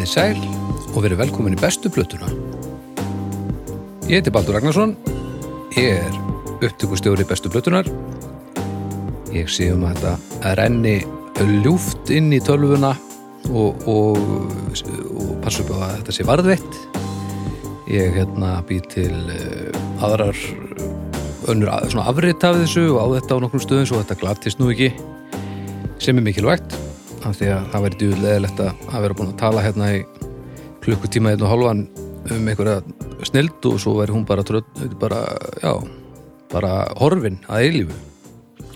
[0.00, 2.30] Komið þið sæl og verið velkomin í bestu plötuna.
[4.08, 4.94] Ég heiti Baldur Ragnarsson,
[5.76, 6.16] ég er
[6.56, 7.84] upptökustjóri bestu plötunar.
[9.36, 10.94] Ég sé um að þetta renni
[11.66, 12.94] ljúft inn í tölvuna
[13.52, 16.82] og, og, og passa upp að þetta sé varðveitt.
[17.92, 20.46] Ég hérna bý til uh, aðrar
[21.52, 24.94] önnur afrit af þessu og á þetta á nokkrum stöðum svo þetta glatist nú ekki
[26.00, 26.79] sem er mikilvægt
[27.26, 30.00] af því að það væri djúðleðilegt að vera búin að tala hérna í
[30.80, 31.82] klukkutíma einn og hálfan
[32.30, 32.80] um einhverja
[33.28, 34.64] snild og svo væri hún bara, tröð,
[35.00, 35.20] bara
[35.60, 35.72] já,
[36.52, 37.98] bara horfin að eilífu.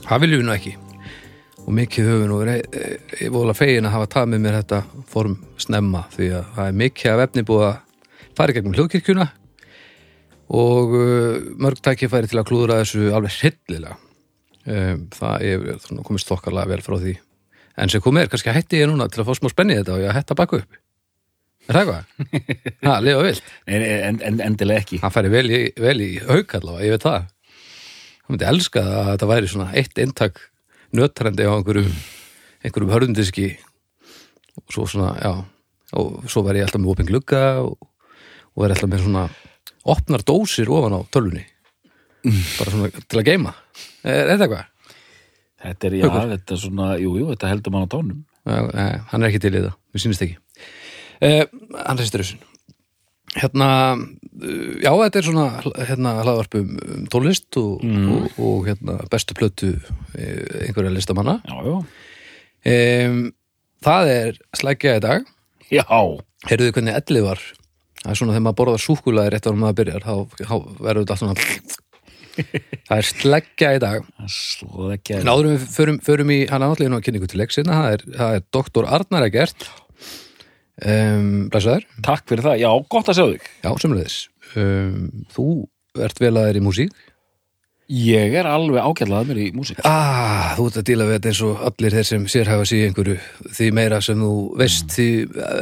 [0.04, 0.74] Það viljum við nú ekki.
[1.64, 2.78] Og mikið höfum nú verið
[3.22, 6.80] ég vola fegin að hafa tað með mér þetta form snemma því að það er
[6.84, 7.76] mikið af efni búið að
[8.36, 9.28] fara í gegnum hljóðkirkjuna
[10.54, 10.96] og
[11.64, 13.96] mörg tækifæri til að klúðra þessu alveg hryllilega.
[15.16, 17.14] Það er komist þokkarlega vel frá því
[17.76, 20.02] en sem komið er, kannski hætti ég núna til að fá smá spenni þetta og
[20.04, 20.80] ég að baka upp.
[21.64, 22.64] Er það eitthvað?
[22.84, 23.46] það, lifa vilt.
[23.64, 24.98] En, en, endilega ekki.
[25.00, 27.30] Það færi vel í, vel í haug allavega, ég veit það.
[28.24, 30.42] Það myndi elska að þetta væri svona eitt eintak
[30.94, 31.96] nötrendi á einhverjum
[32.64, 33.48] einhverjum hörðundiski.
[34.60, 35.32] Og svo svona, já
[35.94, 37.74] og svo væri ég alltaf með opin glugga og,
[38.54, 39.24] og væri alltaf með svona
[39.94, 41.44] opnar dósir ofan á tölvunni.
[42.24, 43.52] Bara svona til að geima
[44.04, 44.70] er þetta eitthvað?
[45.64, 46.30] Þetta er, já, Haukur.
[46.34, 49.40] þetta er svona, jú, jú, þetta heldur mann á tónum Já, eh, hann er ekki
[49.40, 50.36] til í það, við sínist ekki.
[51.24, 51.46] Eh,
[51.86, 52.36] Hann reistur þessu
[53.34, 55.46] Hérna, uh, já, þetta er svona
[55.88, 58.12] hérna hlaðvarpum um tólist og, Mm.
[58.12, 59.72] og, og hérna bestu plötu
[60.14, 61.40] eh, einhverja listamanna.
[61.42, 63.18] Já, já, um,
[63.84, 65.26] Það er slækja í dag.
[65.72, 65.82] Já,
[66.46, 67.42] þið hvernig ellið var?
[68.04, 71.16] Það er svona þegar maður borðar súkulaði rétt ára maður byrjar þá, þá verður þetta
[71.16, 71.34] allt svona
[72.88, 74.10] Það er sleggja í dag.
[74.30, 77.96] Sleggja En áður en við förum, förum í hann átlíðin og kynningu til leiksina, það
[77.96, 79.68] er, það er doktor Arnar Egert.
[80.84, 83.50] Um, Blæsaður, Takk fyrir það, já, gott að sjá þig.
[83.62, 84.16] Já, sömulegðis
[84.58, 84.96] um,
[85.30, 85.44] Þú
[86.02, 86.96] ert vel að þér í músík
[87.92, 89.80] Ég er alveg ágætlaðið mér í músík.
[89.84, 92.86] Ah, þú ert að díla við þetta eins og allir þeir sem sérhæfa sig í
[92.88, 93.16] einhverju.
[93.58, 95.08] Því meira sem þú veist því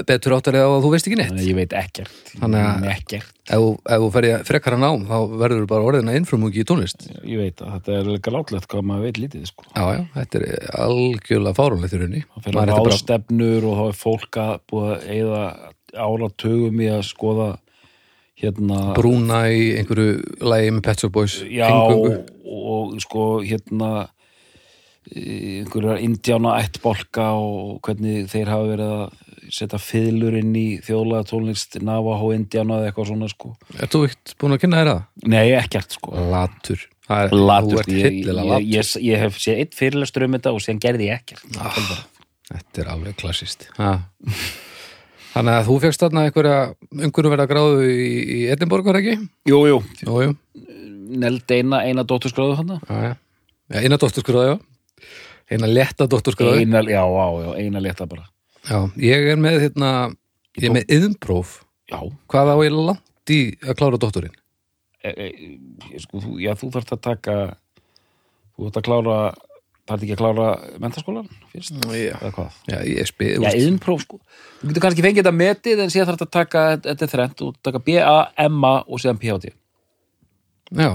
[0.06, 1.32] betur áttarið á að þú veist ekki neitt.
[1.32, 2.12] Þannig að ég veit ekkert.
[2.38, 6.15] Þannig að- Ekkert, Ef þú- ef þú ferði frekara nám þá verður þú bara orðina
[6.15, 7.09] innframungi í tónlist.
[7.27, 9.65] Ég veit að þetta er líka látlegt hvað maður veit lítið, sko.
[9.75, 12.25] Já, já, þetta er algjörlega fáránlegt í rauninni.
[12.38, 15.43] Það fyrir að ráðstefnur og þá er fólk að búið að eyða
[15.99, 17.59] áratugum í að skoða
[18.41, 22.15] hérna brúna í einhverju lægi með Pet Shop Boys Já, eingöngu.
[22.48, 23.91] og sko hérna
[25.10, 29.19] e, einhverjar indjána ættbolka og hvernig þeir hafa verið að
[29.53, 33.53] setja fiðlur inn í þjóðlega tónlist Navajo indjána eða eitthvað svona sko.
[33.76, 35.03] Ert þú eitt búin að kynna það?
[35.28, 36.14] Nei, ekkert sko.
[36.32, 36.87] Latur.
[37.03, 40.54] Það er, Latur, Þú ert ég, ég, ég, ég hef séð eitt fyrirlestur um þetta
[40.54, 41.59] og síðan gerði ég ekkert.
[41.59, 41.81] Ah,
[42.53, 43.97] Þetta er alveg klassist ha.
[45.32, 46.56] Þannig að þú fegst þarna einhverja
[46.93, 49.15] einhverju verða gráðu í, í Edinborgar ekki?
[49.48, 50.34] Jú, jú, Jú, jú
[51.12, 53.15] neld eina, eina dótturskráðu hann Já, já.
[53.82, 55.09] Eina dótturskráðu, já.
[55.53, 56.62] Eina letta dótturskráðu.
[56.62, 58.28] Eina, já, já, já, eina leta bara
[58.62, 59.91] Já, ég er með, hérna,
[60.60, 61.56] ég er með yðnpróf.
[61.91, 61.99] Já,
[62.31, 64.37] Hvað á ég langt í að klára dótturinn?
[65.03, 67.37] e, e, sko, þú, já, þú þarft að taka
[68.54, 69.16] þú þarft að klára
[69.88, 70.47] þarft ekki að klára
[70.82, 72.59] mentaskólan fyrst, Já, eða hvað?
[72.70, 74.19] já ég spyr, Já, yðnpróf sko.
[74.60, 77.43] Þú getur kannski fengið þetta metið en síðan þarf þetta að taka, þetta er þrennt
[77.47, 78.16] og taka B-A,
[78.47, 79.53] M-A og síðan P-H-D.
[80.78, 80.91] Já,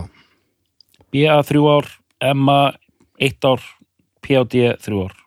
[1.14, 1.90] B-A þrjú ár,
[2.32, 2.60] M-A
[3.28, 3.66] eitt ár,
[4.24, 5.18] P-H-D þrjú ár.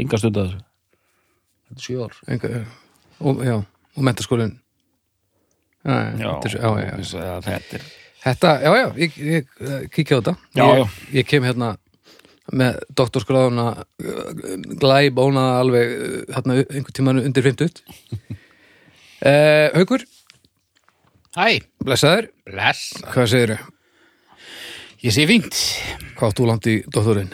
[0.00, 0.62] Enga stund að þessu.
[1.70, 2.20] Þetta er sjö ár.
[2.28, 2.60] einhver,
[3.20, 3.56] og, já,
[3.96, 4.54] og mentaskólinn.
[5.80, 7.24] Já, já, þetta er já, já, já.
[7.24, 7.34] já.
[7.48, 7.88] Þetta er,
[8.20, 10.32] Þetta, já, já, ég, ég, ég kíkja á þetta.
[10.52, 11.14] Já, ég, já.
[11.16, 11.70] Ég kem hérna
[12.56, 13.66] með doktorskráðuna
[14.80, 15.92] glæb ónaða alveg
[16.34, 17.82] hérna einhvern tímann undir 50.
[19.24, 20.06] uh, Haukur,
[21.36, 22.88] Hæ, blessaður, bless.
[23.12, 23.58] hvað segirðu?
[25.00, 25.56] Ég sé fínt.
[26.18, 27.30] Hvað átt þú langt í doktorinn?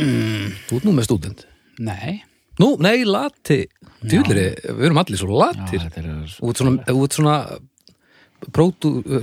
[0.00, 1.44] Þú ert nú með stúdent.
[1.84, 2.22] Nei.
[2.62, 3.60] Nú, nei, lati.
[4.04, 4.48] Djúliri,
[4.78, 5.84] við erum allir svo latir.
[5.86, 7.36] er Þú ert svona, svona,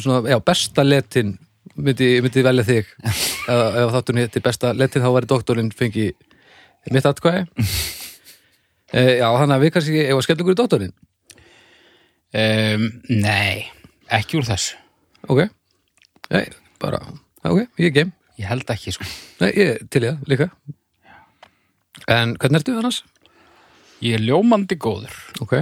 [0.03, 1.35] svona, já, besta letin
[1.85, 6.09] myndi, myndi velja þig ef þátturinn hétti besta letin þá væri doktorinn fengi
[6.91, 7.45] mitt atkvæði
[8.97, 10.97] e, Já, þannig að við kannski ef að skella ykkur í doktorinn
[12.31, 13.65] Um, nei,
[14.07, 14.77] ekki úr þessu.
[15.27, 15.41] Ok,
[16.31, 16.45] nei,
[16.79, 17.01] bara
[17.43, 19.03] ok, ég er game, Ég held ekki, sko.
[19.41, 20.47] nei, ég til í það líka
[22.07, 23.01] En hvernig ertu annars?
[23.99, 25.11] Ég er ljómandi góður.
[25.43, 25.57] Ok,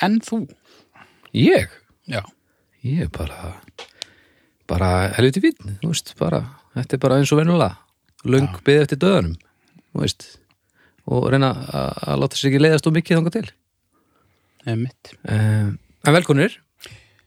[0.00, 0.40] En þú?
[1.36, 1.68] ég?
[2.08, 2.22] Já.
[2.88, 3.52] Ég er bara
[4.72, 6.44] bara helviti fín, þú veist, bara
[6.76, 7.76] þetta er bara eins og venulega
[8.24, 9.36] löng byggð eftir döðanum,
[9.92, 10.28] þú veist
[11.10, 11.50] og reyna
[12.06, 13.48] að láta sér ekki leiðast og mikið þangað til.
[14.66, 15.14] Einmitt.
[15.26, 15.72] um,
[16.02, 16.54] En velkonir,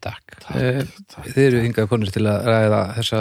[0.03, 0.37] Takk.
[0.51, 0.83] uh,
[1.25, 3.19] þið eru hingað konir til að ræða þessa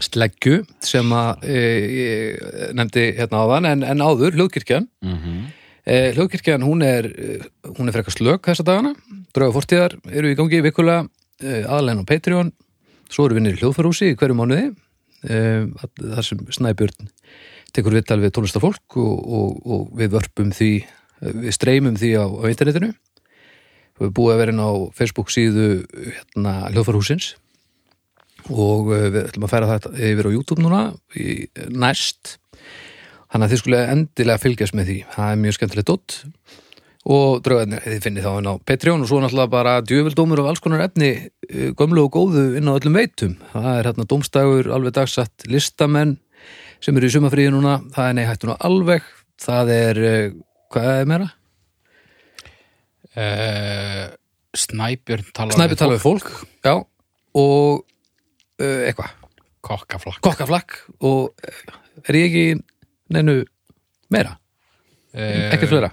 [0.00, 4.88] sleggju sem að uh, ég nefndi hérna áðan en, en áður, hljóðkirkjan.
[5.04, 5.40] Mm -hmm.
[5.84, 7.08] uh, Hljóðkirkjan, hún er
[7.76, 8.94] hún er frekar slög þessa dagana.
[9.32, 11.08] Drauga fórtíðar eru í gangi vikulega
[11.42, 12.52] uh, aðalegn á Patreon.
[13.10, 14.70] Svo eru vinnir í hljóðfarhúsi í hverju mánuði.
[15.20, 15.68] Uh,
[16.00, 17.10] þar sem Snæbjörn
[17.74, 20.72] tekur viðtal við tónlistafólk og, og, og við vörpum því
[21.20, 22.90] við streymum því á, á internetinu.
[24.00, 27.34] Við erum búið að vera inn á Facebook síðu hérna, hljóðfarhúsins
[28.48, 30.82] og við ætlum að færa þetta yfir á YouTube núna
[31.12, 32.38] í, næst.
[33.30, 34.96] Þannig að þið skulle endilega fylgjast með því.
[35.12, 36.16] Það er mjög skemmtilegt dott
[37.08, 40.60] og draugarnir, þið finnið þá inn á Patreon og svo náttúrulega bara djöfildómur og alls
[40.60, 43.38] konar efni uh, gömlu og góðu inn á öllum veitum.
[43.54, 46.18] Það er hérna dómstægur, alveg dagsatt listamenn
[46.84, 47.78] sem eru í sumafríði núna.
[47.94, 49.06] Það er nei hættu nú alveg.
[49.40, 50.34] Það er, uh,
[50.74, 51.30] hvað er meira?
[53.10, 54.04] Uh,
[54.60, 56.28] Snæbjörn talar Snæpi tala við fólk,
[56.66, 56.74] já
[57.38, 57.80] og
[58.60, 59.16] uh, eitthvað,
[59.66, 60.20] Kokkaflakk.
[60.24, 60.76] kokkaflakk
[61.06, 61.32] og
[62.08, 62.44] er ég ekki
[63.14, 63.40] neinu
[64.12, 64.36] meira,
[65.10, 65.88] Uh, ekkert fleira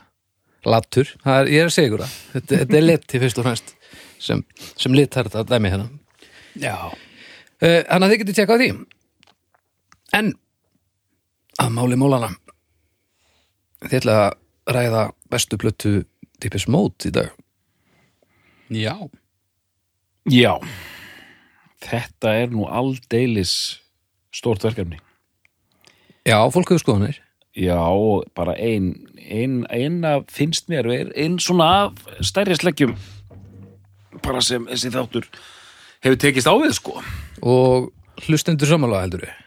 [0.67, 3.73] Lattur, er, ég er að segja þetta, þetta er leti fyrst og fremst
[4.19, 4.41] sem,
[4.75, 5.87] sem litar þetta dæmi hérna.
[6.59, 6.75] Já.
[6.89, 8.69] uh, Þannig að þið getið tjekka á því.
[10.17, 10.33] En
[11.61, 12.33] að máli mólana
[13.77, 15.91] Þið ætla að ræða bestu plötu
[16.41, 17.29] típis mót í dag.
[18.73, 18.95] Já.
[20.27, 20.57] Já,
[21.85, 23.53] þetta er nú aldeilis
[24.35, 24.97] stórt verkefni.
[26.27, 27.21] Já, fólk hefur skoðanir
[27.57, 27.81] Já,
[28.37, 32.93] bara ein, ein, ein að finnst mér, er ein svona af stærri sleggjum
[34.21, 35.25] bara sem þessi þáttur
[36.05, 37.01] hefur tekist á við, sko.
[37.41, 37.89] og
[38.27, 39.43] hlustendur samanlega heldur við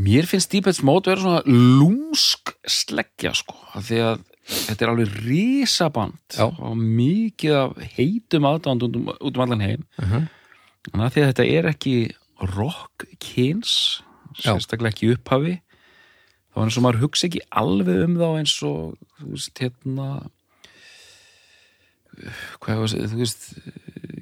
[0.00, 5.16] Mér finnst Deepheads Mode vera svona lúmsk sleggja, sko, af því að þetta er alveg
[5.26, 6.46] risaband Já.
[6.46, 9.84] og mikið af heitum aðdánd út um, út um allan heim.
[10.00, 10.28] uh -huh.
[10.88, 11.96] Þannig að því að þetta er ekki
[12.56, 13.74] rock kynns,
[14.40, 15.60] sérstaklega ekki upphafi,
[16.50, 20.08] þá er eins og maður hugsa ekki alveg um þá eins og, þú veist, hérna,
[22.60, 23.46] hvað var það, þú veist,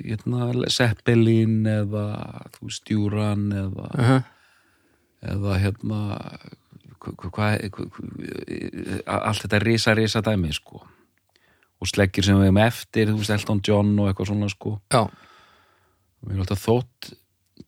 [0.05, 2.05] hérna, Seppelin eða,
[2.57, 4.23] þú veist, Djúran eða, Uh -huh.
[5.23, 6.01] eða hérna,
[7.01, 7.49] hvað, hva, hva,
[9.07, 10.83] allt þetta risa, risa dæmi, sko.
[11.81, 14.81] Og sleggir sem við hefum eftir, þú veist, Elton John og eitthvað svona, sko.
[14.91, 15.09] Já,
[16.27, 17.13] Mér er alltaf þótt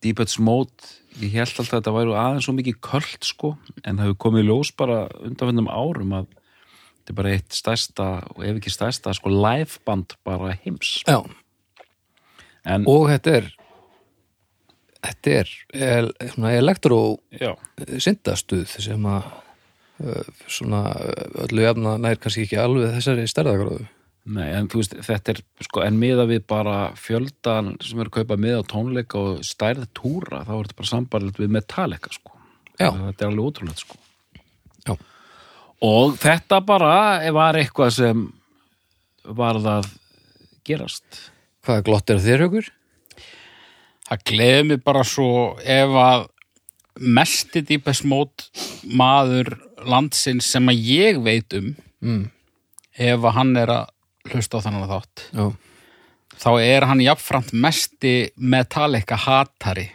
[0.03, 4.05] Deepheads Mode, ég held alltaf að þetta væru aðeins svo mikið köld sko en það
[4.05, 8.73] hefur komið ljós bara undanfennum árum að þetta er bara eitt stærsta og ef ekki
[8.73, 11.01] stærsta sko liveband bara heims.
[11.07, 11.19] Já.
[12.63, 13.51] En og þetta er
[15.01, 16.99] þetta er el, svona elektro
[17.33, 17.55] já,
[17.97, 19.31] syndastuð sem að
[20.05, 20.83] uh, svona
[21.47, 23.89] öllu jafna nær kannski ekki alveg þessari stærðagráðu
[24.31, 28.15] nei, en þú veist þetta er sko en miða við bara fjöldan sem er að
[28.19, 32.35] kaupa miða á tónleika og stærð túra þá er þetta bara sambarlegt við Metallica sko
[32.79, 32.89] Já.
[32.91, 33.97] þetta er alveg ótrúlegt sko
[34.87, 34.95] Já.
[35.91, 36.93] og þetta bara
[37.35, 38.27] var eitthvað sem
[39.25, 39.89] var það
[40.65, 41.25] gerast
[41.61, 42.69] Hvaða glott er þér hugur?
[44.09, 45.27] Það gleði mig bara svo
[45.61, 46.23] ef að
[47.01, 48.47] mesti dýpest mót
[48.97, 49.53] maður
[49.87, 52.31] landsins sem að ég veit um Mm.
[52.97, 53.89] ef að hann er að
[54.29, 55.25] hlusta á þannig þátt.
[55.33, 55.45] Já,
[56.41, 59.89] þá er hann jafnframt mesti Metallica hatari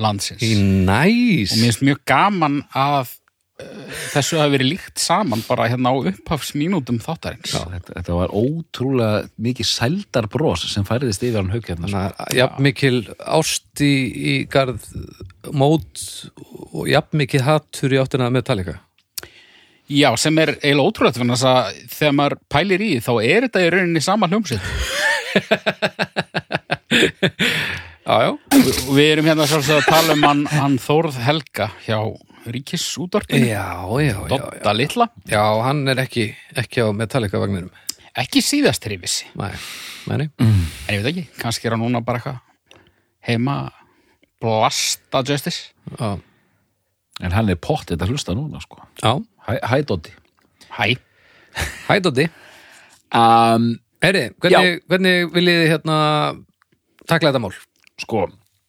[0.00, 0.42] landsins.
[0.42, 1.54] Næs.
[1.54, 3.12] Og mér finnst mjög gaman að
[3.60, 7.54] uh, þessu hafi verið líkt saman bara hérna á upphafsmínútum þáttarins.
[7.54, 11.66] Já, þetta, þetta var ótrúlega mikið sældar bros sem færiðist yfir hann haug.
[11.70, 14.86] Þannig að jafn mikil ást í, í garð
[15.50, 16.06] mót
[16.70, 18.78] og jafn mikil hattur í áttina með talika
[19.90, 20.86] Já, sem er eiginlega
[21.18, 24.62] fyrir þess að þegar maður pælir í því, þá er þetta í rauninni sama hljómsitt
[28.10, 31.98] Já, já og við erum hérna sjálfsög að tala um hann, hann Þórð Helga hjá
[34.02, 34.14] já.
[34.32, 37.70] Dotta litla, Já, hann er ekki, ekki á Metallica vagninum
[38.18, 39.52] ekki síðast hrifissi Nei,
[40.10, 40.28] nei, nei.
[40.42, 42.40] en ég veit ekki, kannski er hann núna bara eitthvað
[43.28, 43.58] heima
[44.42, 46.16] blasta Justice Já,
[47.20, 48.78] En hann er pottið að hlusta núna sko.
[48.96, 49.12] já.
[49.46, 50.12] Hæ, Doddi
[50.70, 50.96] Hæ,
[51.88, 52.26] Hæ, Doddi
[53.14, 55.96] um, Heyri, hvernig, hvernig viljið þið hérna
[57.08, 57.56] takla þetta mál?
[58.00, 58.26] Sko,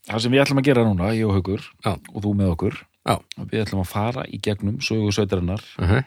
[0.10, 1.94] það sem við ætlum að gera núna ég og Haukur Já.
[1.96, 3.16] og þú með okkur Já
[3.52, 6.04] við ætlum að fara í gegnum sögu sveitarinnar uh -huh.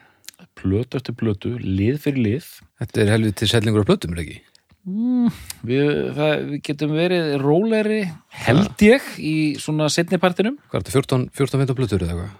[0.55, 2.45] plötu eftir plötu, lið fyrir lið
[2.79, 4.41] Þetta er helvið sellingur af plötum, er ekki?
[4.85, 8.01] við, það, við getum verið rólegri
[8.45, 12.33] held ég í svona setnipartinum Hvað er þetta, 14, 14 15 plötur eða eitthvað?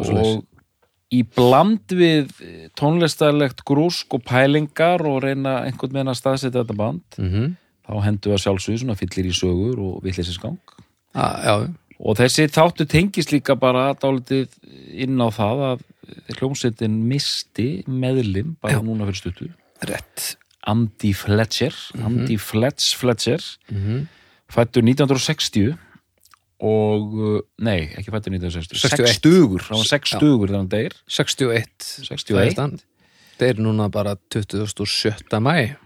[0.00, 0.42] Og og
[1.10, 2.30] í bland við
[2.78, 7.50] tónlistarlegt grúsk og pælingar og reyna einhvern veginn að staðsetja þetta band mm
[7.90, 10.58] þá hendur að sjálfsögðu svona fyllir í sögur og villisisgang
[11.10, 11.54] Já,
[11.98, 14.52] og þessi þáttu tengist líka bara dálítið
[14.94, 15.82] inn á það að
[16.36, 18.84] hljómsveitin misti meðlim bara Já.
[18.86, 19.48] núna fyrir stuttu.
[19.90, 20.36] Rétt.
[20.70, 24.06] Andy Fletcher Andy Fletch Fletcher mm
[24.50, 25.76] fættur 1960
[26.60, 28.96] og, uh, nei, ekki fættur 1960 61.
[29.00, 30.18] sex stugur, hann var sex Já.
[30.18, 32.82] stugur þegar hann deyr 61 61
[33.40, 35.40] Það er núna bara 27.
[35.40, 35.76] mæ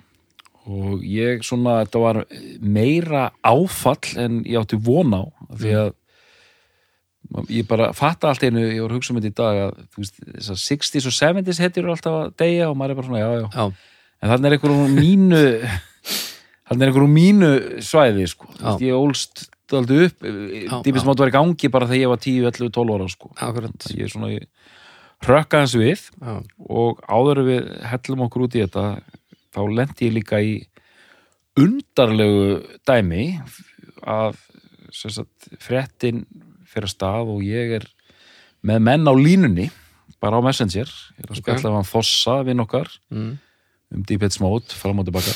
[0.64, 2.22] og ég svona, þetta var
[2.64, 5.92] meira áfall en ég átti von á því að
[7.52, 10.20] ég bara fatta allt einu, ég var að hugsa um þetta í dag að veist,
[10.24, 13.30] þessar 60s og 70s hetjur eru alltaf að deyja og maður er bara svona, já,
[13.34, 13.46] já.
[13.54, 13.64] Já,
[14.20, 15.42] en þannig er einhverjum mínu
[16.68, 17.50] þannig er einhverjum mínu
[17.84, 21.08] svæði sko, veist, ég ólst aldrei upp, Já, dýpist já.
[21.08, 23.30] mátt var í gangi bara þegar ég var 10, 11, 12 ára sko,
[23.94, 24.46] ég er svona ég
[25.24, 26.34] hrökka hans við Já,
[26.68, 28.84] og áður við hellum okkur út í þetta
[29.54, 30.54] þá lendi ég líka í
[31.60, 33.38] undarlegu dæmi
[34.02, 34.36] að
[34.94, 36.24] sem sagt, fréttin
[36.70, 37.88] fyrir að stað og ég er
[38.64, 39.70] með menn á línunni
[40.22, 41.42] bara á Messenger ég er að Ok.
[41.42, 41.76] spjalla okay.
[41.78, 43.32] hann Fossa vinn okkar mm.
[43.94, 45.34] um Deep Mode fram og tilbaka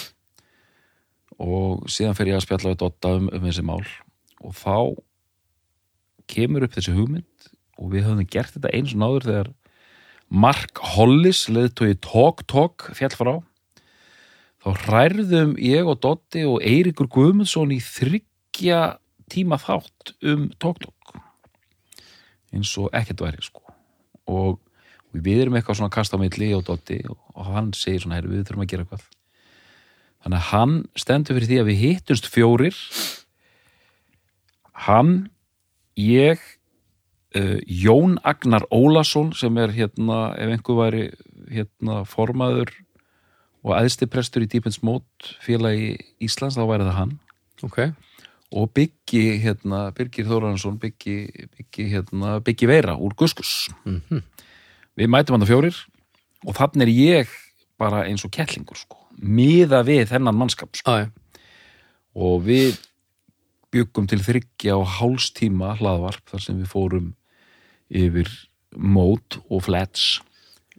[1.38, 3.82] og síðan fer ég að spjalla við Dotta um, um þessi mál
[4.45, 4.76] og þá
[6.28, 9.50] kemur upp þessi hugmynd og við höfum gert þetta eins og náður þegar
[10.28, 13.35] Mark Hollis leðtói Talk Talk fjall frá.
[14.61, 18.99] Þá hrærðum ég og Dotti og Eiríkur Guðmundsson í þryggja
[19.33, 21.14] tíma þátt um Talk Talk.
[22.52, 23.62] Eins og ekkert væri sko.
[24.28, 24.59] Og,
[25.12, 27.16] við erum eitthvað svona kast á milli og Dotti og,
[27.49, 29.07] hann segir svona herri við þurfum að gera eitthvað.
[30.18, 32.76] Þannig að hann stendur fyrir því að við hittumst fjórir
[34.87, 35.30] hann
[35.99, 36.38] ég
[37.37, 41.04] uh, Jón Agnar Ólason sem er hérna ef einhver væri
[41.49, 42.70] hérna formaður
[43.66, 47.14] og æðsti prestur í Deepens Mót félagi Íslands þá væri það hann.
[47.66, 47.78] Ok,
[48.54, 53.68] og Byggi hérna, Birgir Þóransson Byggi, Byggi, hérna, Byggi Veira úr Guskus.
[53.85, 54.23] Mhm.
[54.99, 55.76] við mætum hann fjórir
[56.47, 57.28] og þannig er ég
[57.78, 60.90] bara eins og kettlingur sko, miða við þennan mannskap sko.
[60.90, 61.11] á,
[62.14, 62.78] og við
[63.75, 67.12] byggum til þryggja og hálstíma hlaðvarp þar sem við fórum
[67.88, 68.30] yfir
[68.76, 70.18] mót og flats.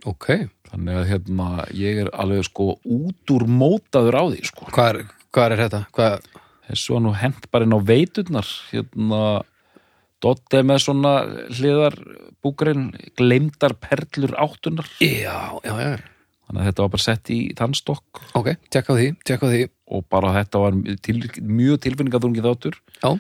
[0.07, 0.49] Ok.
[0.69, 4.69] Þannig að hérna ég er alveg sko út úr mótaður á því sko.
[4.73, 4.99] Hvað er,
[5.33, 5.81] hvað er þetta?
[5.97, 6.27] Hvað,
[6.69, 9.23] þessu var nú hent bara inn á veiturnar hérna
[10.19, 11.13] Dotti er með svona
[11.55, 15.93] hliðarbúkurinn gleymdar perlur áttunar já, já, já
[16.49, 18.21] þannig að þetta var bara sett í þann stokk.
[18.35, 19.65] Ok, tjekka á því, tjekka á því.
[19.93, 22.79] Og bara þetta var til, mjög tilfinningaþungi þáttur.
[22.99, 23.11] Já,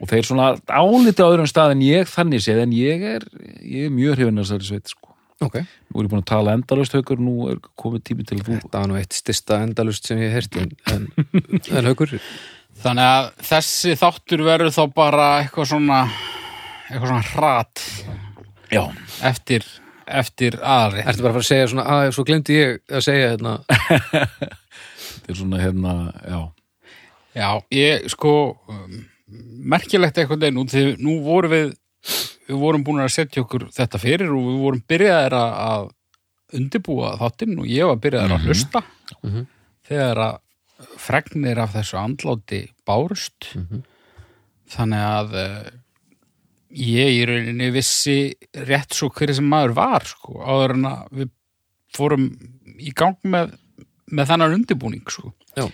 [0.00, 3.26] og þeir svona álítið á öðrum stað en ég þannig séð en ég er,
[3.60, 5.12] ég er mjög hrifin að þessari sveit sko.
[5.44, 5.58] ok.
[5.60, 8.56] Nú er ég búin að tala endalaust haukur nú er komið tími til að þú
[8.62, 11.06] Þetta var nú eitt stista endalust sem ég heyrti en, en,
[11.76, 12.16] en haukur?
[12.80, 16.00] Þannig að þessi þáttur verður þá bara eitthvað svona
[16.88, 17.84] eitthvað svona hrat
[18.72, 18.82] já,
[19.28, 19.66] eftir,
[20.20, 23.28] eftir aðri Ertu bara að fara að segja svona, að svo glemdi ég að segja
[23.32, 23.52] hérna.
[25.10, 26.40] Þetta er svona hérna já,
[27.30, 28.34] Já, ég sko
[28.70, 28.98] um,
[29.70, 31.72] merkilegt eitthvað þeir nú því nú vorum við
[32.50, 37.12] við vorum búin að setja okkur þetta fyrir og við vorum byrjaðir að, að undirbúa
[37.20, 38.82] þáttinn og ég var byrjaðir að hlusta.
[39.22, 39.44] Mhm.
[39.90, 40.38] þegar að
[41.02, 43.50] fregnir af þessu andláti bárust.
[44.70, 45.70] Þannig að uh,
[46.70, 48.16] ég í rauninni vissi
[48.66, 51.30] rétt svo hverju sem maður var sko, áður en að við
[51.96, 52.28] fórum
[52.78, 53.56] í gang með,
[54.14, 55.32] með þennan undirbúning sko.
[55.56, 55.66] Já.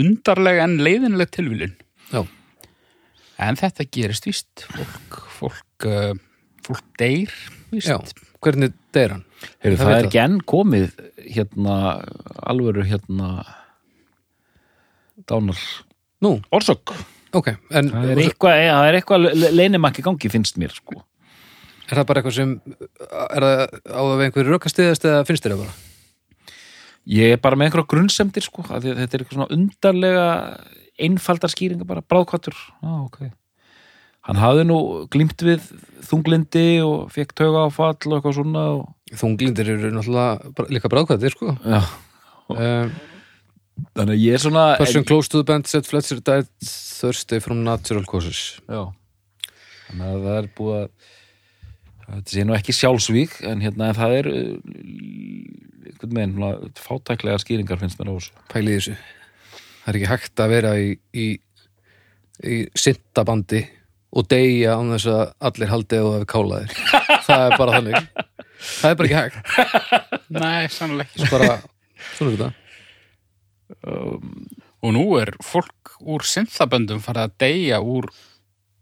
[0.05, 1.75] undarlega en leiðinleg tilvílun
[2.13, 2.23] Já,
[3.43, 6.15] en þetta gerist víst fólk, fólk, uh,
[6.67, 7.35] fólk deyr
[7.73, 9.27] víst hvernig deyr hann?
[9.65, 10.87] Heru, Það það, er ekki enn komið
[11.35, 11.77] hérna
[12.53, 13.31] alvöru hérna
[15.29, 15.61] dánar
[16.25, 16.95] Nú, orsök.
[17.35, 19.27] Ok, en það er eitthvað, það er eitthvað
[19.59, 21.03] leinimakki gangi finnst mér sko.
[21.91, 25.57] Er það bara eitthvað sem er það á það við einhverju rökastiðast eða finnst þér
[25.57, 25.75] það bara?
[27.15, 30.29] Ég er bara með einhverja grunnsemdir sko, að þetta er eitthvað svona undarlega
[31.05, 32.55] einfaldar skýringa bara, bráðkvættur
[32.87, 33.33] ah, okay.
[34.25, 34.79] Hann hafði nú
[35.13, 35.67] glímt við
[36.09, 38.87] þunglindi og fekk tauga áfall og eitthvað svona og...
[39.21, 41.57] Þunglindir eru náttúrulega bara- líka bráðkvæðir sko.
[41.61, 41.83] Já,
[42.55, 42.95] um,
[43.95, 47.65] þannig að ég er svona Person close to the band said Fletcher died Thursday from
[47.67, 48.61] natural causes?
[48.69, 48.89] Já,
[49.89, 50.89] þannig að það er búið að
[52.05, 54.43] þetta sé nú ekki sjálfsvík en hérna en það er uh,
[55.89, 58.45] einhvern veginn svona, fátæklega skýringar finnst mér á þessu.
[58.53, 58.97] Pæli í þessu.
[59.85, 61.27] Það er ekki hægt að vera í, í,
[62.45, 63.63] í syntabandi
[64.15, 66.77] og deyja án þess að allir haldi og hafi kálaðir
[67.27, 68.11] það er bara þannig.
[68.65, 70.21] Það er bara ekki hægt.
[70.35, 71.33] Nei, sannlega ekki.
[71.33, 71.57] bara,
[72.15, 72.64] svona er
[73.81, 78.11] þetta Og nú er fólk úr synthaböndum farið að deyja úr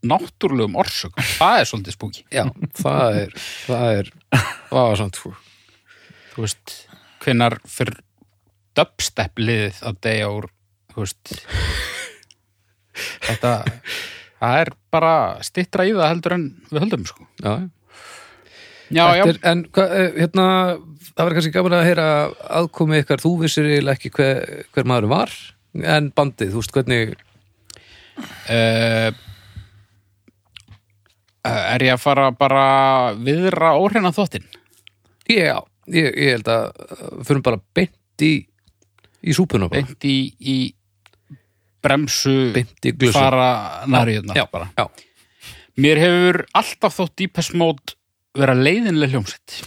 [0.02, 1.22] náttúrulegum orsökum.
[1.38, 2.24] Það er svolítið spúki.
[2.34, 2.42] já,
[2.74, 5.30] það er það er, það var samt sko.
[6.32, 6.74] Þú veist,
[7.22, 8.00] hvenær fyrir
[8.74, 10.48] dubstep liðið að deyja úr,
[10.90, 11.34] þú veist,
[13.28, 13.52] þetta,
[14.42, 15.14] það er bara
[15.46, 17.28] stittra í það heldur en við höldum, sko.
[17.44, 17.68] já, Já,
[18.92, 20.46] já, Þetta er, en eh, hérna
[21.12, 22.06] það var kannski gaman að heyra
[22.60, 25.34] aðkomi ykkar, þú vissir eiginlega ekki hver, hver maður var,
[25.96, 27.12] en bandið þú veist hvernig,
[28.52, 29.10] uh,
[31.42, 32.64] er ég að fara bara
[33.18, 34.46] viðra óhreina þóttin?
[35.28, 35.58] já,
[35.90, 36.64] ég, ég held að
[37.26, 38.34] fyrir bara beint í
[39.22, 40.56] í súpuna bara, Beint í, í
[41.82, 42.52] bremsu
[43.14, 43.86] fara
[44.34, 44.86] já, já,
[45.82, 47.96] Mér hefur alltaf þótt Mode
[48.38, 49.62] vera leiðinlega hljómsett.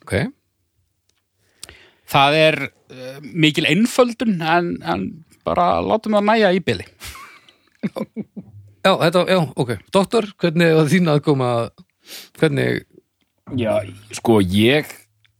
[0.00, 0.14] ok.
[2.08, 5.08] Það er uh, mikil einföldun en, en
[5.44, 6.86] bara látum það næja í byli.
[8.86, 11.50] já, þetta, já, ok, doktor hvernig var þín aðkoma?
[12.40, 12.86] Hvernig,
[13.56, 13.80] Já,
[14.16, 14.88] sko ég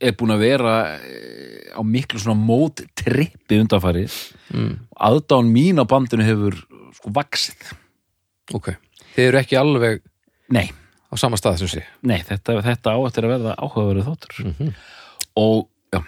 [0.01, 4.15] er búin að vera eh, á miklu svona mót trippi undanfarið.
[4.53, 4.75] Mm,
[5.09, 6.57] aðdán mín á bandinu hefur
[6.97, 7.73] sko vaksið
[8.57, 8.71] ok.
[9.17, 10.05] Þið eru ekki alveg
[10.55, 10.71] Nei,
[11.09, 14.75] á sama stað sem sé nei, þetta, þetta á eftir að verða áhugaverið þáttur Mhm.
[15.37, 16.03] og já,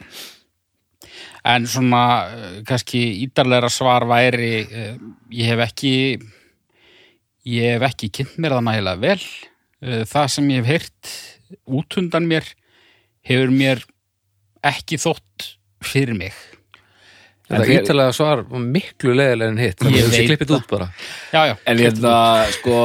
[1.42, 4.99] En svona, uh, kannski ídarlegra svar væri, uh,
[5.33, 5.92] ég hef ekki,
[7.48, 9.22] ég hef ekki kynnt mér það nægilega vel.
[9.81, 11.12] Uh, það sem ég hef heyrt
[11.64, 12.44] út undan mér
[13.25, 13.81] hefur mér
[14.68, 15.48] ekki þótt
[15.83, 16.37] fyrir mig.
[17.48, 20.57] En þér- ítalega svar var miklu leðilega en hitt þannig Ég að þessi veit klippið
[20.59, 20.90] út bara
[21.33, 21.57] Já, já.
[21.66, 22.14] en hérna
[22.53, 22.77] sko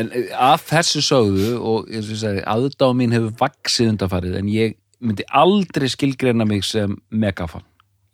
[0.00, 5.88] en að þessu sögðu og ég aðdán mín hefur vaksið undanfarið en ég myndi aldrei
[5.92, 7.64] skilgreina mig sem megafan.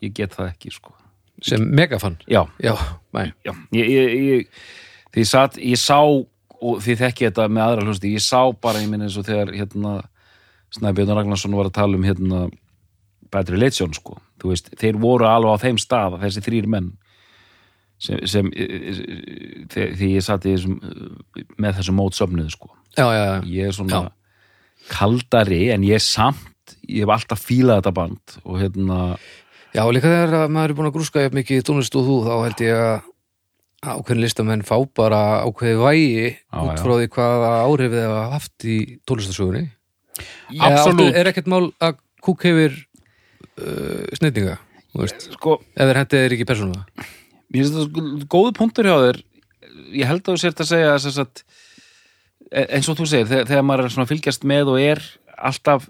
[0.02, 0.94] Ég get það ekki sko.
[1.44, 2.18] Sem megafan?
[2.28, 2.74] Já, já,
[3.44, 4.48] já, ég, ég, ég
[5.14, 6.00] því satt, ég sá
[6.60, 9.54] og því þekki þetta með aðra hlusti, ég sá bara ég minn eins og þegar
[9.56, 10.00] hérna
[10.74, 12.48] Snæbjörn Ragnarsson var að tala um hérna
[13.32, 16.92] Bad Religion sko, veist þeir voru alveg á þeim stað, þessi þrýr menn
[18.00, 20.78] sem, sem því, því ég satt í þessum
[21.60, 23.36] með þessum mótsöfnuðu sko já, já, já.
[23.50, 24.02] ég er svona
[24.90, 28.98] kaldari en ég er samt ég hef alltaf fílað þetta band og hérna
[29.70, 32.14] Já, líka þegar að maður er búin að grúska jafn mikið í tónlist og þú,
[32.26, 32.96] þá held ég að
[33.80, 36.80] ákveðin listamenn fá bara ákveði vægi út já.
[36.82, 39.62] frá því hvaða áhrif þið hafa haft í tónlistasögunni.
[40.58, 41.14] Absolutt.
[41.14, 44.58] Er ekkert mál að kúk hefur uh, sneitinga,
[44.90, 47.06] þú veist, sko, ef þeir hendið er ekki persónulega.
[47.50, 49.22] Mér finnst þetta sko góðu punktur hjá þér.
[49.94, 51.42] Ég held að þú sért að segja að
[52.50, 55.02] e- eins og þú segir, þegar, þegar maður er fylgjast með og er
[55.38, 55.88] alltaf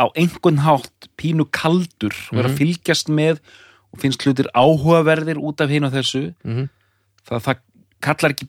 [0.00, 3.40] á einhvern hátt pínu kaldur og er að fylgjast með
[3.90, 6.68] og finnst hlutir áhugaverðir út af hinn og þessu Mm
[7.28, 7.62] það, það
[8.04, 8.48] kallar ekki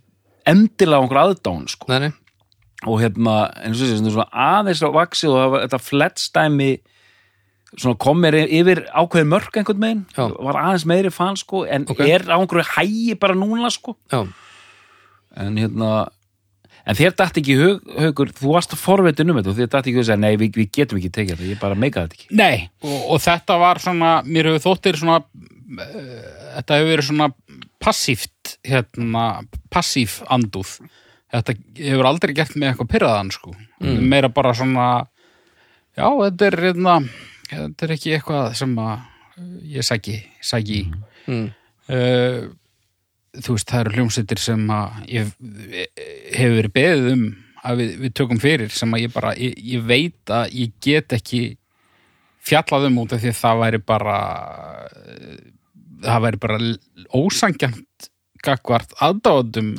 [0.52, 1.92] endilega á einhver aðdán sko.
[2.90, 6.72] Og hérna, eins og þessi, aðeins á vaxið og þetta flettstæmi
[7.78, 10.26] svona kom mér yfir ákveðin mörk einhvern meginn, Já.
[10.44, 12.02] var aðeins meiri fan sko, en Ok.
[12.04, 14.26] er á einhverju hægi bara núna sko, já,
[15.38, 16.10] en hérna
[16.86, 19.88] en þér dætt ekki hug, haugur þú varst að forvitin um þetta og þér dætt
[19.92, 22.36] ekki að segja, nei, við, við getum ekki tekið þetta, ég bara meika þetta ekki
[22.36, 26.26] Nei, og, og þetta var svona, mér hefur þóttir svona, uh,
[26.58, 27.30] þetta hefur verið svona
[27.82, 29.42] passíft, hérna,
[29.74, 30.76] passíf andúð.
[31.34, 33.54] Þetta hefur aldrei gert mig eitthvað pyrraðan, sko.
[33.82, 35.08] Meira bara svona,
[35.98, 36.96] já, þetta er, hérna,
[37.52, 39.08] þetta er ekki eitthvað sem að
[39.76, 40.84] ég sæki, sæki í.
[41.28, 41.48] mm.
[41.92, 42.52] Uh,
[43.42, 45.32] þú veist, það eru hljómsveitir sem að ég
[46.36, 47.26] hefur verið beðið um
[47.62, 51.16] að við, við tökum fyrir sem að ég bara, ég, ég veit að ég get
[51.18, 51.42] ekki
[52.42, 54.18] fjallað um út af því að það væri bara
[56.02, 56.60] það væri bara
[57.14, 58.10] ósangjant
[58.42, 59.76] gagvart aðdáðum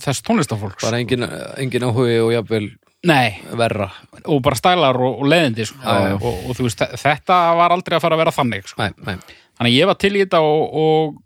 [0.00, 1.26] þess tónlistafólks bara engin,
[1.60, 2.70] engin áhugi og jafnvel
[3.06, 3.90] Nei, verra.
[4.24, 5.78] og bara stælar og, og leðindi sko.
[5.84, 6.14] Já, já.
[6.16, 8.82] Og, og þú veist, þe- þetta var aldrei að fara að vera þannig sko.
[8.82, 9.18] Nei, nei,
[9.56, 11.20] Þannig að ég var til í þetta og,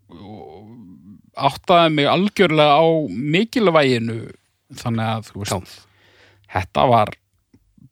[1.40, 4.18] áttaði mig algjörlega á mikilvæginu
[4.80, 5.78] þannig að þú veist
[6.50, 7.14] þetta var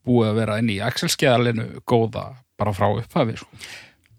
[0.09, 2.27] búið að vera inn í Excel-skeðalinu góða
[2.59, 3.49] bara frá upphafi sko.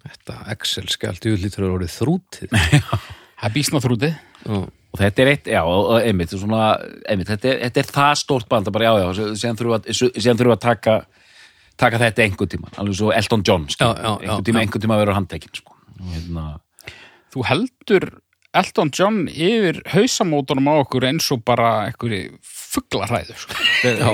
[0.08, 2.54] þetta Excel-skjald júlítur er orðið þrútið.
[3.40, 4.16] Það er bísna þrútið
[4.90, 5.62] og þetta er eitt, já,
[6.02, 6.70] einmitt, svona,
[7.10, 9.92] einmitt þetta, er, þetta er það stórt band að bara, já, já, síðan þurfum við
[10.18, 10.96] að, við að taka
[11.80, 14.66] taka þetta einhvern tíma alveg svo Elton John, sko, Já, já, já, einhvern tíma, já.
[14.66, 16.48] einhvern tíma verður handtekinn, sko og hérna,
[17.30, 18.08] Þú heldur
[18.60, 23.58] Elton John yfir hausamótunum á okkur eins og bara einhverju fugglarhæður sko.
[23.86, 24.10] Já.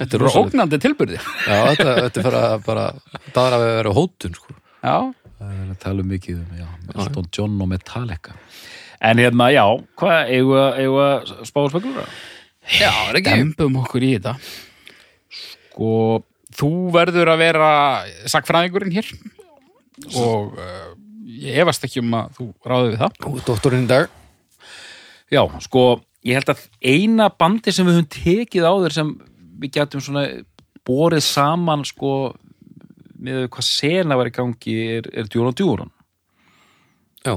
[0.00, 2.44] Þetta er ógnandi tilbyrði Já, þetta, þetta er bara,
[3.34, 4.54] bara er að vera hótun, sko.
[4.80, 4.94] Já,
[5.40, 6.66] Það er að tala um mikið um, já,
[7.00, 8.34] Elton John og Metallica.
[9.00, 9.64] En hérna, já,
[9.96, 12.06] hvað, eigum við að- eigum við að spáða spekulura?
[12.80, 13.36] Já, er ekki.
[13.40, 14.34] dembum okkur í þetta
[15.70, 15.92] Sko,
[16.58, 17.70] þú verður að vera
[18.28, 19.08] sakfræðingurinn hér
[20.20, 20.90] og uh,
[21.24, 24.08] ég efast ekki um að þú ráði við það Þú er doktorinn í dag.
[25.30, 25.82] Já, sko,
[26.26, 29.12] ég held að eina bandi sem við höfum tekið á þér sem
[29.62, 30.24] við getum svona
[30.88, 32.12] borið saman, sko,
[33.20, 35.92] með hvað sena var í gangi er, er Djúran Djúran.
[37.24, 37.36] Já.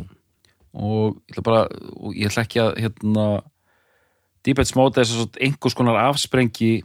[0.73, 1.65] Og ég ætla bara
[1.97, 3.27] og ég ætla ekki að hérna
[4.43, 6.81] Edge Mode er svo einhvers konar afsprengi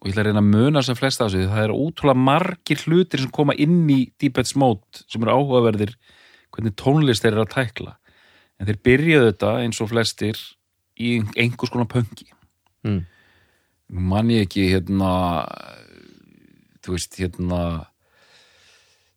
[0.00, 2.82] og ég ætla að reyna að muna sem flesta af þessu, það eru ótrúlega margir
[2.86, 5.94] hlutir sem koma inn í Edge Mode sem eru áhugaverðir
[6.50, 7.94] hvernig tónlist þeir eru að tækla.
[8.60, 10.40] En þeir byrjuðu þetta eins og flestir
[11.00, 12.28] í einhvers konar pöngi
[12.80, 13.04] Mm.
[13.92, 15.10] mann ég ekki hérna
[16.80, 17.58] þú veist hérna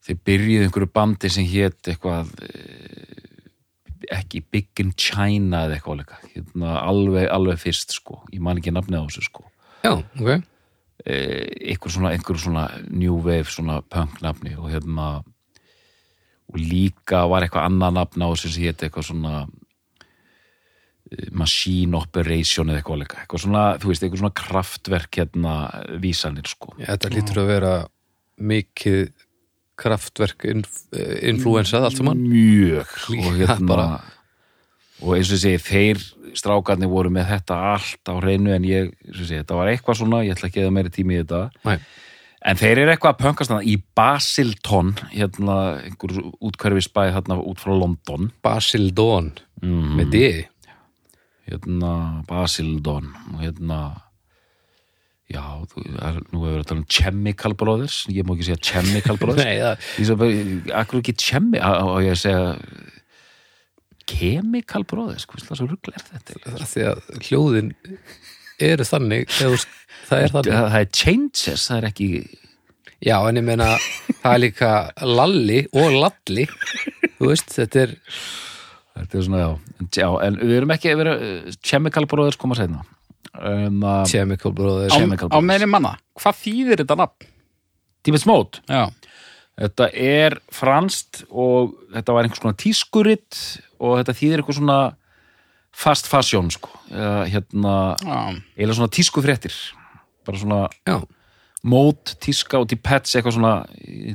[0.03, 3.32] þeir byrjuðu einhverju bandi sem hét eitthvað eh,
[4.11, 6.17] ekki Big in China eða eitthvað líka.
[6.33, 8.21] Hérna, alveg, alveg fyrst sko.
[8.33, 9.45] Ég man ekki nafnið á þessu sko.
[9.83, 10.43] Já, ok.
[11.05, 15.23] eh, einhver svona, einhver svona new wave svona punk nafni og hérna
[16.53, 22.69] og líka var eitthvað annað nafn á þessu sem hétt eitthvað svona eh, machine operation
[22.69, 23.23] eða eitthvað líka.
[23.23, 25.55] Eitthvað svona, þú veist, eitthvað svona kraftverk hérna
[26.03, 26.75] vísanir sko.
[26.81, 27.75] Þetta lítur að vera
[28.43, 29.11] mikið
[29.83, 30.81] kraftverk inf
[31.21, 32.23] influensað allt saman.
[32.31, 33.87] mjög og hérna
[35.03, 35.99] og eins og segi, þeir
[36.37, 40.37] strákarnir voru með þetta allt á hreinu en ég, segi, þetta var eitthvað svona ég
[40.37, 41.77] ætla ekki að meiri tími í þetta Nei.
[42.43, 47.71] En þeir eru eitthvað að pönkast þarna í Basilton, hérna einhver útkverfisbæð þarna út frá
[47.71, 49.29] London, Basil Dawn
[49.63, 49.93] mm.
[49.95, 50.23] með D.
[51.47, 51.93] hérna
[52.27, 53.79] Basildon og hérna
[55.33, 55.43] já,
[55.73, 59.19] þú, er, nú hefur við að tala um Chemical Brothers, ég má ekki segja Chemical
[59.21, 62.43] Brothers, Nei, það, ég svo bara, akkur ekki Chemi, og ég að segja
[64.13, 66.39] Chemical Brothers, hvað það svo ruggla er þetta?
[66.43, 67.73] það er því að hljóðin
[68.69, 69.51] eru þannig, þú-
[70.09, 70.53] það er þannig.
[70.53, 72.09] Það, er Changes, það er ekki
[73.03, 73.65] Já, en ég meina,
[74.21, 74.67] það er líka
[75.03, 76.45] Lalli og Lalli,
[77.17, 77.95] þú veist, þetta er,
[78.93, 81.23] Þetta er svona, já, já, en við erum ekki við erum,
[81.65, 82.83] Chemical Brothers koma seinna
[83.39, 84.93] um, uh, Chemical Brothers.
[84.93, 87.31] á, Chemical á meðin manna, hvað þýðir þetta nafn?
[88.03, 88.59] Deepest Mode.
[88.67, 88.89] Já,
[89.53, 93.37] Þetta er franst og þetta var einhvers konar tískuritt
[93.77, 94.77] og þetta þýðir eitthvað svona
[95.73, 96.71] fast fashion sko.
[96.89, 97.73] Eða, hérna,
[98.57, 99.53] eiginlega svona tískufréttir.
[100.25, 100.97] Bara svona Já,
[101.69, 103.53] mót, tíska og típets eitthvað svona,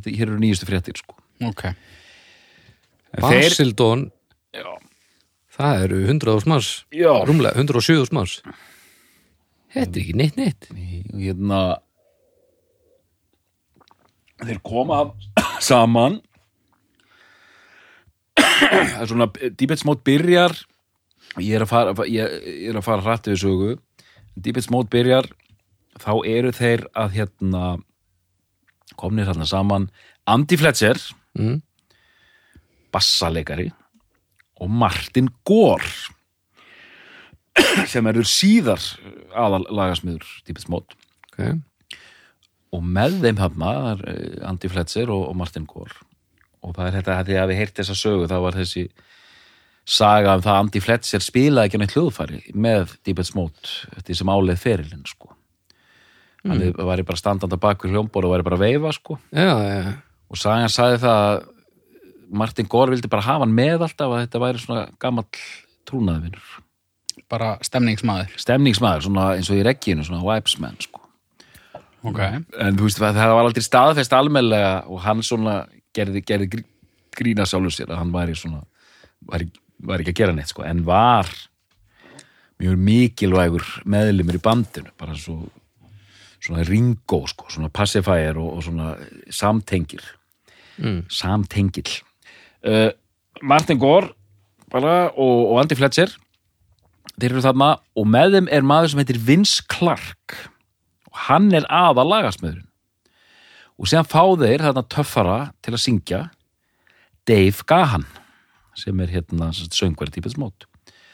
[0.09, 1.15] hér eru nýjustu fréttir sko.
[1.47, 1.69] Ok.
[4.59, 4.67] Já,
[5.55, 8.41] það eru 100.000 manns, já, rúmlega 107.000 manns.
[9.75, 10.69] Þetta er ekki neitt neitt.
[10.71, 11.61] og hérna
[14.47, 15.01] þeir koma
[15.61, 16.21] saman.
[18.39, 19.29] Það er svona
[19.59, 20.55] Deepest Mode byrjar.
[21.39, 23.75] Ég er að fara, ég, ég er að fara hrætt við sögu.
[24.39, 25.29] Deepest Mode byrjar.
[25.99, 27.63] Þá eru þeir að hérna
[28.99, 29.91] komnir hérna saman.
[30.29, 30.99] Andy Fletcher
[31.39, 31.61] Mm.
[32.91, 33.69] bassaleikari
[34.59, 35.87] og Martin Gore
[37.93, 38.83] sem eru síðar
[39.37, 40.97] aðal lagasmiður Deepest Mode.
[41.39, 41.55] Okay.
[42.75, 43.73] og með þeim hafna
[44.11, 45.95] eh, Andy Fletcher og, og Martin Gore.
[46.67, 48.89] Og það er þetta að við heyrt þessa sögu þá var þessi
[49.89, 54.33] saga um það að Andy Fletcher spilaði ekki neitt hljóðfæri með Deepest Mode þetta sem
[54.35, 55.31] áleið ferilinn sko.
[56.45, 56.83] Hann mm.
[56.91, 59.17] var bara standandi bak við hljómbor og var bara að veifa sko.
[59.31, 59.95] Já, já,
[60.29, 61.39] og sagan sagði það að
[62.43, 65.29] Martin Gore vildi bara hafa hann með alltaf að þetta væri svona gamall
[65.89, 66.51] trúnaðvinur
[67.29, 68.33] bara stemningsmaður.
[68.41, 71.03] Stemningsmaður, svona eins og í regginu svona vibesman sko.
[72.09, 75.61] Ok, en þú veist, það var aldrei staðfest almennilega og hann svona
[75.97, 76.67] gerði, gerði grí-
[77.19, 78.61] grína sjálfur sér að hann væri svona
[79.29, 79.49] væri,
[79.83, 81.27] væri ekki að gera neitt sko, en var
[82.63, 85.41] mjög mikilvægur meðlumur í bandinu bara svo
[86.39, 88.95] svona ringo sko, svona pacifier og, og svona
[89.35, 90.15] samtengir
[90.79, 91.01] Mm.
[91.11, 91.89] samtengil.
[92.63, 92.93] Uh,
[93.43, 94.13] Martin Gore
[94.71, 96.13] bara, og, og Andy Fletcher
[97.19, 100.37] þeir eru þarna og með þeim er maður sem heitir Vince Clark.
[101.11, 102.67] Og hann er aða lagasmiðurinn
[103.79, 106.23] og síðan fá þeir þarna töffara til að syngja
[107.29, 108.07] Dave Gahan
[108.79, 110.67] sem er hérna söngverð típið smót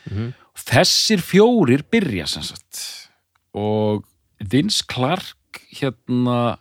[0.04, 2.82] og þessir fjórir byrja sem sagt.
[3.56, 4.04] Og
[4.38, 6.58] Vince Clark hérna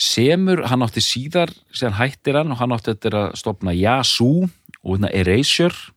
[0.00, 4.48] semur, hann átti síðar síðan hættir hann og hann átti þetta að stopna Yazoo
[4.82, 5.92] og hérna Erasure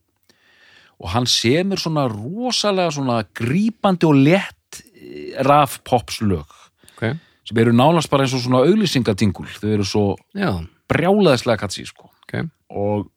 [1.00, 4.82] og hann semur svona rosalega svona grípandi og lett
[5.48, 6.50] raf pops lög
[6.92, 7.16] ok,
[7.48, 10.04] sem eru nánast bara eins og svona auglýsingatingul þau eru svo
[10.38, 10.52] já,
[10.90, 12.10] brjálaðislega katsi sko.
[12.26, 12.50] Ok.
[12.70, 13.08] Og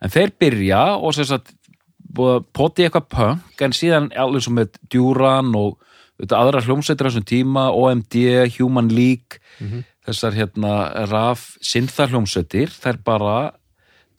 [0.00, 1.52] en þeir byrja og sem sagt
[2.10, 5.78] búið að poti eitthvað punk en síðan alveg sem með Duran og
[6.20, 8.16] þetta aðra hljómsveitir á þessum tíma OMD,
[8.58, 9.40] Human League
[10.08, 10.74] þessar hérna
[11.10, 13.36] raf syntha hljómsveitir þær bara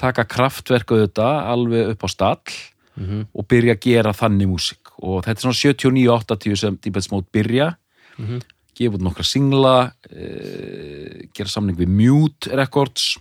[0.01, 2.55] taka kraftverk auðvitað alveg upp á stall
[2.97, 3.21] Mhm.
[3.33, 7.75] og byrja að gera þannig músík og þetta er svona 79-80 sem Deepest Mode byrja
[8.19, 8.41] Mhm.
[8.75, 13.17] gefa út nokkra singla e, gera samning við Mute Records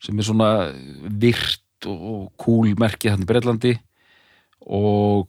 [0.00, 0.72] sem er svona
[1.04, 3.74] virt og, cool merkið hann í Breitlandi
[4.66, 5.28] og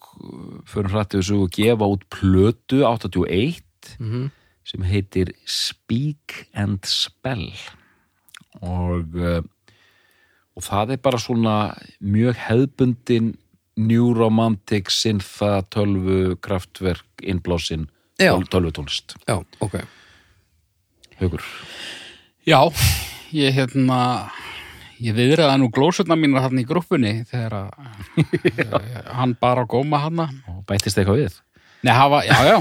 [0.66, 3.62] förum hrættið þessu og gefa út plötu 81
[4.00, 4.32] Mhm.
[4.64, 7.52] sem heitir Speak and Spell
[8.62, 9.42] og uh,
[10.60, 11.54] og það er bara svona
[12.04, 13.32] mjög hefðbundin
[13.80, 17.88] New Romantic Syntha tölvu kraftverk innblásin
[18.20, 18.34] Já.
[18.52, 19.80] tölvu tónlist já, ok.
[21.20, 21.44] Haukur.
[22.48, 22.60] Já,
[23.36, 24.00] ég hérna
[25.00, 30.64] ég viðraði nú glósurna mínar hann í grúppunni þegar að hann bara góma hann og
[30.68, 31.38] bættist eitthvað við?
[31.88, 32.58] Nei, hafa, já, já.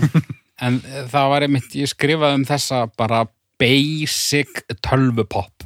[0.63, 0.79] En
[1.11, 3.25] það var einmitt, ég skrifaði um þessa bara
[3.59, 5.58] basic tölvupop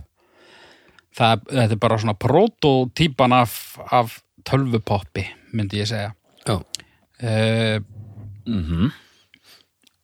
[1.17, 3.57] það, þetta er bara svona prototýpan af,
[3.93, 6.13] af tölvupoppi myndi ég segja.
[6.47, 7.79] Já, uh,
[8.47, 8.93] mm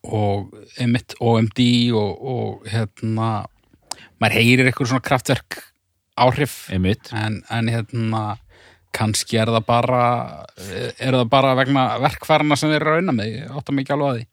[0.09, 1.59] og einmitt OMD
[1.99, 3.31] og, og hérna
[4.23, 5.59] maður heyrir eitthvað svona kraftverk
[6.19, 6.55] áhrif.
[6.71, 8.23] En, en hérna
[8.95, 10.03] kannski er það bara
[10.97, 13.37] er það bara vegna verkfærana sem þeir eru að rauna með,
[13.75, 14.25] mig ekki alveg að því.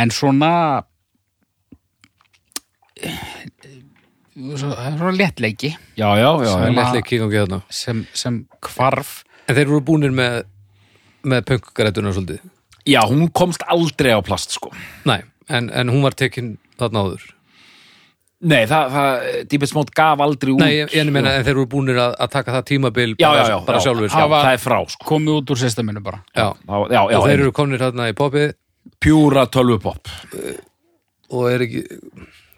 [0.00, 0.52] En svona
[3.00, 3.39] svo-
[4.36, 5.74] það er svona léttleiki.
[5.98, 6.78] Já, já, já, það er já.
[6.78, 8.40] léttleik í gangi þarna sem, sem
[8.70, 9.20] hvarf.
[9.48, 10.42] En þeir eru búnir með
[11.26, 12.46] með punkgrætuna svolítið?
[12.88, 14.72] Já, hún komst aldrei á plast sko.
[15.08, 15.20] Nei,
[15.52, 17.26] en, en hún var tekin þarna áður.
[18.40, 21.66] Nei, það, það Deepest Mode gaf aldrei út Nei, ég, ég meina en þeir eru
[21.68, 24.28] búnir að, að taka það tímabil já, bara, já, já, bara já, sjálfur já, sko.
[24.32, 25.08] það er frá sko.
[25.10, 26.22] komið út úr systeminu bara.
[26.32, 26.46] Já.
[26.56, 28.54] já, já, já og þeir eru komnir þarna í popið
[28.96, 30.12] pjúra tölvupop.
[31.36, 31.84] Og er ekki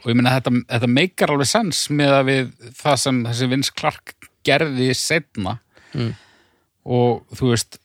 [0.03, 3.75] og ég meina þetta, þetta meikar alveg sens með að við það sem þessi Vince
[3.79, 4.15] Clark
[4.47, 5.59] gerði setna
[5.93, 6.15] Mm.
[6.89, 7.77] og þú veist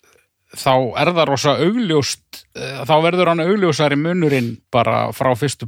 [0.55, 5.67] þá er það rosa augljóst eh, þá verður hann augljósari munurinn bara frá fyrstu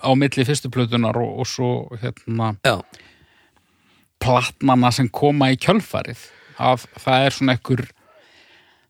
[0.00, 1.68] á milli fyrstu plötunar og, og svo
[2.00, 2.78] hérna já,
[4.24, 6.22] platnana sem koma í kjölfarið.
[6.56, 7.82] Að það er svona ekkur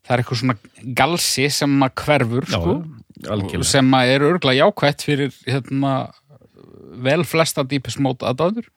[0.06, 0.56] það er eitthvað svona
[1.00, 5.96] galsi sem að hverfur já, sko, sem að er örgulega jákvætt fyrir hérna,
[7.02, 8.68] vel flesta dýpis mót aðdáður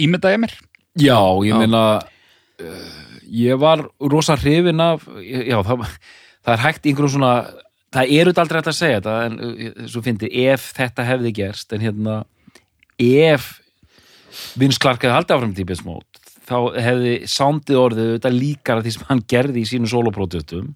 [0.00, 0.54] ímynda ég mér.
[0.98, 5.86] Já, ég meina uh, ég var rosa hrifin af já, það,
[6.42, 7.34] það er hægt einhverjum svona
[7.90, 11.34] það eru þetta aldrei hægt að segja þetta en uh, svo fyndi, ef þetta hefði
[11.40, 12.16] gerst en hérna
[13.00, 13.52] ef
[14.58, 19.62] hefði haldið áfram típist mót þá hefði sándið orðið þetta líkara því sem hann gerði
[19.62, 20.74] í sínu solopródustum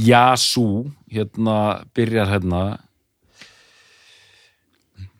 [0.00, 1.56] Yasu hérna
[1.96, 2.62] byrjar hérna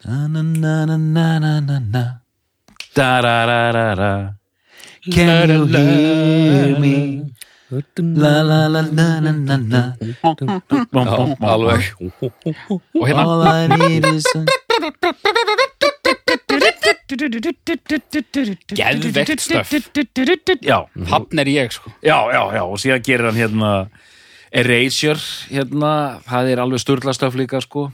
[0.01, 2.25] Na-na-na-na-na-na-na
[2.97, 4.33] Da-da-da-da-da
[5.13, 7.23] Can you hear me?
[7.97, 9.95] La-la-la-na-na-na-na
[11.41, 11.95] Alveg.
[12.97, 13.25] Og hérna.
[13.25, 14.45] All I need is a
[18.73, 19.69] Geðvegt stöf
[20.65, 21.93] Já, hann er ég sko.
[22.01, 23.91] Já, já, já, og síðan gerir hann hérna
[24.51, 25.21] Erasure,
[25.53, 27.91] hérna, það er alveg sturla stöf líka sko.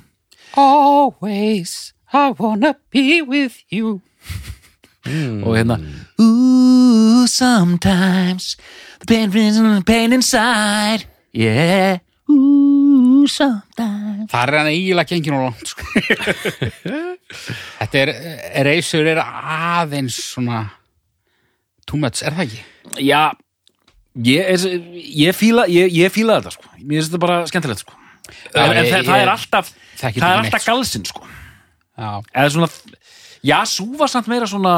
[0.57, 4.01] Always I wanna be with you
[5.07, 5.77] og hérna
[6.19, 8.57] Ooh, sometimes
[9.01, 11.99] the pain, the pain inside yeah
[12.31, 15.83] Ooh, sometimes Það er hann eiginlega gengin og langt sko.
[17.79, 18.11] Þetta er
[18.63, 20.65] Erasure er aðeins svona
[21.87, 22.61] too much, er það ekki?
[23.07, 23.21] Já,
[24.27, 24.67] ég, er,
[25.23, 26.71] ég, fíla, ég, ég fíla þetta sko.
[26.81, 27.95] Mér finnst þetta bara skemmtilegt sko.
[28.55, 30.73] En, en ég- það, það er alltaf það er alltaf sko.
[30.73, 31.27] galsinn sko.
[31.97, 32.69] Já, eða svona
[33.47, 34.77] já, svo var samt meira svona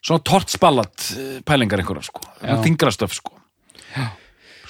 [0.00, 2.24] svona tortsballat eh, pælingar einhverja sko.
[2.40, 2.56] Já.
[2.64, 3.36] þingrastöf sko.
[3.96, 4.10] en,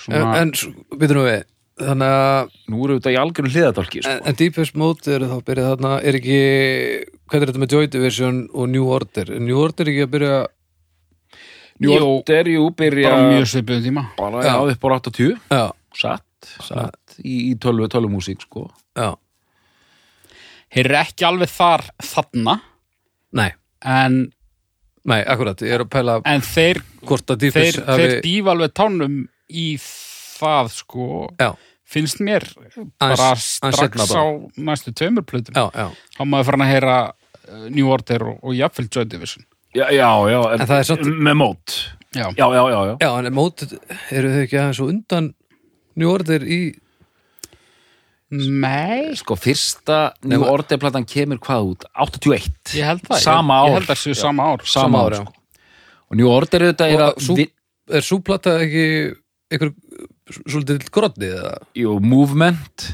[0.01, 0.53] svona en
[1.01, 1.43] við nú við
[1.81, 4.13] þannig að nú eru þetta í algjörum hliðadálki sko.
[4.13, 6.41] en, en Deepest Mode eru þá að byrja þarna er ekki,
[7.31, 10.41] hvað er þetta með Joy Division og New Order, er New Order ekki að byrja
[11.81, 14.53] New Jú, Order, jú, byrja bara mjög svipuðum tíma bara, Já.
[14.53, 15.63] já, upp á 80 já,
[15.97, 18.67] satt, satt í, í tölvu, tölvumúsík sko.
[18.93, 19.15] já,
[20.71, 22.59] Þeir eru ekki alveg þar þarna.
[23.39, 23.51] Nei.
[23.87, 24.21] En
[25.09, 29.15] Nei, akkurat, ég er að pæla en þeir, þeir, Deepest þeir hafi dýfa alveg tánum
[29.49, 31.07] í það sko.
[31.41, 31.55] Já,
[31.89, 32.45] finnst mér
[33.01, 34.25] bara aðeins strax á
[34.61, 35.57] næstu tveimur plötum.
[35.57, 35.89] Já, já.
[36.19, 39.47] Þá maður farin að heyra uh, New Order og, og jafnvel Joy Division.
[39.73, 41.79] Já, já, já, En það er samt- með mót.
[42.11, 42.95] Já, Já, já, já, já.
[43.01, 43.65] Já, en mót,
[44.11, 45.33] eru þau ekki aðeins og undan
[45.97, 46.61] New Order í
[48.31, 51.85] nei, Sko, fyrsta New Order platan kemur hvað út?
[51.99, 53.69] 81 ég held það Sama ár.
[53.69, 54.61] ég held það séu sama ár.
[54.65, 55.25] Sama Sama ár, ár, já.
[55.25, 55.35] sko
[56.11, 57.51] Og New Order auðvitað er að sú- vi-
[57.91, 59.15] Er súplata ekki
[59.51, 59.73] ykkur
[60.47, 61.57] svolítið grotni eða?
[61.75, 62.85] Jú, Movement.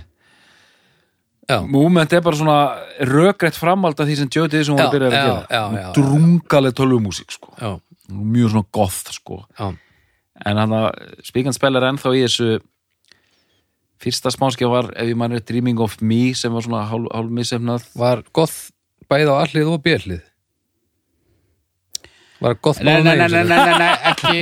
[1.49, 5.11] Já, Movement er bara svona rökrætt framhald af því sem Joe Division var að byrja
[5.11, 5.93] að gera.
[5.95, 7.53] Drungaleg tölvumúsík, sko.
[7.61, 9.45] Já, Mjög svona goth, sko.
[9.59, 9.69] Já.
[10.47, 10.91] En hann að
[11.25, 12.61] Speak and Spell er ennþá í þessu
[14.03, 17.87] Fyrsta smánskja var, ef ég manni, Dreaming of Me sem var svona hálf, hálf missefnað
[17.97, 18.71] Var goth
[19.09, 20.25] bæði á allið og björlið?
[22.45, 24.37] Var goth nei, bara nei, nei, nei, nei, nei, nei ekki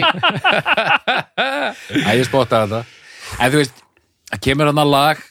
[2.02, 2.82] Æ, ég spotta þetta
[3.38, 3.84] En þú veist,
[4.32, 5.22] það kemur hann að lag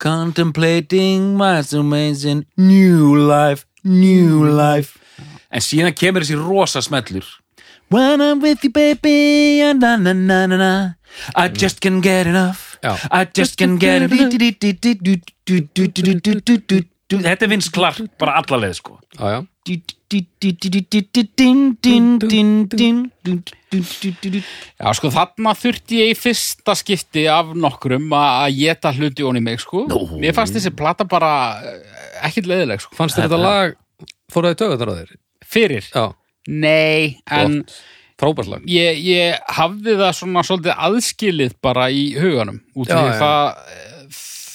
[0.00, 4.98] Contemplating my amazing new life, new life
[5.50, 7.28] En síðan kemur þessi rosa smellur
[7.90, 10.94] When I'm with you baby na, na, na, na, na.
[11.34, 12.69] I just can't get enough.
[12.82, 14.06] I just can't get
[17.10, 19.40] Þetta er Vince Clark, bara allaleg sko Já, já
[24.96, 29.60] sko, þarna þurfti ég í fyrsta skipti af nokkrum að að geta hluti onni mig,
[29.62, 29.84] sko.
[30.18, 32.96] Mér fannst þessi plata bara eh, ekkit leiðileg, sko.
[32.98, 33.76] Fannst þér þetta lag
[34.32, 35.14] fór það í tögutar á þér?
[35.50, 35.84] Fyrir?
[35.92, 36.04] Já,
[36.50, 37.78] Nei, en frábært
[38.52, 42.58] lag ég, ég hafði það svona svolítið aðskilið bara í huganum.
[42.76, 43.20] Út Já, af því já.
[43.20, 43.76] það,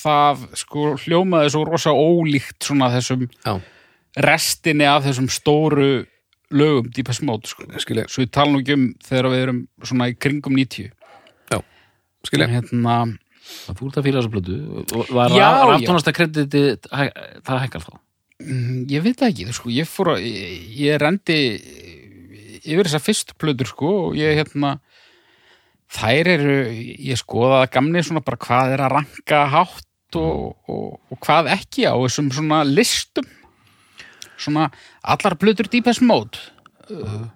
[0.05, 3.55] það, sko, hljómaði svo rosa ólíkt svona þessum Já,
[4.29, 5.89] restinni af þessum stóru
[6.55, 7.65] lögum Deepest Mode, sko.
[7.81, 10.91] skilja, Svo ég tala nú ekki um þegar við erum svona í kringum 90.
[12.25, 12.99] skilja Hérna,
[13.45, 14.55] Þú ert að fýla þessu blödu
[15.13, 15.73] Var Já, já.
[15.75, 17.91] aftónasta krediti það hækkar þá?
[18.45, 21.37] Mm, Ég veit það ekki, sko, ég fór að, ég, ég rendi
[22.65, 24.75] yfir þessar fyrstu plötur, sko, og ég, hérna,
[25.95, 26.55] þær eru,
[27.09, 31.87] ég skoðaði gamni svona bara hvað er að ranka hátt og, og, og hvað ekki
[31.87, 33.27] á þessum svona listum,
[34.35, 34.69] svona
[35.01, 36.41] allar plötur Deepest Mode,
[36.89, 37.27] uh,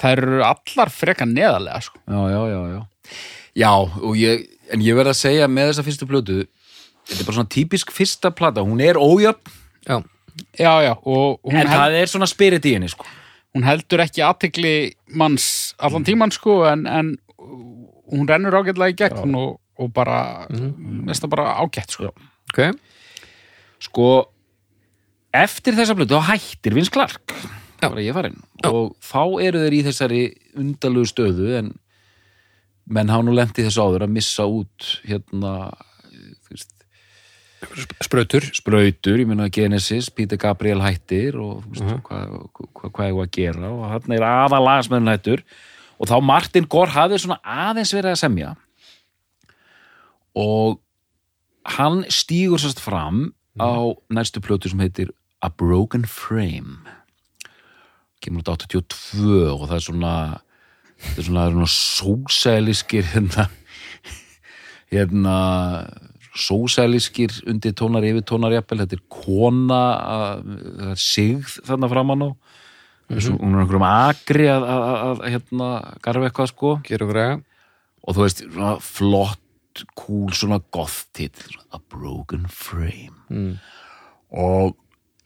[0.00, 2.00] þær eru allar freka neðarlega, sko.
[2.08, 2.82] Já, já, já, já.
[3.54, 6.40] Já, og ég, en ég verð að segja með þessa fyrstu plötu,
[7.04, 9.98] þetta er bara svona típisk fyrsta plata, hún er ójöfn, Já,
[10.58, 13.06] Já, já, og hún, en held, það er svona spirit í henni, sko.
[13.54, 14.74] Hún heldur ekki aðtekli
[15.14, 15.46] manns
[15.78, 21.30] allan tíman, sko, en, en hún rennur ágætlega í gegn og, og bara, mm það
[21.30, 22.10] bara ágætt, sko.
[22.50, 22.60] ok.
[23.84, 24.08] Sko,
[25.34, 27.34] eftir þessa plötu, þá hættir Vince Clark,
[27.78, 27.86] Já.
[27.86, 30.22] bara ég farin, og þá eru þeir í þessari
[30.58, 31.72] undarlegu stöðu, en
[32.90, 35.54] menn hafa nú lent í þessu áður að missa út, hérna,
[38.04, 43.16] Sprautur sprautur, ég meina Genesis, Peter Gabriel hættir og þú veist, hvað, hvað, hvað ég
[43.18, 45.44] var að gera og hann er aðalagasmenn hættur.
[45.98, 48.54] Og þá Martin Gore hafði svona aðeins verið að semja
[50.34, 50.80] og
[51.76, 53.28] hann stígur sérst fram
[53.62, 56.82] á næstu plötu sem heitir A Broken Frame.
[58.20, 60.14] Kemur út 82 og það er svona
[61.04, 63.46] það er svona, svona sósæliskir hérna
[64.94, 65.36] hérna
[66.34, 70.44] sósæliskir undir tónar yfir tónar jafnvel, þetta er kona að,
[70.80, 72.30] það er sigð þarna framan á.
[73.20, 75.68] Svo, hún er einhverjum agri að, að, að, að hérna
[76.02, 76.70] garfa eitthvað sko.
[78.04, 83.14] Og þú veist, svona flott cool, svona goth titill A Broken Frame.
[83.28, 83.58] Mm.
[84.34, 84.74] og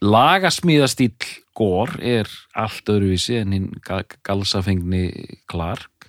[0.05, 1.13] lagasmíðastíl
[1.59, 5.09] Gór er allt öðruvísi en hinn ga- galsafengni
[5.51, 6.07] Clark.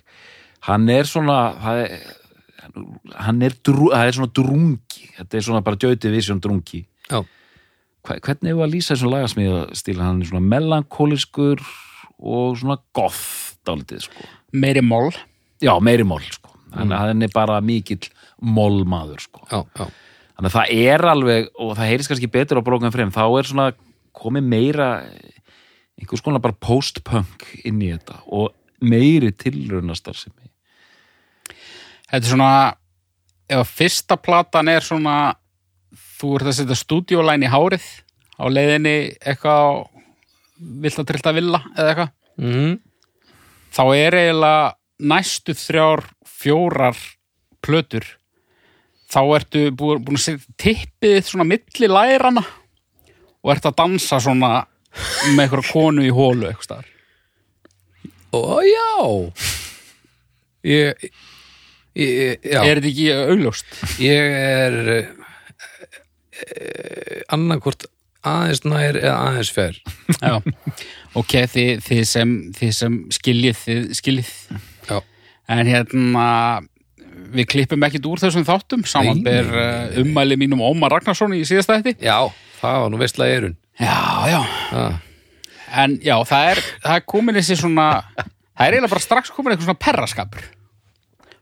[0.63, 1.97] Hann er svona það er,
[3.17, 7.21] hann er, það er svona drungi þetta er svona bara Joy Vision drungi Já,
[8.01, 11.63] hvernig hefur að lýsa þessum lagasmíðastíl hann er svona melankóliskur
[12.21, 15.13] og svona goth dálítið sko Meiri mól.
[15.63, 16.51] Já, meiri mól, sko.
[16.75, 18.09] Hann, hann er bara mikill
[18.43, 19.45] mólmaður, sko.
[19.47, 19.85] já, já
[20.41, 23.45] Þannig að það er alveg, og það heyrist kannski betur á brókan frem, þá er
[23.45, 23.65] svona
[24.17, 24.87] komið meira
[26.01, 30.33] einhvers konar bara post-punk inn í þetta og meiri tilraunastar sem.
[32.11, 32.53] Þetta er svona,
[33.47, 35.15] ef að fyrsta platan er svona,
[36.19, 37.85] þú ert að setja stúdíólæn í hárið
[38.35, 39.85] á leiðinni eitthvað
[40.83, 42.11] vilt að trillta villa eða eitthvað,
[42.43, 42.73] mm.
[43.71, 46.99] þá er eiginlega næstu þrjár, fjórar
[47.63, 48.05] plötur,
[49.11, 52.43] þá ertu búin, búin að setja tippið svona milli lærana
[53.41, 54.51] og ert að dansa svona
[55.31, 56.91] með einhverja konu í hólu eitthvað staðar.
[58.31, 58.91] Ó, já
[60.61, 61.09] Ég,
[61.97, 63.65] ég Er þetta ekki augljóst?
[64.01, 64.99] ég er e,
[67.33, 67.87] annarkvort
[68.21, 69.79] aðeins nær eða aðeins fer.
[70.21, 70.37] Já,
[71.17, 74.35] ok, þið, þið, sem, þið sem skiljið, þið skiljið.
[74.89, 74.99] Já,
[75.51, 76.27] En hérna,
[77.33, 78.85] við klippum ekkit úr þessum þáttum.
[78.87, 82.31] Samanber uh, ummæli mínum Ómar Ragnarsson í síðasta þetta já
[82.61, 83.97] það var nú veistlega erun Já,
[84.29, 84.41] já,
[84.77, 84.97] ah.
[85.81, 89.53] en já, það er, það er komin þessi svona, það er eiginlega bara strax komin
[89.53, 90.43] eitthvað svona perraskapur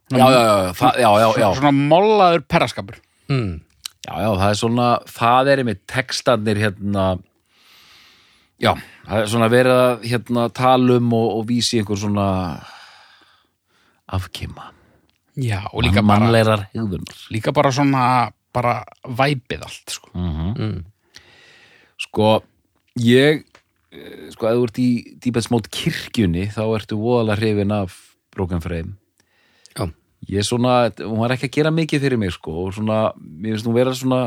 [0.09, 1.49] já, já, já, það, já, já, já.
[1.59, 2.97] Svona mollaður perraskapur
[3.29, 3.51] mm.
[4.07, 7.05] Já, já, það er svona, það er einmitt textarnir hérna,
[8.63, 8.71] já,
[9.05, 12.27] það er svona verið að hérna tala um og, og vísi einhver svona
[14.09, 14.71] afkima,
[15.39, 17.19] Já, og líka bara, mannleirar hegðunar.
[17.31, 18.03] líka bara svona,
[18.55, 20.79] bara væpið allt, sko Mm.
[21.99, 22.41] Sko,
[22.97, 23.43] ég,
[23.91, 24.89] eh, sko, ef þú ert í
[25.19, 28.95] dýpætsmót kirkjunni, þá ertu voðalega hrifin af Broken Frame.
[30.27, 33.55] Ég er svona, hún var ekki að gera mikið fyrir mig, sko, og svona, mér
[33.55, 34.19] finnst hún vera svona,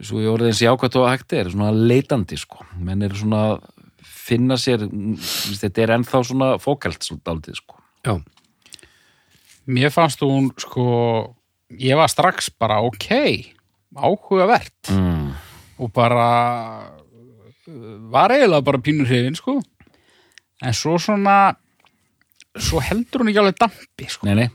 [0.00, 2.64] svo ég orðið eins jákvæmt og hægt er, svona leitandi, sko.
[2.82, 3.42] Menn eru svona
[4.02, 4.82] finna sér,
[5.60, 7.78] þetta er ennþá svona fókalt svolítið aldrei, sko.
[8.04, 8.16] já,
[9.66, 10.84] Mér fannst hún, sko,
[11.80, 13.08] ég var strax bara, ok,
[13.96, 15.30] áhugavert Mm.
[15.78, 16.90] og bara
[18.10, 19.60] var eiginlega bara pínur hrifin, sko
[20.62, 21.54] en svo svona
[22.58, 24.48] svo heldur hún ekki alveg dampi, sko Nei, nei,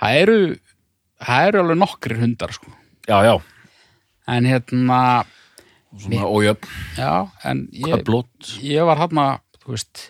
[0.00, 0.38] það eru,
[1.22, 2.72] það eru alveg nokkrir hundar, sko.
[3.06, 3.34] Já, já,
[4.36, 5.00] en hérna,
[5.96, 7.12] svona ójöfn, já,
[7.46, 8.12] en ég,
[8.66, 9.26] ég var þarna,
[9.62, 10.08] þú veist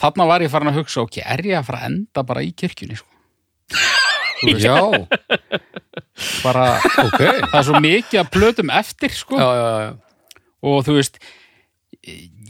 [0.00, 2.52] þarna var ég farin að hugsa, ok, er ég að fara að enda bara í
[2.56, 3.08] kirkjunni, sko?
[4.56, 4.78] Já,
[6.44, 7.20] bara, ok.
[7.20, 9.40] það er svo mikið að plötum eftir, sko.
[9.40, 10.38] Já, já, já,
[10.70, 11.20] og þú veist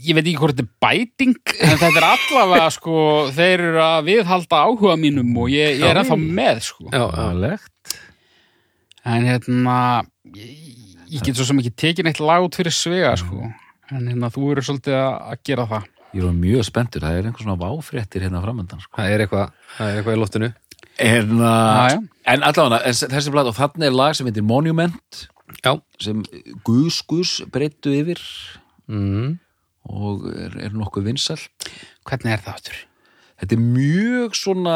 [0.01, 2.97] ég veit ekki hvort þetta er bæting en þetta er allavega sko
[3.35, 6.03] þeir eru að viðhalda áhuga mínum og ég, ég er Já.
[6.03, 7.25] ennþá með sko já, já.
[7.29, 7.95] Alegt.
[9.05, 9.77] en hérna
[10.35, 10.51] ég,
[11.15, 13.45] ég get svo sem ekki tekið neitt lag út fyrir svega sko
[13.91, 17.27] en hérna þú eru svolítið að, að gera það Ég er mjög spenntur, það er
[17.29, 18.97] einhver svona váfréttir hérna framöndan, sko.
[18.97, 20.49] Það er eitthvað, það er eitthvað í loftinu
[21.01, 21.99] En, Já, uh, já.
[22.33, 25.21] en allavega, þessi blad og þannig er lag sem heitir Monument
[25.63, 26.19] Já, sem
[26.67, 28.19] Gus Gus breyttu yfir
[28.91, 29.37] mm.
[29.89, 31.69] Og er, er nokkuð vinsælt
[32.05, 32.79] hvernig er það áttur?
[33.41, 34.75] þetta er mjög svona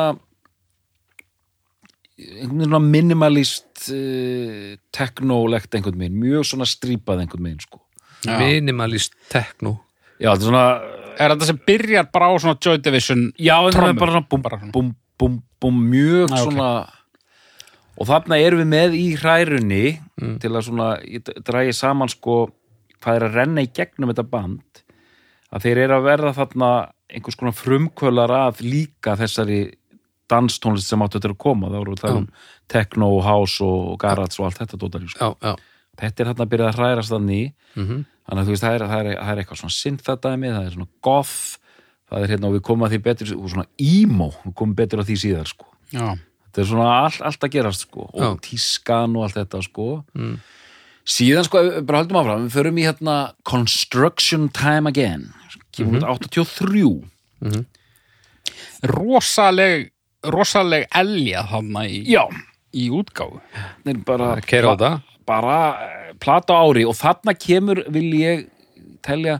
[2.15, 7.81] einhvern veginn svona minimalist uh, teknólegt einhvern veginn, mjög svona strípað einhvern veginn sko
[8.25, 8.37] Já.
[8.41, 9.75] minimalist techno
[10.17, 10.67] já, þetta er svona
[11.15, 13.93] Er þetta sem byrjar bara á svona Joy Division já, Trommur.
[13.93, 14.71] er bara svona búm, Bara svona.
[14.75, 14.89] búm,
[15.19, 16.43] búm, búm, mjög Já, ok.
[16.49, 16.69] svona
[17.95, 19.83] og þarna erum við með í hrærunni
[20.43, 22.49] til að svona, ég drægi saman sko
[22.99, 24.81] hvað er að renna í gegnum þetta band
[25.55, 26.71] að þeir eru að verða þarna
[27.09, 29.61] einhvers konar frumkvölar af líka þessari
[30.31, 32.27] danstónlist sem áttu þetta að koma, þá eru það um
[32.71, 35.35] techno, house og garage og allt þetta dótari, sko.
[35.37, 38.63] Já, já þetta er þarna að byrja að hrærast þannig mm þannig að þú veist,
[38.65, 41.35] það er, það er, það er eitthvað svona synthadæmi, það er svona goth
[42.09, 45.01] það er hérna og við komum að því betur og svona emo, við komum betur
[45.01, 45.67] að því síðar sko.
[45.93, 46.07] Já,
[46.47, 48.07] þetta er svona all, allt að gerast sko.
[48.09, 48.29] og Já.
[48.47, 49.87] tískan og allt þetta sko.
[51.05, 55.29] síðan sko, bara höldum áfram við förum í hérna Construction Time Again
[55.75, 56.85] kemur út 83
[58.91, 59.91] rosaleg
[60.25, 62.01] rosaleg elja þarna í,
[62.75, 62.89] í
[63.93, 64.91] er bara, þetta.
[65.27, 66.85] bara eh, plata ári.
[66.87, 68.45] Og þarna kemur, vil ég
[69.05, 69.39] telja,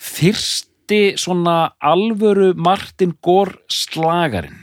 [0.00, 4.58] fyrsti svona alvöru Martin Gore slagarinn.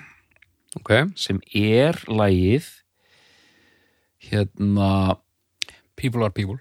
[0.79, 2.67] Ok, sem er lagið
[4.29, 5.17] hérna
[5.99, 6.59] People are people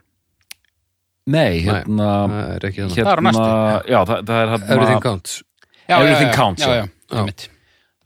[1.29, 3.47] nei, hérna það er ekki þannig Það er næstu.
[3.93, 5.39] já, það, það er hérna Everything counts
[5.89, 6.83] já, Everything já, já, counts, já, já.
[6.83, 7.19] já, Já.
[7.23, 7.49] einmitt.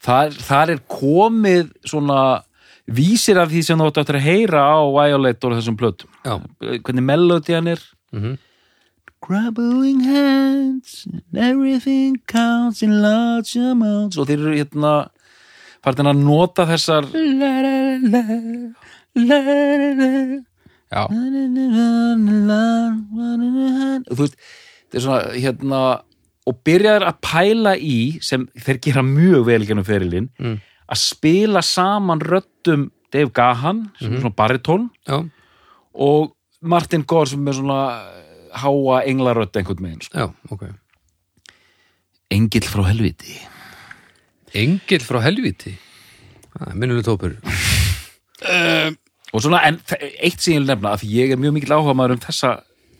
[0.06, 2.20] þar, þar er komið svona
[2.92, 6.10] vísir af því sem þú eftir að heyra á Violet og þessum plötum
[6.82, 8.38] hvernig melodían er mhm
[9.22, 14.94] Grabbing hands and everything counts in large amounts og þeir eru hérna
[15.84, 17.06] farin að nota þessar
[20.92, 21.02] já,
[24.08, 24.36] þú veist,
[24.90, 25.80] þetta er svona hérna
[26.50, 30.56] og byrjaður að pæla í sem þeir gera mjög vel gennum ferilinn Mm.
[30.92, 35.20] að spila saman röddum Dave Gahan sem er svona baritón Já,
[35.94, 36.32] og
[36.62, 37.78] Martin Gore sem er svona
[38.52, 40.18] háa englarödd einhvern megin sko.
[40.18, 40.62] já, ok.
[42.32, 43.38] Engill frá helviti
[44.54, 45.74] Engill frá helviti
[46.52, 47.36] Það er minnuleg tópur
[49.32, 49.78] og svona, en
[50.20, 52.50] eitt sem ég vil nefna að því ég er mjög mikill áhuga maður um þessa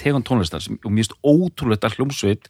[0.02, 2.48] tegund tónlistar sem, og mér finnst ótrúlegt að hljómsveit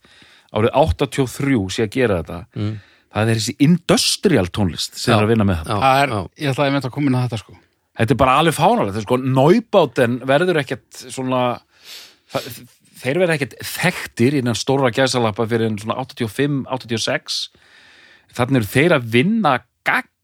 [0.53, 2.72] árið 83 sé að gera þetta Mm.
[3.12, 5.18] það er þessi industrial tónlist sem Já.
[5.18, 6.20] er að vinna með Það er, já.
[6.45, 7.57] ég ætlaði að mynda að koma inn á þetta sko
[7.99, 11.41] þetta er bara alveg fánalegt, þetta sko Neubáten verður ekkert svona
[12.33, 12.47] það,
[13.03, 17.41] þeir verður ekkert þekktir innan stóra gæsalappa fyrir en svona 85, 86
[18.33, 19.59] þannig eru þeir að vinna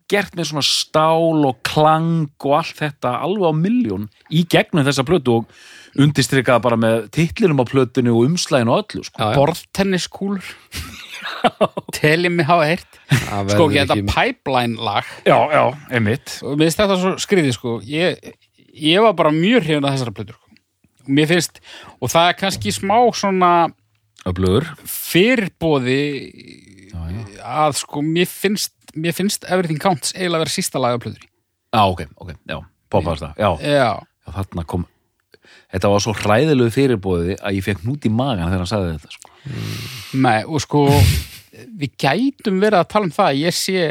[0.08, 5.04] gaggjert með svona stál og klang og allt þetta alveg á milljón í gegnum þessa
[5.04, 5.58] plötu og
[6.00, 9.28] undistrykað bara með titlinum á plötunni og umslæðinu og öllu sko.
[9.36, 10.48] Borðtenniskúlur.
[11.98, 12.70] Telið mig hafa
[13.08, 16.38] Það Sko, ekki þetta pipeline lag já, já, einmitt.
[16.44, 17.74] Og mér finnst þetta svo skriðið sko.
[17.88, 18.32] Ég,
[18.72, 20.56] ég var bara mjög hrifin að þessara plötur sko.
[21.08, 21.60] mér finnst,
[22.00, 23.52] og það er kannski smá svona
[26.92, 27.22] já, já.
[27.44, 31.24] að sko mér finnst mér finnst Everything Counts eiginlega að vera sísta lag af plötur
[31.24, 32.58] já, ok, ok, já,
[32.92, 34.86] poppaðast það já, Já, já, þarna kom
[35.72, 39.16] þetta var svo hræðilegu fyrirbóði að ég fekk nút í magan þegar hann sagði þetta
[39.16, 39.32] sko.
[40.24, 40.84] nei, og sko
[41.78, 43.86] við gætum verið að tala um það að ég sé,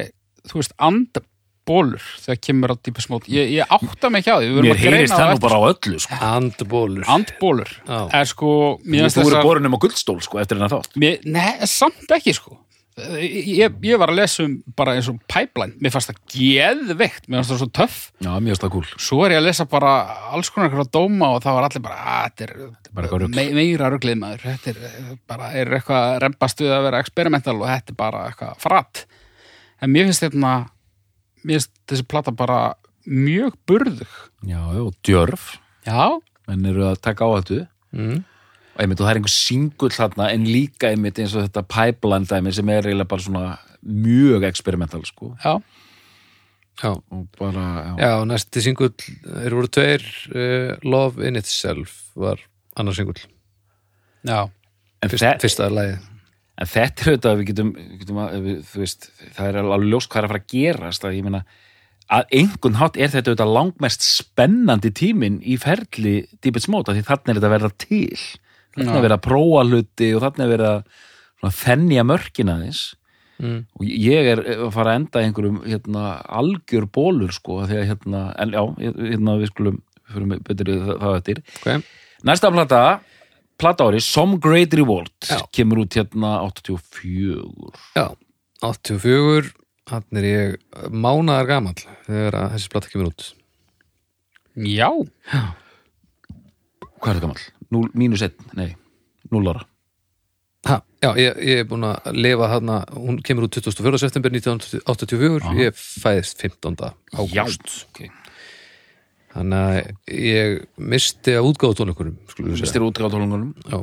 [0.48, 4.48] þú veist, andbólur þegar kemur á dýpa smót ég, ég átta mig ekki á því,
[4.48, 6.20] við verðum mér að greina heyrist á það nú bara á öllu sko.
[6.32, 8.00] Andbólur andbólur Já.
[8.22, 8.52] er sko,
[8.86, 10.98] mér þú finnst voru þessar borin um á guldstól sko, eftir hennar þátt.
[11.04, 12.58] Mér, Nei, samt ekki sko
[12.98, 17.28] ég, ég var að lesa um bara eins og pipeline, mér fannst það geðveikt.
[17.28, 18.00] Mér fannst það svo töff.
[18.26, 18.86] Já, mjög stað kúl.
[18.96, 19.94] Svo er ég að lesa bara
[20.34, 22.48] alls konar eitthvað dóma og það var allir bara að þetta
[22.90, 23.38] bara eitthvað er rugl.
[23.38, 24.48] me meira ruglið maður.
[24.48, 28.60] Þetta er bara, er eitthvað rempast við að vera experimental og þetta er bara eitthvað
[28.66, 29.06] fratt
[29.82, 30.54] en mér finnst þetta
[31.46, 32.62] mér finnst þessi plata bara
[33.08, 34.16] mjög burðug.
[34.48, 35.56] Já, og djörf.
[35.88, 36.18] Já,
[36.50, 38.18] menn eru að taka á þetta mm.
[38.78, 42.30] Og einmitt, og það er einhver singull þarna en líka einmitt eins og þetta pipeline
[42.30, 43.46] dæmi sem er eiginlega bara svona
[43.82, 45.34] mjög experimental sko.
[45.44, 45.58] Já,
[46.78, 48.94] Já, og bara, já, já næsti singull
[49.42, 52.44] er voru tveir uh, Love in Itself var
[52.78, 53.18] annar singull.
[54.22, 54.46] Já,
[55.02, 56.06] En, Fyrst, þe Fyrsta lagið.
[56.58, 57.72] En þetta er auðvitað að við getum,
[58.02, 61.06] getum að, við, þú veist, það er alveg ljóst hvað er að fara að gerast
[61.06, 61.42] að ég meina
[62.18, 66.16] að einhvern hátt er þetta auðvitað langmest spennandi tíminn í ferli
[66.72, 68.22] Mode, af því þannig er þetta að verða til
[68.78, 72.96] þarna er verið að próa hluti og þarna er verið að fennja mörkina þess
[73.42, 73.60] mm.
[73.78, 76.06] og ég er að fara að enda einhverjum hérna,
[76.40, 81.44] algjör bólur sko þegar hérna, en já, hérna við skulum fyrir mig betur það eftir
[81.60, 81.84] okay.
[82.28, 82.82] næsta plata
[83.58, 85.42] plata ári, Some Great Revolt já.
[85.54, 87.42] kemur út hérna 84
[87.98, 88.08] já,
[88.62, 89.54] 84
[89.92, 90.58] hann er ég
[90.92, 93.30] mánaðar gaman þegar þessi plata kemur út
[94.58, 94.90] já,
[95.34, 95.44] já.
[96.98, 97.46] hvað er gaman?
[97.74, 98.72] 0, mínus 1, nei,
[99.32, 99.66] 0 ára
[100.68, 104.02] ha, Já, ég, ég er búin að leva hana, hún kemur út 24.
[104.02, 105.54] september 1984 Aha.
[105.60, 106.80] ég fæðist 15.
[107.14, 108.10] ágúst okay.
[109.36, 112.18] þannig að ég misti að útgáða tónleikunum
[112.58, 113.82] Misti að útgáða tónleikunum Já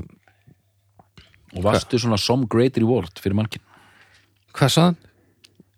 [1.54, 2.02] Og varstu Hva?
[2.02, 3.62] svona some great reward fyrir mannkinn
[4.54, 4.96] Hvað saðan?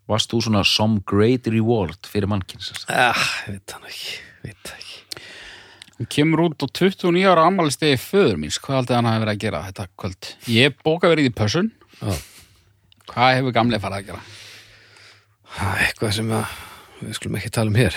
[0.08, 4.85] Varstu svona some great reward fyrir mannkinn Ah, ég veit hann ekki, veit ekki
[5.96, 9.42] Hún kemur út á 29 ára ammælistegi föður míns, hvað haldið hann hafi verið að
[9.46, 10.28] gera þetta kvöld?
[10.52, 11.70] Ég bóka verið í pössun
[12.02, 12.12] Já.
[13.12, 14.20] Hvað hefur gamlega farið að gera?
[15.56, 16.56] Ha, Eitthvað sem að
[17.00, 17.96] við skulum ekki tala um hér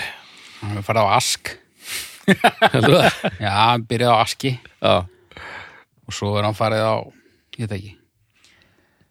[0.62, 1.52] Hann hefur farið á ask
[2.30, 3.20] Heldur það?
[3.44, 4.94] Já, hann byrjaði á aski Já,
[6.08, 6.94] og svo er hann farið á,
[7.58, 7.92] ég veit ekki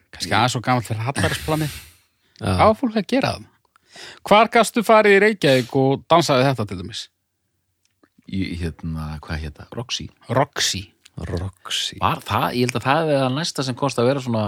[0.10, 1.78] kannski aðeins svo gamall fyrir hattverðsplanið
[2.40, 2.66] Hvað já.
[2.66, 3.48] var fólk að gera það?
[4.26, 7.02] Hvar gastu farið í Reykjavík og dansaði þetta til dæmis?
[8.30, 10.10] Í hérna, hvað hérna, Roxy?
[10.30, 10.86] Roxy.
[11.20, 12.00] Roxy.
[12.00, 14.44] Var það, ég held að það er það næsta sem komst að vera svona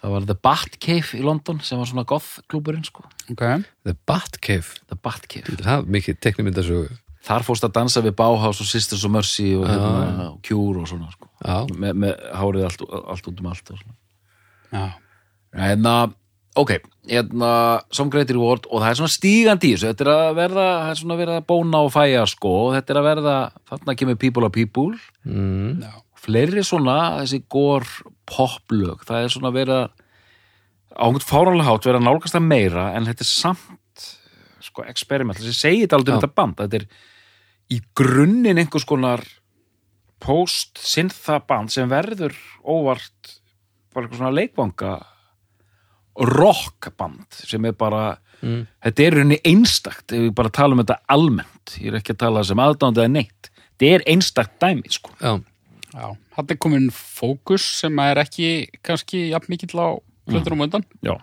[0.00, 3.04] það var The Batcave í London sem var svona goth-klúburinn sko.
[3.32, 3.64] Okay.
[3.88, 6.90] The Batcave The Batcave, Það er mikið teknimyndasögu
[7.26, 10.88] þar fórst að dansa við Bauhaus og Sisters of Mercy og, hérna, og Cure og
[10.88, 11.28] svona sko.
[11.44, 12.84] Já, með, með hárið allt,
[13.14, 13.96] allt út um allt og svona.
[14.70, 14.84] Já,
[15.60, 15.94] hérna,
[16.58, 16.74] ok
[17.10, 17.52] hérna,
[17.94, 20.92] Some Great Reward og það er svona stígandi í þessu, þetta er að verða það
[20.92, 22.52] er svona að verða að bóna og fæja sko.
[22.76, 23.38] Þetta er að verða,
[23.70, 25.00] þarna kemur People of People.
[25.24, 25.82] Mm.
[25.86, 27.88] já, fleiri svona, þessi gór
[28.30, 29.90] poplög, það er svona að
[31.00, 34.06] á einhvern fáranlega hátt verið að nálgast það meira en þetta er samt
[34.60, 36.86] sko experiment, þessi segið þetta aldrei um þetta band, þetta er
[37.70, 39.22] í grunninn einhvers konar
[40.20, 43.38] post-syntha band sem verður óvart
[43.94, 44.92] bara eitthvað svona leikvanga
[46.20, 48.62] rockband sem er bara Mm.
[48.80, 51.74] þetta er í rauninni einstakt ef við bara tala um þetta almennt.
[51.76, 53.50] Ég er ekki að tala sem aðdándið eða neitt.
[53.76, 55.10] Þetta er einstakt dæmi sko.
[55.20, 55.34] Já,
[55.92, 56.06] já
[56.38, 59.88] Hann er komin fókus sem er ekki kannski jafn mikill á
[60.30, 60.86] hlutunum undan.
[61.04, 61.18] Já,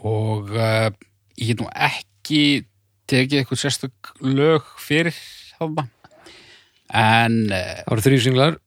[0.00, 0.88] og uh,
[1.36, 2.64] ég get nú ekki
[3.10, 5.12] tekið eitthvað sérstök lög fyrir
[5.58, 5.86] þarna.
[6.94, 8.58] En uh, það voru þrjú singlar.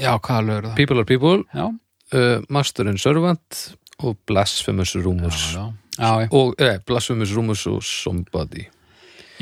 [0.00, 0.76] Já, hvaða lög eru það?
[0.82, 1.66] People are People, Já,
[2.12, 3.62] uh, Master and Servant
[4.02, 5.52] og Blasphemous Rumors.
[5.54, 5.72] Já.
[5.98, 6.28] Já, já.
[6.32, 8.64] og eh, Blasphemous Rumors og Somebody.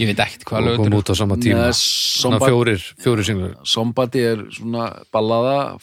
[0.01, 1.68] Ég veit ekkert hvað og lög kom út á sama tíma.
[1.68, 3.55] Nei, svona Somebody- fjórir, fjórir singlar.
[3.64, 5.79] Somebody er svona ballaða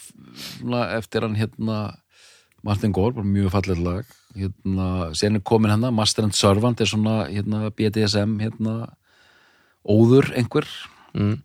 [0.58, 1.96] svona eftir hann hérna
[2.64, 4.04] Martin Gore, bara mjög fallið lag.
[4.36, 8.90] Hérna, sen er komin hérna Master and Servant er svona hérna BDSM hérna
[9.88, 10.66] óður einhver.
[11.14, 11.38] Mm.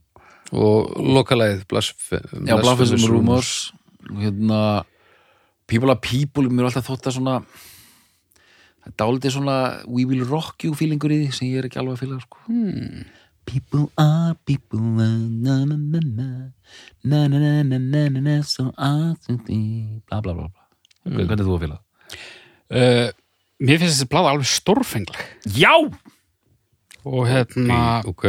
[0.53, 3.71] og lokalæðið Blasphemous Rumors.
[4.11, 4.83] Hérna
[5.67, 7.35] People are People, mér er alltaf þótt að svona
[8.83, 9.57] það er dálítið svona
[9.87, 12.41] We Will Rock You feelingur í því sem ég er ekki alveg að fylga sko.
[12.49, 13.03] hmm.
[13.43, 16.27] People are people na na na na na
[17.03, 19.49] na na na na na na na so I think
[20.07, 20.61] bla bla bla bla
[21.03, 21.79] Hvernig er þú að fylga?
[22.71, 23.09] uh,
[23.63, 25.73] Mér finnst þessi blada alveg stórfengleg Já!
[27.03, 28.23] og hérna ok,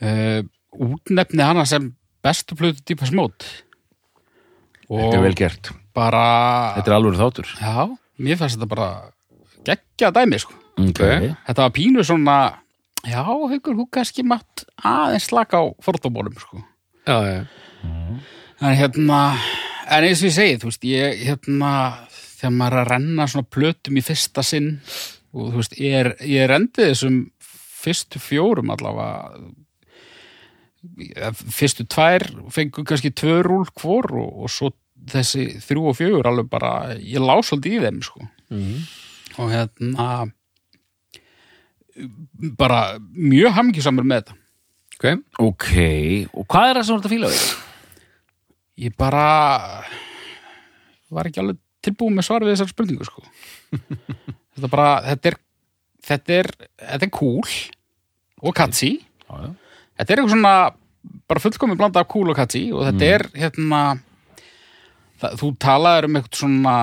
[0.00, 0.40] uh,
[0.72, 1.90] útnefni hana sem
[2.24, 3.44] bestu plötu Deepest Mode
[4.88, 6.24] Þetta er vel gert bara
[6.78, 7.52] Þetta er alveg þáttur.
[7.60, 7.86] Já,
[8.20, 8.90] mér finnst þetta bara
[9.66, 10.56] geggja dæmi sko.
[10.80, 11.32] Okay.
[11.44, 12.36] þetta var pínu svona
[13.04, 16.62] já, haukur, þú kannski mátt aðeins slaka á fordómólum sko.
[17.08, 17.40] Já, já,
[18.60, 19.20] en hérna
[19.90, 21.72] en eins og ég segi, þú veist, ég hérna
[22.40, 24.70] þegar maður er að renna svona plötum í fyrsta sinn
[25.34, 27.18] og þú veist, ég er, ég endið þessum
[27.80, 29.08] fyrstu fjórum allavega
[31.36, 34.70] fyrstu tvær fengu kannski tvö rúl hvor og, og svo
[35.10, 38.26] þessi þrjú og fjögur alveg bara, ég lá svolítið í þeim sko
[39.40, 40.06] og hérna
[42.58, 42.80] bara
[43.14, 44.38] mjög hamingjusamur með þetta
[45.00, 45.06] ok
[45.48, 45.68] ok,
[46.36, 47.44] og hvað er það sem þú ert að fíla við?
[48.84, 49.24] ég bara
[51.10, 53.22] var ekki alveg tilbúið með svar við þessar spurningu sko.
[54.54, 55.38] þetta bara þetta er
[56.10, 56.50] þetta er,
[56.84, 57.56] þetta er cool
[58.40, 59.50] og Já, já.
[60.00, 60.54] þetta er eitthvað svona
[61.30, 63.80] bara fullkomið blanda af cool og catchy og þetta er hérna
[65.20, 66.76] það, þú talaður um eitthvað svona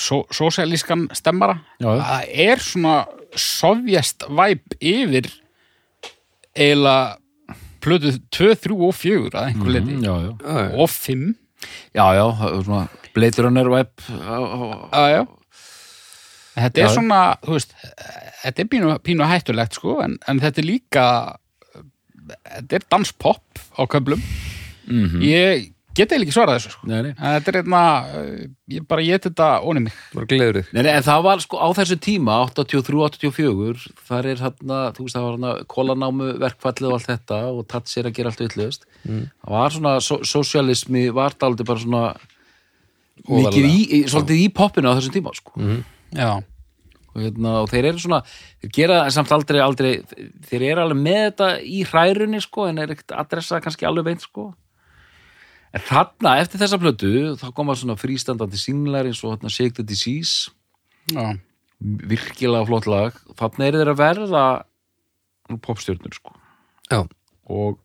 [0.00, 2.96] so, sósialískan stemmara Já, það er svona
[3.36, 5.28] sovjast væp yfir
[6.56, 7.16] eiginlega
[7.84, 10.30] plötu 2, 3 og 4 að einhver leiti Mm, já, já.
[10.42, 10.70] já, já.
[10.82, 11.34] og 5
[11.94, 12.26] já, já,
[12.64, 13.80] svona Blade Runner á,
[14.92, 15.26] Já, já.
[16.56, 16.92] Þetta er Já.
[16.94, 17.72] svona, þú veist,
[18.42, 21.04] þetta er pínu, pínu hættulegt, sko, en, en þetta er líka,
[22.48, 24.22] þetta er danspop á köflum.
[24.86, 25.24] Mhm.
[25.26, 26.88] Ég get eða ekki svarað þessu, sko.
[26.90, 27.12] Nei, nei.
[27.14, 27.82] En þetta er einna,
[28.74, 29.98] ég bara get þetta onni mig.
[30.14, 34.42] bara gleður þig Nei, nei, en það var sko á þessu tíma 83-84, þar er
[34.44, 38.18] hérna þú veist það var hérna kólanámu verkfallið og allt þetta og tatsi er að
[38.18, 39.22] gera allt villust mm.
[39.44, 42.04] það var svona, so sosialismi var daldi bara svona
[43.24, 45.56] mikið í, í, svolítið í poppinu á þessum tíma sko
[46.12, 46.36] Já.
[46.36, 48.20] og, hérna, og þeir eru svona,
[48.60, 49.96] þeir gera samt aldrei, aldrei,
[50.50, 54.28] þeir eru alveg með þetta í hrærunni sko en er ekkert adressa kannski alveg beint
[54.28, 54.50] sko
[55.74, 59.86] en þarna, eftir þessa plötu þá koma svona frístandandi singlar eins og hérna Shake the
[59.86, 60.50] Disease.
[61.12, 61.36] Já.
[61.82, 63.18] virkilega flott lag.
[63.36, 64.44] Þannig er þeir að verða
[65.52, 66.32] nú popstjörnur sko.
[66.90, 67.02] Já,
[67.52, 67.76] og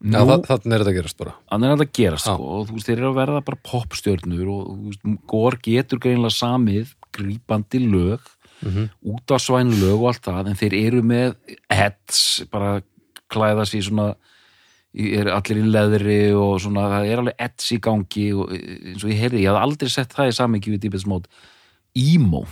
[0.00, 1.34] já nú, það, þannig er þetta að gerast bara.
[1.50, 2.22] Þannig er þetta að gera Já.
[2.24, 2.50] sko.
[2.54, 6.36] Og þú veist, þeir eru að verða bara popstjörnur og þú veist, Gór getur greinlega
[6.38, 8.30] samið grípandi lög
[8.60, 11.36] út af svæn lög og allt það en þeir eru með
[11.72, 12.82] heads bara
[13.32, 14.08] klæða sér svona
[14.94, 19.12] er allir í leðri og svona það er alveg eds í gangi og eins og
[19.12, 21.28] ég heyrði, ég hafði aldrei sett það í samingi við Mode.
[21.94, 22.44] Emo.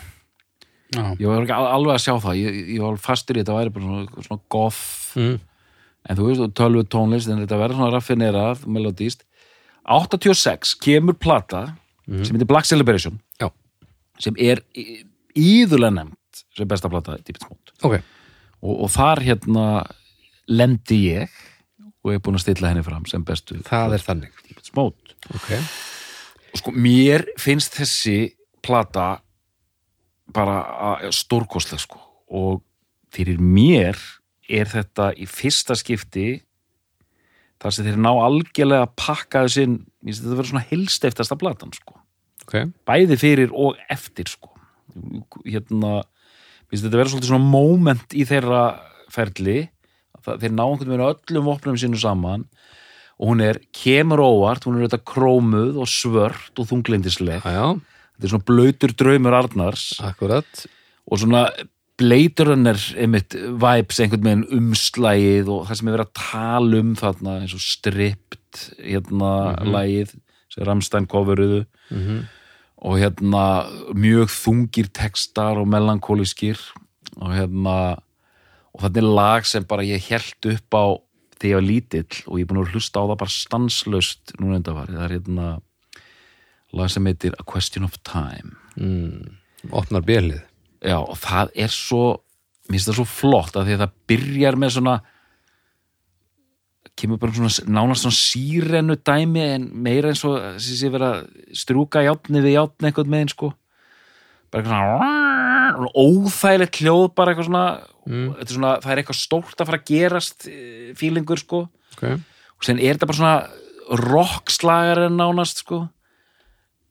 [0.95, 1.03] Já.
[1.21, 2.37] ég var ekki al- alveg að sjá það.
[2.41, 4.85] Ég, ég var alveg fastur í þetta væri bara svona, svona goth.
[5.19, 5.39] Mm.
[6.09, 9.25] en þú veist, tölvu tónlist en þetta verður svona raffinerað, melodíst
[9.85, 11.75] 86 kemur plata
[12.09, 13.19] sem heitir Black Celebration.
[13.41, 13.51] Já,
[14.23, 15.03] sem er í-
[15.37, 17.75] íðulega nefnt sem besta plata Deepest Mode.
[17.85, 17.99] Ok.
[18.63, 19.67] Og, og þar hérna
[20.49, 21.29] lendi ég
[22.09, 24.43] og er búin að stilla henni fram sem bestu það er þannig.
[24.49, 25.53] Deepest Mode ok,
[26.53, 28.19] og sko, mér finnst þessi
[28.65, 29.19] plata
[30.35, 32.01] bara stórkostleg sko.
[32.29, 32.61] Og
[33.15, 33.97] fyrir mér
[34.49, 36.41] er þetta í fyrsta skipti
[37.59, 39.65] þar sem þeir ná algjörlega að pakka þessi
[40.21, 41.97] þetta vera svona helsteftasta platan sko,
[42.45, 42.61] ok.
[42.89, 44.53] Bæði fyrir og eftir sko.
[45.45, 46.03] Hérna,
[46.71, 48.63] þetta svolítið svona moment í þeirra
[49.13, 49.67] ferli
[50.29, 52.47] það, þeir ná einhvern veginn öllum vopnum sínu saman.
[53.19, 58.33] Og hún er kemur óvart, hún er þetta krómuð og svört og þunglindisleg þetta er
[58.35, 59.89] svona blöytur draumur Arnars.
[60.07, 60.63] Akkurat.
[61.11, 61.49] Og svona
[61.99, 67.37] bleiturunner einmitt vibes einhvern veginn umslægið og það sem er verið að tala um þarna
[67.41, 69.33] eins og stript hérna
[69.67, 70.15] lægið
[70.55, 71.65] sem Ramstein coveruðu.
[71.91, 72.27] Mm
[72.79, 73.45] og hérna
[73.97, 76.61] mjög þungir textar og melankóliskir
[77.19, 77.99] og hérna
[78.79, 80.87] og þetta er lag sem bara ég held upp á
[81.39, 84.61] þegar ég var lítill og ég er búin að hlusta á það bara stanslaust núna
[84.61, 85.49] undanfarið, það er hérna
[86.79, 88.55] lag sem heitir A Question of Time.
[89.75, 90.43] Opnar bjelið
[90.79, 92.03] Já, og það er svo
[92.69, 94.99] mér finnst það svo flott að því að það byrjar með svona
[96.99, 101.23] kemur bara svona nánast svona sírenu dæmi en meira eins og sem sé vera
[101.57, 103.53] strúka játni við játni einhvern megin sko.
[104.53, 105.28] Bara eitthvað
[105.79, 107.65] svona óþægilegt hljóð bara eitthvað svona,
[108.07, 108.27] mm.
[108.53, 111.67] svona það er eitthvað stórt að fara að gerast eh, fílingur sko.
[111.99, 112.19] Okay.
[112.59, 115.87] og sen er þetta bara svona rockslagar en nánast sko.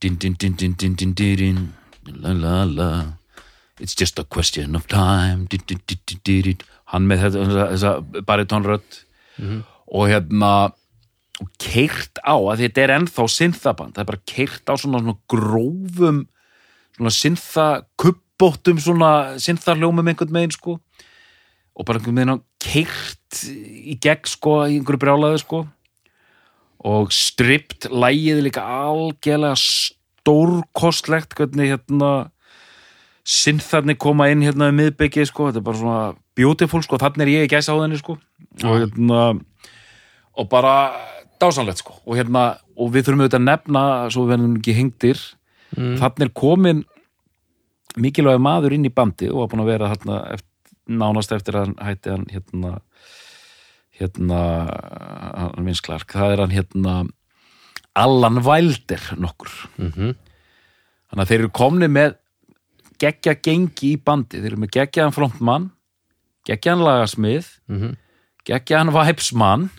[0.02, 1.62] Din din din din din din din
[2.06, 2.90] la la la.
[3.80, 5.46] It's just a question of time.
[5.50, 6.58] Din din din din din din.
[6.92, 9.06] Hann með þessa baritónrött
[9.38, 9.64] mm -hmm.
[9.88, 10.72] og hérna
[11.38, 15.18] og keirt á að þetta er ennþá synthaband, það er bara keirt á svona, svona
[15.30, 16.28] grófum
[16.98, 20.80] svona synthakubb synthakubbóttum svona syntharljómum einhvern megin sko.
[21.76, 25.68] Og bara einhvern veginn keirt í gegn sko í einhverju brjálaði sko.
[26.86, 32.30] Og stript lægið líka algjörlega stórkostlegt hvernig hérna
[33.26, 37.32] syntharni koma inn hérna við miðbyggið sko, þetta er bara svona beautiful sko, þannig er
[37.34, 38.18] ég í gæsa á þenni sko.
[38.64, 39.40] Og hérna
[40.38, 40.94] og bara
[41.42, 41.98] dásanlegt sko.
[42.06, 43.84] Og hérna, og við þurfum auðvitað að nefna
[44.14, 45.26] svo við verðum ekki hengdir
[45.76, 45.98] mm.
[46.00, 46.86] þannig er komin
[47.96, 51.74] mikilvæg maður inn í bandi og var búin að vera hérna, eftir, nánast eftir að
[51.84, 52.74] hætti hann hérna
[53.98, 54.42] hérna
[55.38, 56.96] hann Vince Clark, það er hann hérna
[57.98, 59.50] Allan Wilder nokkur.
[59.78, 60.16] Mhm.
[61.08, 62.16] þannig að þeir eru komni með
[63.00, 65.70] geggja gengi í bandi, þeir eru með geggjaðan frontmann
[66.48, 67.98] geggjaðan lagasmið Mhm.
[68.46, 69.70] geggjaðan vibesmann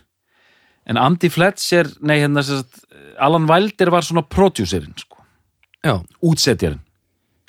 [0.86, 2.84] en Andy Fletcher nei, hérna, sagt,
[3.20, 5.18] Allan Wilder var svona producerinn, sko,
[6.22, 6.80] útsetjarinn.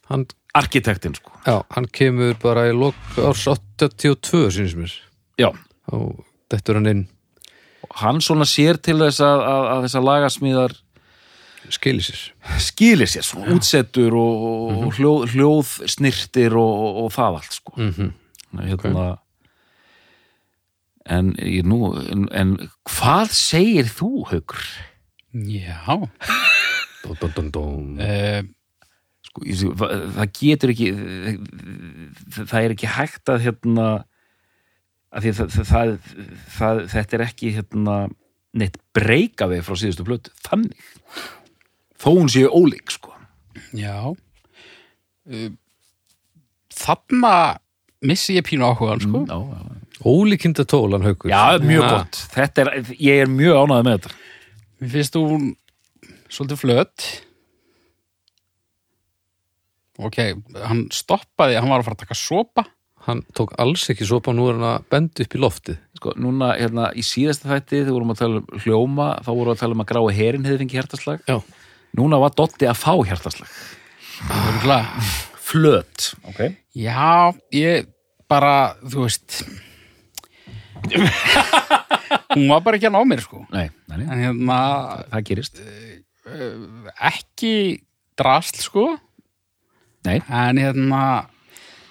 [0.10, 0.26] Hann,
[0.58, 1.32] arkitektinn, sko.
[1.46, 4.94] Já, hann kemur bara í lok árs 82 sínist mér.
[5.40, 5.50] Já,
[5.94, 7.08] og þetta er hann inn.
[8.00, 10.76] Hann svona sér til þess að, að, að þessar lagasmíðar
[11.70, 12.22] skilir sér.
[12.64, 14.44] skilir sér, svona útsettur og,
[14.86, 17.74] og hljóð, hljóð snirtir og, og, það allt, sko.
[17.78, 18.14] Mm -hmm.
[18.68, 19.08] hérna
[21.10, 24.64] en, ég nú, en, en hvað segir þú, Haukur?
[25.34, 26.10] Já,
[27.04, 28.00] dum, dum, dum, dum.
[29.30, 29.44] Sko,
[30.16, 30.90] það getur ekki
[32.40, 33.88] það er ekki hægt að hérna
[35.10, 35.94] að því það, það, það,
[36.58, 37.96] það þetta er ekki hérna
[38.60, 40.78] neitt breyka við frá síðustu plötu þannig.
[42.00, 43.14] Þó hún séu ólík sko.
[43.78, 44.14] Já.
[45.30, 45.50] Uh,
[46.80, 47.34] Þarna
[48.08, 49.24] missi ég pínu áhugan, sko.
[49.28, 50.04] Já, já.
[50.08, 51.30] ólíkinda tólan haukur.
[51.34, 51.90] Já, mjög Ja.
[51.98, 52.22] gott.
[52.34, 54.14] Þetta er, ég er mjög ánægð með þetta.
[54.80, 55.50] Mér finnst hún
[56.30, 57.08] svolítið flött
[60.00, 60.20] Ok,
[60.64, 62.64] hann stoppaði, hann var að fara að taka sopa.
[63.08, 65.80] Hann tók alls ekki sopa nú er hann að benda upp í loftið.
[66.00, 69.56] Sko, núna, hérna, í síðasta þætti þegar vorum að tala um hljóma þá vorum við
[69.56, 71.24] að tala um að grái herin hefði fengið hjartaslag.
[71.28, 71.38] Já,
[72.00, 73.58] núna var Dotti að fá hjartaslag.
[74.30, 75.08] Örugglega.
[75.50, 76.12] flöt.
[76.30, 76.54] Okay.
[76.78, 77.90] Já, ég
[78.30, 79.40] bara, þú veist.
[82.36, 83.42] Hún var bara ekki að ná mér, sko.
[83.52, 84.60] Nei, nei, nei, En hérna,
[85.10, 85.62] það gerist.
[87.10, 87.54] ekki
[88.20, 88.88] drasl, sko
[90.08, 90.20] Nei.
[90.28, 91.02] En hérna,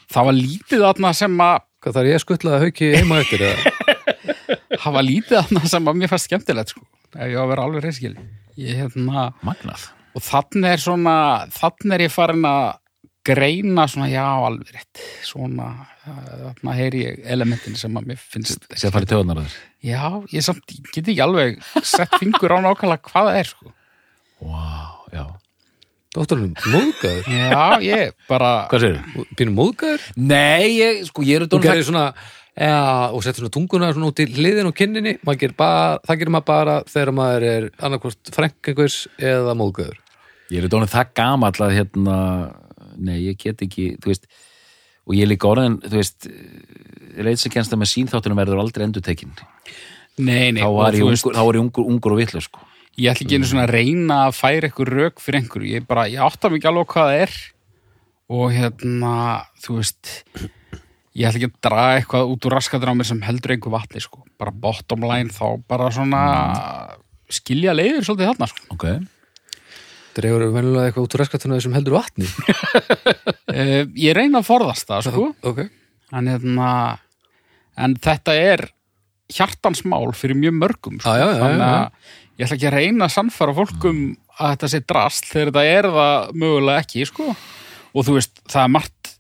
[0.09, 3.74] það var lítið þarna sem að hvað þarf ég að skuttlaða hauki heima eftir eða?
[4.82, 6.86] það var lítið þarna sem að mér fannst skemmtilegt, sko
[7.16, 8.26] Ef ég á að vera alveg reyskili
[8.59, 9.86] Ég, hérna, magnað
[10.18, 11.14] og þannig er svona
[11.54, 12.68] þannig er ég farin að
[13.28, 15.68] greina svona, já, alveg rétt svona,
[16.04, 20.02] þarna heyri ég elementin sem að mér finnst sem farið töðunar þar já,
[20.32, 23.74] ég samt, ég get ekki alveg sett fingur á nákvæmlega hvað það er sko.
[24.42, 25.24] wow, já.
[26.16, 31.50] Dótturinn móðgæður já, ég bara hvað segir pínu móðgæður nei, ég, sko, ég er þú
[31.52, 32.04] dónum gerir svona
[32.56, 32.78] já,
[33.12, 35.16] og settur svona tunguna svona út í hliðin og kinninni.
[35.22, 40.00] Maður gerir bara, það gerir maður bara þegar maður er annarkvort frænk einhvers eða móðgæður
[40.54, 42.16] ég er dónum það gamall að hérna
[42.96, 44.24] nei, ég get ekki, þú veist
[45.09, 46.28] og ég er líka orðin, þú veist
[47.18, 49.36] reyðsakennsta með sínþáttunum verður aldrei endur tekin
[50.16, 52.42] nei, nei, þá og var ég þú ungur, þá var ég ungur, ungur og vitlu
[52.42, 52.64] sko.
[52.99, 56.07] Ég ætla ekki einu svona að reyna að færa eitthvað rök fyrir einhverju, ég bara,
[56.11, 57.36] ég átta mig ekki alveg hvað það er.
[58.28, 59.12] Og hérna,
[59.64, 60.11] þú veist
[61.18, 64.03] ég ætla ekki að draga eitthvað út úr raskatur á mér sem heldur einhver vatni,
[64.03, 66.22] sko, bara bottom line þá bara svona
[67.32, 68.66] skilja leiðir svolítið þarna, sko.
[68.74, 68.86] Ok,
[70.18, 72.28] dregur venjulega eitthvað út úr reskatuna sem heldur vatni?
[73.49, 75.28] Uh, ég reyna að forðast það, sko.
[75.49, 75.64] Ok,
[76.18, 76.70] en hérna
[77.78, 78.68] en þetta er
[79.32, 81.12] hjartansmál fyrir mjög mörgum sko.
[81.12, 84.03] Já, já, já, þannig já, að ég ætla ekki að reyna að sannfæra fólkum
[84.39, 87.26] að þetta sé drast þegar þetta er það mögulega ekki sko.
[87.95, 89.12] og þú veist, það er margt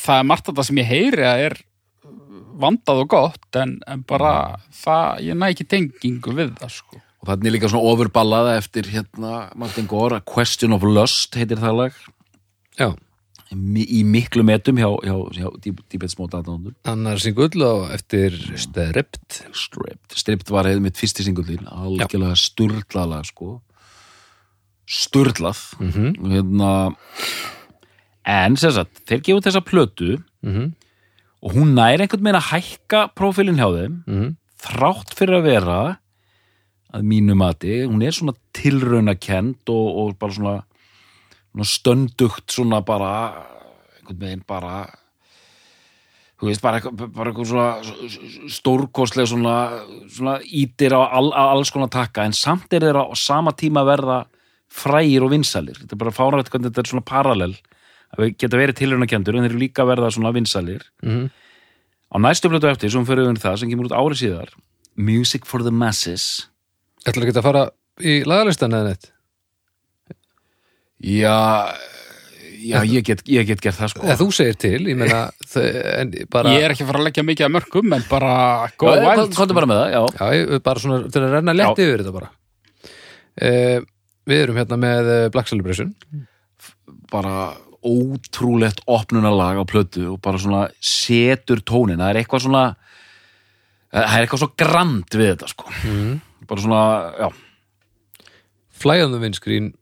[0.00, 1.58] það er margt þetta sem ég heyri að er
[2.60, 4.32] vandað og gott en, en bara
[4.76, 7.02] það, ég næ ekki tengingu við það sko.
[7.20, 11.60] og þannig er líka svona overballaða eftir hérna Martin Gore, A Question of Lust heitir
[11.62, 12.02] það lag
[12.78, 12.94] Já,
[13.50, 20.68] í miklu metum hjá, hjá, hjá aðdándur annar singull og eftir Stripped Stripped, Stripped var
[20.70, 23.56] hefði mitt fyrsti singullin algjörlega sturlaðlega sko
[24.90, 26.30] sturlað mm -hmm.
[26.34, 26.70] hérna
[28.26, 30.72] en sem sagt, þeir gefa út þessa plötu Mhm.
[31.42, 34.36] og hún nær einhvern veginn að hækka prófílinn hjá þeim Mhm.
[34.62, 35.98] þrátt fyrir að vera
[36.92, 40.62] að mínu mati, hún er svona tilraunakend og, og bara svona
[41.66, 43.12] stöndugt svona bara
[44.00, 44.86] einhvern veginn bara
[46.40, 49.54] þú veist, bara eitthvað, svona stórkostlega svona,
[50.08, 54.22] svona ítir á all, alls konar takka en samt er þeirra á sama tíma verða
[54.70, 57.52] frægir og vinsalir þetta er bara fárætt hvernig þetta er svona parallel
[58.14, 61.28] að við geta verið tilraunakendur en þeir eru líka verða svona vinsalir Mhm.
[62.10, 64.48] á næstu blötu eftir, sem fyrir við það sem kemur út árið síðar
[64.96, 66.46] Music for the Masses
[67.06, 67.70] Ætlar ekki að fara
[68.00, 69.12] í lagalistan eða neitt?
[71.00, 71.36] Já,
[72.60, 74.02] já ég, get, ég get gert það sko.
[74.04, 75.22] Eða þú segir til, ég meina
[76.34, 78.34] bara, ég er ekki að fara að leggja mikið að mörgum en bara
[78.80, 80.02] go Já, wild Komdu bara með það, já.
[80.20, 82.30] Já, bara svona til að renna létti yfir þetta bara.
[83.40, 83.88] Uh,
[84.30, 85.94] Við erum hérna með eh, Black Celebration.
[87.10, 92.64] Bara ótrúlegt opnunarlag á plötu og bara svona setur tónin, það er eitthvað svona
[93.90, 95.72] það er eitthvað svo grand við þetta sko.
[95.88, 96.18] Mm.
[96.50, 96.82] bara svona,
[97.16, 98.28] já.
[98.80, 99.72] Fly on the Windscreen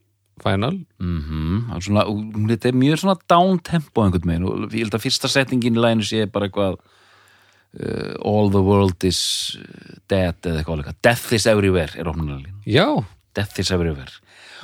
[0.48, 0.78] Final.
[1.00, 2.04] Mm er svona,
[2.52, 6.06] þetta er mjög svona downtempo einhvern veginn og ég held að fyrsta setningin í læginu
[6.08, 9.20] sé bara eitthvað uh, all the world is
[10.10, 12.86] dead eða eitthvað alveg, death is everywhere er opnunarlín, Já,
[13.36, 14.10] death is everywhere.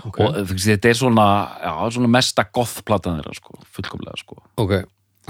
[0.04, 1.26] Ok, og veist, þetta er svona,
[1.62, 4.40] já, svona mesta gothplatan þeirra sko, fullkomlega sko.
[4.58, 4.72] Ok.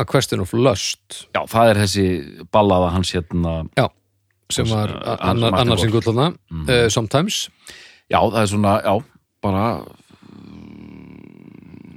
[0.00, 1.26] A Question of Lust.
[1.36, 2.04] Já, það er þessi
[2.50, 3.52] ballaða hans hérna.
[3.78, 3.84] Já,
[4.50, 5.84] sem var Hans, a- uh, Hans annar, annar Gore.
[5.84, 6.64] singull þarna Mhm.
[6.70, 7.48] uh, Sometimes.
[8.10, 8.94] Já, það er svona, já,
[9.44, 9.92] bara mm,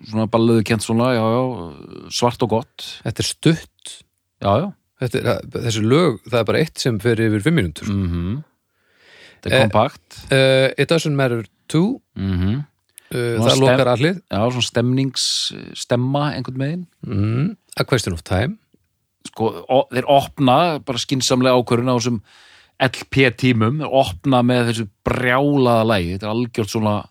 [0.09, 3.95] svona balluðu kent svona, já, já svart og gott, Þetta er stutt.
[4.41, 4.67] Já, já.
[5.01, 7.89] Þetta er, þessi lög, það er bara eitt sem fer yfir fimm mínútur.
[7.91, 8.37] Mm -hmm.
[9.43, 10.17] Þetta Eh, er kompakt.
[10.31, 12.57] uh, It doesn't matter to mm -hmm.
[13.13, 14.15] uh, Það lokar allir.
[14.31, 16.87] Já, svona stemnings stemma einhvern veginn.
[17.05, 17.57] Mm.
[17.79, 18.57] A Question of Time.
[19.27, 22.21] Sko, o, þeir opna bara skinsamlega ákvörðun á þessum
[22.79, 27.05] LP tímum, þeir opna með þessu brjálaða lægi, þetta er algjört svona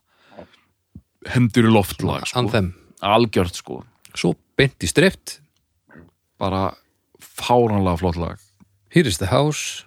[1.27, 2.39] hendur í loftlag sko.
[3.07, 3.83] Algjört sko.
[4.17, 5.39] Svo beint í strift
[6.41, 6.71] bara
[7.23, 8.39] fáránlega flott lag.
[8.93, 9.85] Here is the house.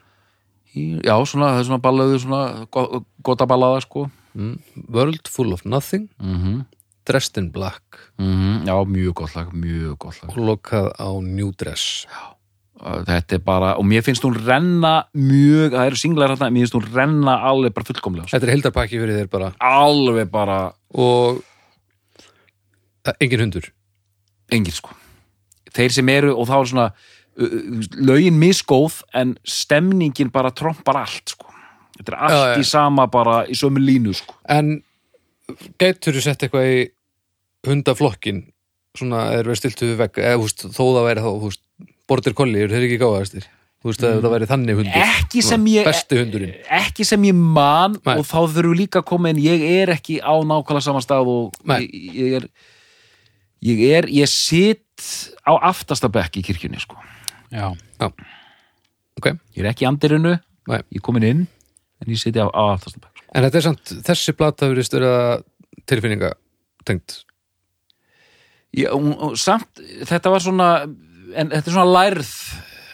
[0.75, 2.41] Já, svona, það er svona ballaðu svona
[2.71, 4.09] go- gota ballaða sko.
[4.37, 4.57] Mm.
[4.93, 6.09] World full of nothing.
[6.21, 6.65] Mm
[7.09, 7.81] Dressed in black.
[8.21, 10.29] Já, mjög gott lag, mjög gott lag.
[10.29, 12.05] Og lokað á New Dress.
[12.79, 16.67] Uh, þetta er bara, og mér finnst hún renna mjög, það eru singlar hérna mér
[16.67, 18.35] finnst hún renna alveg bara fullkomlega sko.
[18.37, 19.49] Þetta er heildarpakki fyrir þér bara.
[19.59, 20.59] Alveg bara,
[20.93, 21.41] og
[23.19, 23.69] engin hundur
[24.51, 24.95] engin sko
[25.75, 26.87] þeir sem eru, og þá er svona
[28.03, 31.47] lögin misgóð en stemningin bara trompar allt sko
[31.99, 32.55] þetta er allt Já, já.
[32.59, 34.79] í sama bara í sömu línu sko En
[35.81, 36.81] gætur þú sett eitthvað í
[37.67, 38.43] hundaflokkin
[38.97, 41.61] svona er verið stiltu við vegg eða veist, þó það væri þá veist,
[42.09, 43.47] border collie, eru þeir ekki gáðastir
[43.79, 45.13] þú veist að það væri þannig hundur Mm.
[45.23, 45.87] ekki sem ég
[46.79, 48.17] ekki sem ég man Nei.
[48.17, 51.29] og þá þurfum við líka að koma en ég er ekki á nákvæmlega saman stað
[51.31, 51.85] og Nei.
[51.87, 52.47] ég er
[53.65, 55.05] ég er, ég sit
[55.47, 56.97] á aftasta bekk í kirkjunni sko.
[57.53, 57.71] Já,
[59.17, 60.35] ok, ég er ekki í andirinu,
[60.69, 60.81] Nei.
[60.91, 61.47] ég er komin inn
[61.99, 63.23] en ég siti á, á aftasta bekk.
[63.33, 65.13] En þetta er samt þessi plata verið störa
[65.89, 66.33] tilfinninga
[66.87, 67.23] tengt
[69.39, 72.29] samt, þetta var svona en þetta er svona lærð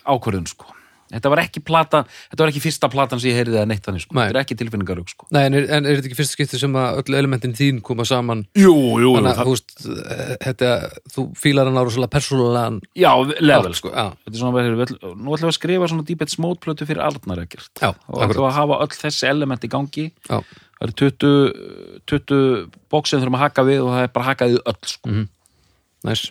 [0.08, 0.75] ákvörðun sko
[1.14, 2.02] þetta var ekki plata,
[2.32, 4.24] þetta var ekki fyrsta platan sem ég heyrði að neitt þannig sko, Nei.
[4.26, 5.28] þetta er ekki tilfinningarug sko.
[5.36, 8.06] Nei, en er, en er þetta ekki fyrsta skipti sem að öll elementin þín koma
[8.10, 8.42] saman?
[8.58, 9.76] Jú, jú, þannig að þú veist,
[10.46, 10.72] þetta,
[11.16, 13.94] þú fílar hann á rosalega persónulegan já, level hátt, sko.
[13.94, 17.06] já, Þetta er svona, við, nú ætlum við að skrifa svona Deepest Mode plötu fyrir
[17.06, 20.08] Arnar ekkert Já, og ætlum við að hafa öll þessi element í gangi.
[20.30, 20.40] Já.
[20.76, 21.44] það eru 20,
[22.12, 25.10] 20 bóksið þurfum að haka við og það er bara hakaðið öll sko.
[25.14, 25.28] Mhm.
[26.10, 26.26] næs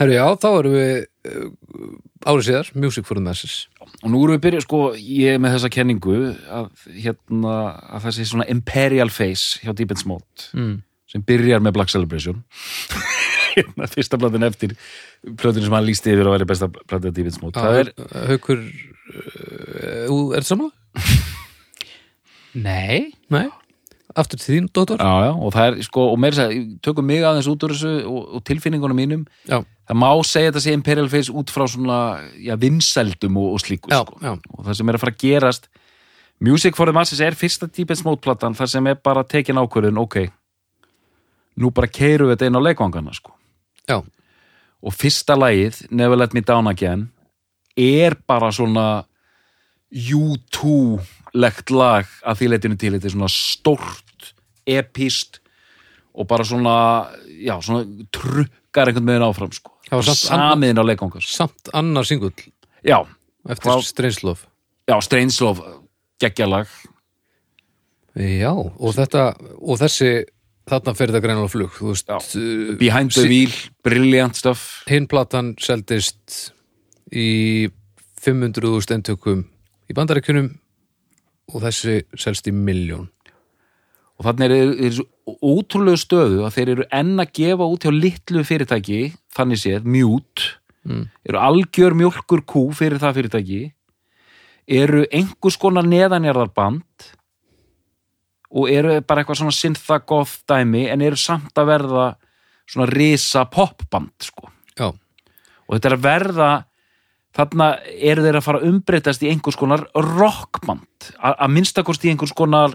[0.00, 3.66] Herru, já, þá erum við árið síðar, Music for the Masses.
[4.00, 6.16] Og nú erum við byrjað, sko, ég er með þessa kenningu
[6.48, 7.56] að, hérna,
[7.96, 10.74] að þessi svona Imperial Face hjá Deepest Mode mm.
[11.12, 12.42] sem byrjar með Black Celebration.
[13.50, 14.76] Hérna, fyrsta plötun eftir
[15.26, 17.58] plötun sem hann lísti yfir að vera besta plötun Deepest Mode.
[17.58, 17.94] Það er,
[18.30, 20.70] Haukur uh, Er þetta saman?
[22.68, 23.10] nei.
[23.32, 23.48] Nei
[24.22, 26.54] aftur til þín, Dóttor já, já, og það er sko, og þess að
[26.86, 29.26] tökum mig aðeins út úr þessu og, og tilfinningunum mínum.
[29.48, 29.60] Já,
[29.90, 32.00] það má segja þetta sé Imperial Face út frá svona,
[32.38, 34.20] já, vinsældum og, og slíku, sko.
[34.22, 34.34] já.
[34.36, 35.70] og það sem er að fara að gerast
[36.40, 40.22] Music for the Masses er fyrsta típins mótplatan þar sem er bara tekin ákvörðun, ok
[41.60, 43.34] nú bara keiru þetta inn á leikvangana, sko.
[43.90, 44.00] Já,
[44.80, 47.08] og fyrsta lagið, Never Let Me Down Again
[47.76, 49.04] er bara svona
[49.90, 54.09] U2-legt lag að því leitinu til, þetta er svona stórt
[54.78, 55.40] epist
[56.14, 56.74] og bara svona,
[57.26, 59.74] já, svona trukkar einhvern veginn áfram, sko.
[59.90, 62.34] Samiðin á leikvangar samt annar singull.
[62.86, 63.00] Já,
[63.48, 64.46] eftir Hvað- Strangelove
[64.90, 65.76] já, Strangelove
[66.20, 66.66] geggjalag,
[68.18, 70.24] Já, og þetta og þessi,
[70.66, 73.52] þarna fyrir það greinilega flug þú veist, uh, Behind the Wheel
[73.86, 74.82] brilliant stuff.
[74.90, 76.50] Hinn platan seldist
[77.14, 77.70] í
[78.20, 79.44] 500.000 endtökum
[79.88, 80.50] í bandaríkjunum
[81.54, 83.08] og þessi selst í miljón
[84.20, 87.92] og þannig er, er svo ótrúlegu stöðu að þeir eru enn að gefa út hjá
[87.94, 89.02] litlu fyrirtæki,
[89.32, 90.50] þannig séð, mjút
[90.86, 91.10] Mm.
[91.28, 93.60] eru algjör mjólkur kú fyrir það fyrirtæki.
[94.70, 97.10] Eru einhvers konar neðanjarðarband.
[98.50, 102.06] Og eru bara eitthvað svona synthagoth dæmi en eru samt að verða
[102.66, 104.48] svona risa popband sko.
[104.78, 106.50] Já, og þetta er að verða
[107.36, 111.12] þarna eru þeir að fara að umbreytast í einhvers konar rockband.
[111.22, 112.74] Að minnstakost í einhvers konar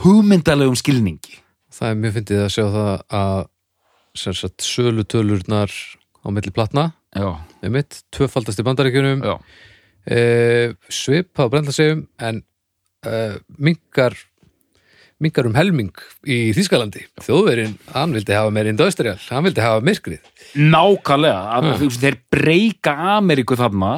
[0.00, 1.40] hugmyndalegum skilningi.
[1.72, 3.42] Það er mjög fyndið að sjá það að
[4.22, 5.72] sem sagt, sölu tölurnar
[6.20, 7.28] á milli platna já,
[7.62, 9.34] með mitt, tvöfaldast í bandaríkjunum já,
[10.04, 10.18] e,
[10.92, 12.42] svip á brendlasegjum en
[13.08, 13.22] e,
[13.56, 14.16] minkar
[15.22, 15.92] minkar um helming
[16.26, 17.04] í Þýskalandi.
[17.22, 20.24] Þjóðverinn, hann vildi hafa meir industrial hann vildi hafa myrkrið.
[20.58, 21.86] Nákvæmlega.
[21.94, 23.92] Þeir breyka Ameríku þarna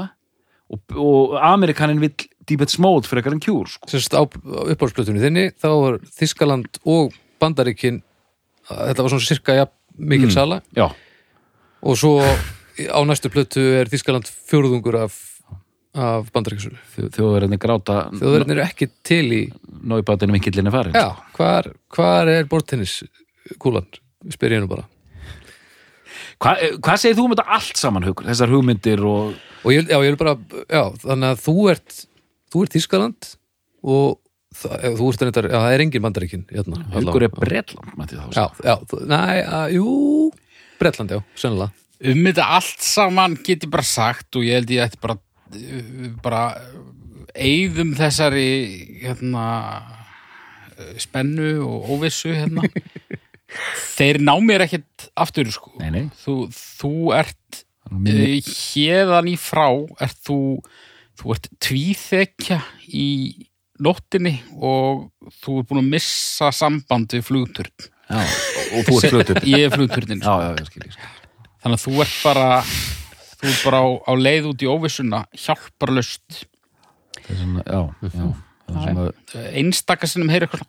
[0.68, 3.88] og, og Amerikanin vill Deepest Mode fyrir eitthvað en kjúr sko.
[3.90, 8.02] sagt á uppáhaldsplötunni þinni þá var Þýskaland og Bandaríkin
[8.68, 9.66] þetta var svona cirka ja,
[9.98, 10.34] mikil Mm.
[10.34, 10.60] sala.
[10.76, 10.88] já,
[11.82, 15.14] og svo á næstu plötu er Þýskaland fjórðungur af,
[15.94, 16.78] af Bandaríkisölu
[17.14, 19.42] þjóðverðinni gráta þjóðverðin eru ekki til í
[19.84, 23.02] náibátinu vinkillinni farin já, hvar, hvar er bortennis
[23.60, 23.84] kúlan,
[24.32, 24.86] spyr ég nú bara.
[26.42, 29.34] Hva, hvað segir þú um þetta allt saman hugur, þessar hugmyndir og
[29.64, 30.34] og ég, já, ég vil bara,
[30.68, 31.94] já, þannig að þú ert
[32.54, 33.28] þú ert Þýskaland
[33.84, 34.20] og
[34.54, 37.32] það, þú ert reyndar, já, það er engin Bandaríkin hérna, hugur er.
[37.34, 38.76] Bretland mætti þá já, já,
[39.10, 39.22] næ,
[39.58, 39.88] að, jú
[40.80, 41.72] Bretland, já, sennilega
[42.14, 46.08] um þetta allt saman get ég bara sagt og ég held ég ætti bara uh,
[46.24, 46.40] bara
[47.34, 48.48] eigðum þessari
[49.02, 49.44] hérna
[51.00, 52.64] spennu og óvissu hérna
[53.96, 56.04] þeir ná mér ekkert aftur sko Nei, nei.
[56.24, 57.60] þú, þú ert
[57.94, 59.68] Minni- uh, hérðan í frá
[60.02, 60.38] ert þú
[61.20, 62.58] þú ert tvíþekja
[62.94, 63.08] í
[63.84, 65.08] nóttinni og
[65.42, 67.88] þú ert búin að missa samband við flugturn.
[68.04, 71.12] Já, og þú ert flutur ég er flugturnin já, já, já, skil ég skil.
[71.64, 76.44] þannig að þú ert bara þú ert bara á, á leið út í óvissuna hjálparlust
[77.16, 78.26] það er svona, já, já.
[78.64, 79.06] Það er svona,
[79.60, 80.64] einstaka sinnum heyri eitthvað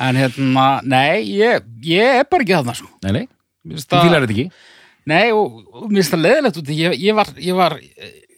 [0.00, 2.88] en hérna, nei, ég, ég er bara ekki þarna sko.
[3.04, 3.24] nei, nei,
[3.64, 4.46] þú það- fílar þetta ekki
[5.10, 7.78] nei, og, og mér finnst það leðilegt út ég, ég var, ég var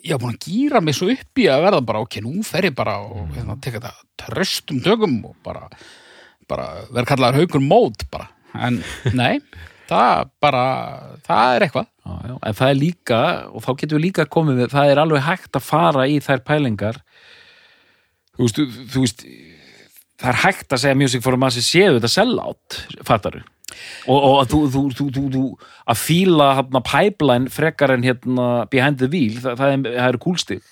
[0.05, 2.69] ég var búin að gýra mig svo upp í að verða bara, ok, nú fer
[2.69, 5.69] ég bara og hérna, teka þetta tröstum tökum og bara,
[6.51, 8.83] bara vera kallaður haugur mót bara, en
[9.21, 9.39] nei
[9.89, 10.67] það bara,
[11.27, 11.89] það er eitthvað.
[12.05, 12.35] Já, já.
[12.37, 15.59] en það er líka, og þá getum við líka komið við, það er alveg hægt
[15.59, 17.01] að fara í þær pælingar.
[18.35, 19.27] Þú veist, þú, þú veist
[20.21, 23.45] það er hægt að segja Music for a Mass séu þetta sellout, fattaru
[24.07, 25.45] og, og þú, þú, þú, þú,
[25.91, 30.25] að fíla hérna pipeline frekar en hérna behind the wheel það, það, er, það eru
[30.27, 30.63] kúlstig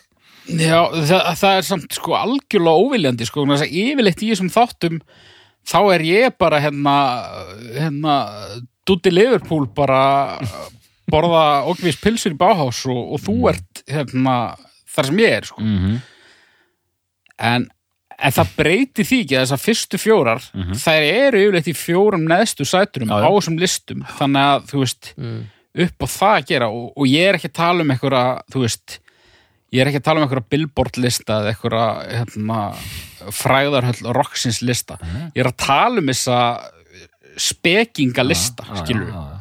[0.42, 4.96] Já, það, það er samt sko algjörlega óviljandi sko, þess að yfirleitt í þessum þáttum
[5.70, 6.94] þá er ég bara hérna,
[7.76, 8.14] hérna
[8.88, 10.02] Dutti Liverpool bara
[11.12, 14.36] borða okkvís pilsur í báhás og, og þú ert hérna
[14.92, 15.62] þar sem ég er sko.
[15.62, 16.00] mm -hmm.
[17.38, 17.68] en,
[18.22, 20.44] en það breyti því ekki að þessar fyrstu fjórar
[20.78, 24.04] þær eru yfirleitt í fjórum neðstu sæturum á þessum listum.
[24.18, 25.40] Þannig að þú veist mm.
[25.86, 26.68] upp á það að gera.
[26.70, 28.98] Og, og ég er ekki að tala um einhverja, þú veist
[29.72, 32.60] ég er ekki að tala um einhverja billboard lista eða einhverja hérna,
[33.40, 34.98] fræðarhöll roxins lista.
[35.32, 36.38] Ég er að tala um þessa
[37.40, 39.38] spekinga lista, skilur já, já,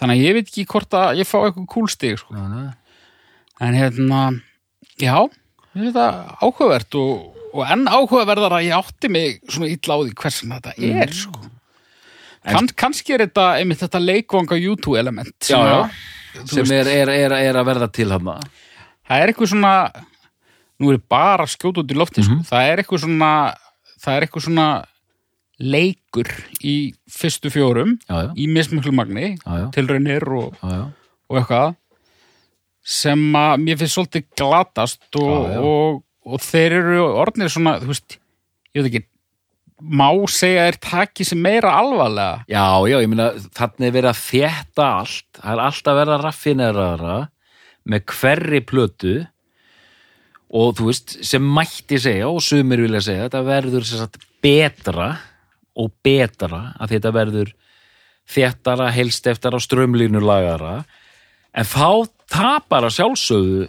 [0.00, 2.34] þannig að ég veit ekki hvort að ég fá eitthvað kúlstig sko.
[2.34, 4.22] en hérna
[4.98, 5.14] já,
[5.74, 6.06] þetta
[6.42, 10.74] áhugavert og, og enn áhugaverðar að ég átti mig svona illa á því hversin þetta
[10.76, 11.48] er sko.
[12.48, 15.80] Kann, kannski er þetta einmitt þetta leikvanga YouTube element já, sem já.
[16.38, 18.28] þú sem er, er, er, er að verða til hann
[19.08, 19.72] það er eitthvað svona
[20.78, 22.38] nú er bara að skjóta út í lofti sko.
[22.48, 23.32] það er eitthvað svona
[23.98, 24.68] það er eitthvað svona
[25.58, 26.30] leikur
[26.62, 26.76] í
[27.10, 30.84] fyrstu fjórum já, já, í mismiklu magni já, já, tilraunir og, já, já.
[31.28, 31.76] og eitthvað
[32.88, 35.64] sem að mér finnst svolítið glatast og, Já, já.
[35.66, 38.18] og, og þeir eru orðnir svona, þú veist
[38.76, 39.06] ég veit ekki,
[39.78, 42.44] má segja þeir taki sem meira alvarlega?
[42.50, 46.24] Já, já, ég meina, þannig er verið að þétta allt, það er alltaf verið að
[46.26, 47.18] raffineraðara
[47.88, 49.16] með hverri plötu.
[50.48, 55.10] Og þú veist, sem mætti segja og sumir vilja segja, þetta verður sagt betra
[55.78, 57.50] og betra að þetta verður
[58.28, 60.74] þéttara, helst eftir á strömlínulagara
[61.56, 63.68] en þá tapar að sjálfsögðu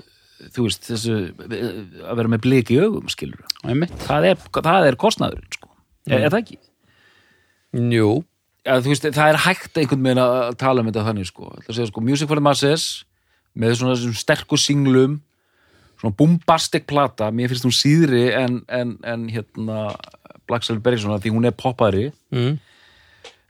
[0.55, 3.43] þú veist, þessu að vera með blik í augum, skilur
[4.07, 5.71] það er, það er kostnaðurinn, sko
[6.09, 6.59] er, er það ekki?
[7.95, 8.11] Jú,
[8.65, 11.51] þú veist, það er hægt einhvern veginn að tala um þetta þannig, sko.
[11.65, 12.87] Það segja, sko, Music for the Masses
[13.59, 15.19] með svona þessum sterku singlum
[15.99, 19.89] svona bombastic plata mér finnst hún síðri en, en, en hérna
[20.49, 22.53] Black Celebration því hún er poppari mm.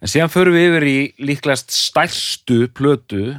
[0.01, 0.97] en síðan förum við yfir í
[1.29, 3.35] líklegast stærstu plötu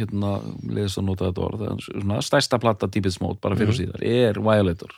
[0.00, 0.32] hérna,
[0.66, 4.40] leiðist að nota þetta orð svona stærsta plata Deepest Mode bara fyrir og síðar, er
[4.40, 4.92] Violator.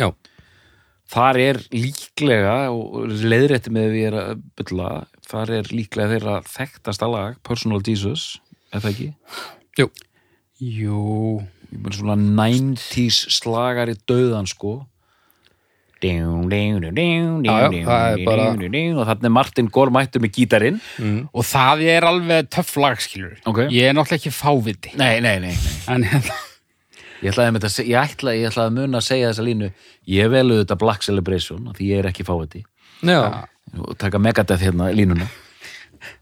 [0.00, 0.10] Já,
[1.10, 4.90] þar er líklega og leiðrétti með við er að bylla
[5.30, 8.40] þar er líklega þeirra þekktasta lag Personal Jesus,
[8.72, 9.10] er það ekki?
[9.80, 9.88] jú,
[10.60, 11.02] Jú,
[11.96, 15.89] svona 90s slagari döðan sko já, já, það er bara-
[18.96, 20.78] og þannig er Martin Gore mættur með gítarinn
[21.32, 23.66] og það er alveg töff lag, skilur Ok.
[23.68, 25.74] ég er náttúrulega ekki fáviti nei, nei, nei, nei.
[25.94, 26.38] en hérna,
[27.20, 29.66] Ég, ætlaði að, ég, ætla, ég ætlaði að muna að segja þessa línu
[30.08, 32.24] ég velu þetta Black Celebration því ég er ekki
[33.04, 33.20] já,
[33.76, 35.28] og taka Megadeth hérna línuna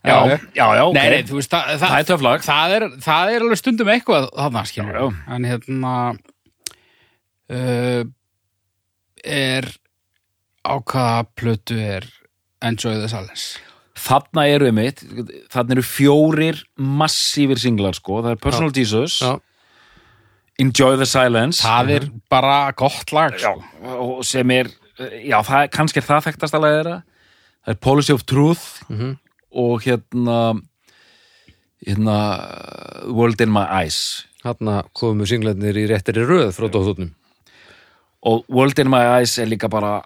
[0.02, 0.14] Já.
[0.58, 2.42] já, já, ok nei, nei, þú veist það, Það er töff lag.
[2.42, 4.26] það er, það er alveg stundum eitthvað
[4.90, 5.06] Já, já.
[5.36, 5.92] en hérna
[7.54, 8.02] uh,
[9.24, 9.66] er
[10.66, 12.06] á hvaða plötu er
[12.62, 13.58] Enjoy the Silence?
[13.98, 15.00] Þarna eru einmitt
[15.50, 19.32] þarna eru fjórir massífir singlar sko, það er Personal Jesus já,
[20.58, 21.62] Enjoy the Silence.
[21.62, 24.22] Það er bara gott lag já, sko.
[24.26, 24.70] sem er
[25.22, 26.96] já, það, kannski er það þekktast að þeirra.
[27.66, 29.12] Það er Policy of Truth Mhm.
[29.54, 30.38] og hérna
[31.86, 32.16] hérna
[33.14, 34.24] World in My Eyes.
[34.44, 37.12] Hann komu singlarnir í réttari röð frá dóttunum
[38.26, 40.00] og World in My Eyes er líka bara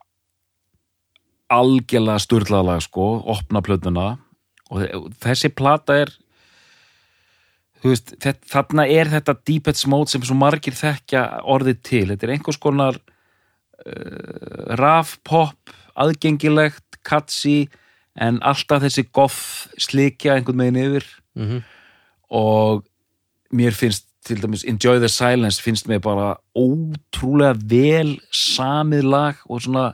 [1.52, 4.16] algjörlega sturlaðlag sko, opna plötuna.
[4.72, 6.12] Og þessi plata er
[7.82, 12.60] veist, þarna er þetta deepest mode sem svo margir þekkja orðið til, þetta er einhvers
[12.62, 17.66] konar uh, raf pop, aðgengilegt catchy,
[18.12, 21.08] en alltaf þessi goth slikja einhvern veginn yfir.
[21.32, 21.62] Mhm.
[22.32, 22.84] og
[23.52, 29.62] mér finnst til dæmis Enjoy the Silence finnst mér bara ótrúlega vel samið lag og
[29.64, 29.92] svona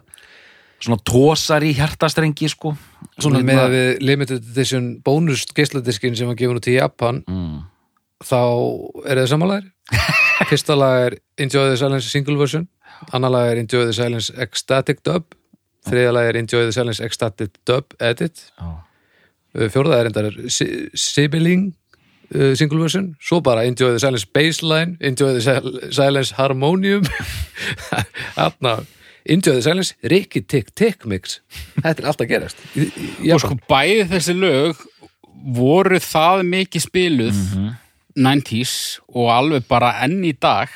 [0.79, 2.74] svona tósar í hjartastrengi sko
[3.18, 7.22] svona Hérna- með að við limited edition bónus geisladiskin sem var gefin út í Japan
[7.26, 7.57] mm.
[8.22, 8.41] þá
[9.07, 9.66] er það samanlegar
[10.51, 12.68] fyrsta lag er Enjoy the Silence single version
[13.12, 15.35] annar lag er Enjoy the Silence ecstatic dub
[15.89, 18.43] þriðja lag er Enjoy the Silence ecstatic dub edit.
[18.61, 21.73] Uh, fjórða er endar Si- Sibling
[22.35, 27.05] uh, single version svo bara Enjoy the Silence bassline Enjoy the Sil- Silence harmonium.
[28.37, 28.79] Þarna
[29.29, 31.41] Enjoy the Silence Ricky Tick Tick mix.
[31.83, 32.87] Þetta er alltaf gerast í,
[33.27, 34.81] í, og sko bæði þessi lög
[35.59, 37.43] voru það mikið spiluð
[38.19, 38.73] 90s
[39.15, 40.73] og alveg bara enn í dag.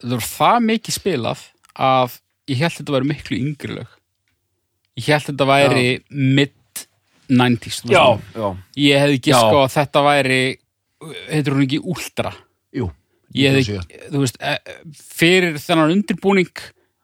[0.00, 1.42] Það voru það mikið spilað
[1.74, 2.14] að
[2.48, 3.90] ég held þetta væri miklu yngri lög.
[4.98, 5.84] Ég held þetta væri
[6.38, 6.54] mid
[7.28, 7.92] 90s þú veist.
[7.92, 8.04] já,
[8.40, 8.48] já,
[8.80, 10.38] ég hefði ekki sko að þetta væri
[11.28, 12.32] heitir hún ekki ultra?
[12.74, 12.90] Jú
[13.36, 14.58] ég hefði, þú veist, eh,
[14.96, 16.52] fyrir þennan undirbúning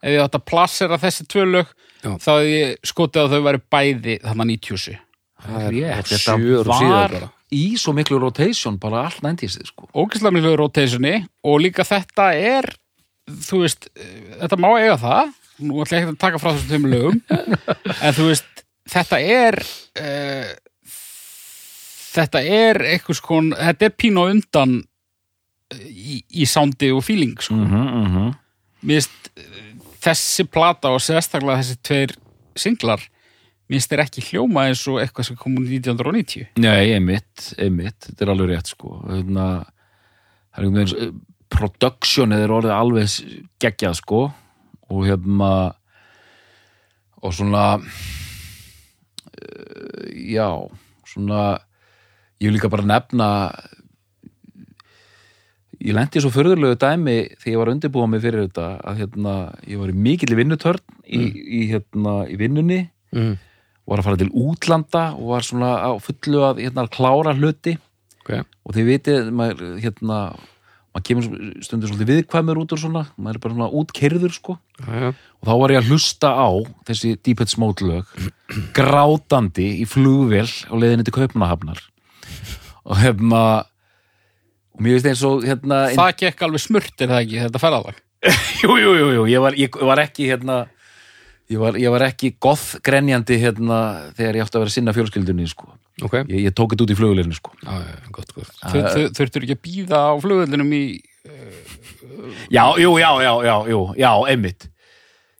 [0.04, 2.14] ef ég átt að plassera þessi tvö lög Já.
[2.16, 4.98] þá hefði ég skotið að þau væri bæði þarna 97
[5.44, 7.16] það er Rétt, þetta var
[7.54, 9.88] í svo miklu rotation bara allt næntist sko.
[9.92, 12.72] ógæslega miklu rotationi og líka þetta er
[13.28, 15.32] þú veist, eh, þetta má eiga það.
[15.64, 17.20] Nú ætla ég ekki að taka frá þessum tveim lögum.
[18.04, 19.56] En þú veist, þetta er
[20.02, 20.50] uh,
[22.14, 24.76] þetta er eitthvað sko, þetta er pínu undan
[25.72, 27.56] eh, í, í soundi og feeling sko.
[27.56, 28.36] mm -hmm, mm -hmm.
[28.86, 29.74] finnst eh,
[30.04, 32.16] þessi plata og sérstaklega þessi tveir
[32.56, 33.00] singlar
[33.68, 38.00] mér finnst þeir ekki hljóma eins og eitthvað sem kom úr 1990 Nei, einmitt, einmitt,
[38.06, 39.46] þetta er alveg rétt sko Þarna,
[40.52, 41.22] það er einhvern veginn
[41.54, 43.08] productionið er orðið alveg
[43.62, 44.20] geggjað sko
[44.90, 45.74] og hérna
[47.24, 47.78] og svona
[50.12, 50.48] já
[51.08, 51.58] svona
[52.44, 53.28] ég vil líka bara nefna
[55.84, 59.34] ég lendi svo förðurlegu dæmi þegar ég var að undirbúa mig fyrir þetta að hérna,
[59.68, 62.80] ég var í mikill vinnutörn í, í, hérna, í vinnunni.
[63.14, 63.36] Mm.
[63.84, 67.76] var að fara til útlanda og var svona á fullu að hérna, klára hluti.
[68.24, 68.32] Ok,
[68.64, 70.20] og þið vitið, maður, hérna
[70.94, 71.26] maður kemur
[71.66, 74.56] stundur svolítið viðkvæmur út úr svona, maður er bara svona útkerður sko.
[74.80, 75.10] Já, já.
[75.12, 76.48] Og þá var ég að hlusta á
[76.88, 78.14] þessi Deephead Smoke lög
[78.74, 81.84] grátandi í flugvél á leiðinni til Kaupmannahafnar
[82.84, 83.42] og hérna
[84.74, 88.00] og mér veist eins og hérna Það gekk alveg smurt er það ekki, þetta ferðalag?
[88.64, 90.62] Jú, jú, jú, ég var, ég var ekki hérna
[91.52, 93.78] ég var, ég var ekki goth grenjandi hérna
[94.16, 95.68] þegar ég átti að vera sinna fjölskyldunni sko.
[96.02, 97.52] ok, ég, ég tók þetta út í flugvélinu sko.
[98.72, 100.84] Þurftur ekki að býða á flugvöldunum í
[102.50, 103.56] já, jú, já, já, já,
[104.00, 104.70] já, einmitt.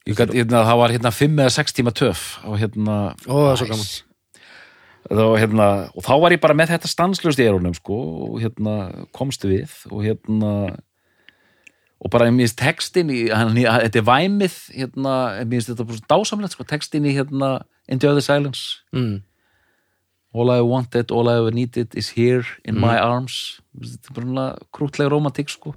[0.05, 4.04] Gat, hérna, það var hérna 5 eða 6 tíma töf og hérna ó, það
[5.11, 9.07] þá, hérna, og þá var ég bara með þetta stanslust í erunum sko, og hérna
[9.17, 10.53] komst við og hérna
[12.05, 16.09] og bara ég minnst textin í, hann, þetta er væmið hérna, ég minnst þetta bara
[16.11, 17.55] dásamlegt sko, textin í hérna
[17.89, 18.81] Enjoy the Silence.
[18.93, 19.23] Mm.
[20.35, 23.61] All I wanted, all I ever needed is here in my arms.
[23.79, 25.75] Þetta er bara krútlega romantík sko.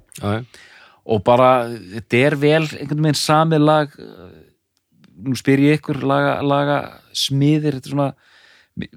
[1.08, 3.94] Og bara, þetta er vel einhvern veginn samið lag.
[5.18, 6.78] Nú spyr ég ykkur laga, laga
[7.16, 8.08] smiðir, þetta er svona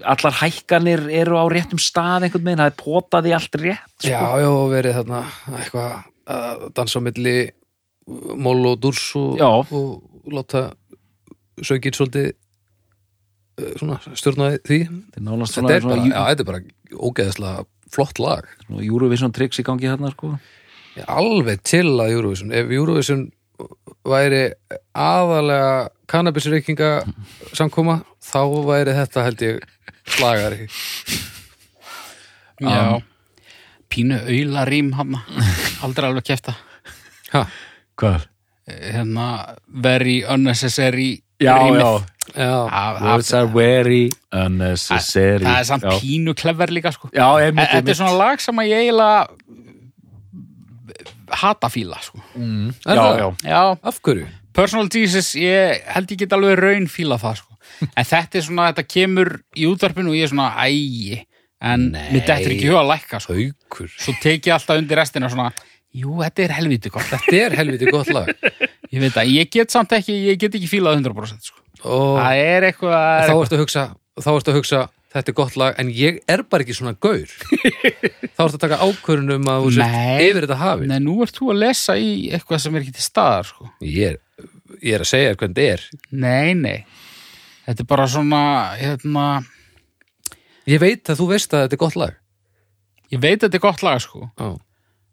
[0.05, 4.11] allar hækkanir eru á réttum stað einhvern veginn, það er potaði allt rétt sko.
[4.11, 5.21] já, já, verið þarna
[5.57, 5.97] eitthvað
[6.35, 7.35] að dansa á milli
[8.41, 10.63] mól og dúrs og, og láta
[11.61, 14.79] sögir svolítið eh, svona stjórnaði því
[15.17, 18.49] þetta svona, er, bara, já, þetta er bara ógeðslega flott lag
[18.79, 20.35] Eurovision tricks í gangi þarna sko.
[21.11, 23.29] Alveg til að Eurovision ef Eurovision
[24.07, 24.41] væri
[24.95, 26.91] aðalega kannabisreikinga
[27.57, 29.61] samkoma þá væri þetta held ég
[30.17, 30.67] slagari.
[32.61, 32.99] Já.
[33.91, 35.17] Pínu auðla rím hann.
[35.83, 36.55] Aldrei alveg kefta
[37.31, 37.45] ha,
[37.99, 38.27] hvað?
[38.71, 39.27] Hérna
[39.67, 42.03] very unnecessary Já, rýmið.
[42.37, 42.51] já,
[43.01, 45.41] words are very unnecessary.
[45.41, 45.95] Það er samt já.
[46.03, 47.09] pínu klefver líka sko.
[47.15, 49.70] Já, einmitt, Þetta er svona lag sem að ég eiginlega
[51.41, 52.19] hata fíla sko.
[52.37, 54.27] Er já, já, Já, af hverju?
[54.53, 57.57] Personal Jesus, ég held ég get alveg raun fíla það sko.
[57.97, 61.21] En þetta er svona, þetta kemur í útvarpinu og ég er svona, ægi
[61.61, 63.35] En mér dettur ekki huga að lækka sko.
[64.01, 65.51] Svo tek ég alltaf undir restina svona
[65.93, 68.29] Jú, þetta er helviti gott Þetta er helviti gott lag
[68.91, 71.59] Ég veit að ég get samt ekki, ég get ekki fílað 100% sko.
[71.85, 73.83] og Það er eitthvað þá ertu að hugsa
[74.21, 77.27] þá ertu að hugsa, þetta er gott lag en ég er bara ekki svona gaur
[78.35, 81.37] þá ertu að taka ákvörun um að þú sért yfir þetta hafi Nei, nú ert
[81.37, 83.69] þú að lesa í eitthvað sem er ekki til staðar sko.
[83.83, 84.19] ég er,
[84.79, 85.87] ég er að segja hvernig þetta er
[86.25, 86.79] Nei, nei
[87.61, 88.39] Þetta er bara svona,
[88.79, 89.25] hérna
[90.67, 92.17] ég veit að þú veist að þetta er gott lag
[93.11, 94.25] Ég veit að þetta er gott lag sko.
[94.39, 94.49] Já.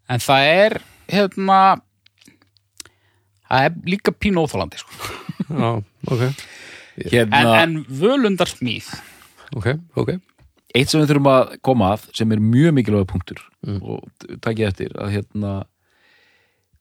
[0.09, 0.75] En það er,
[1.11, 1.59] hérna
[3.49, 5.13] Það er líka pínu óþólandi sko.
[5.49, 5.71] Já,
[6.13, 6.25] ok,
[6.99, 8.91] Hérna, en, en völundar smíð
[9.57, 10.11] ok, ok.
[10.77, 13.39] Eitt sem við þurfum að koma að sem er mjög mikilvæg punktur
[13.81, 14.05] og
[14.45, 15.53] takk ég eftir að hérna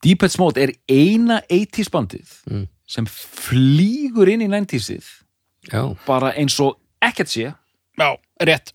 [0.03, 2.67] Deephead Smoke er eina 80s bandið Mm.
[2.87, 5.03] sem flýgur inn í 90sið
[5.71, 7.53] Já, bara eins og ekkert sé.
[7.99, 8.71] Já, rétt.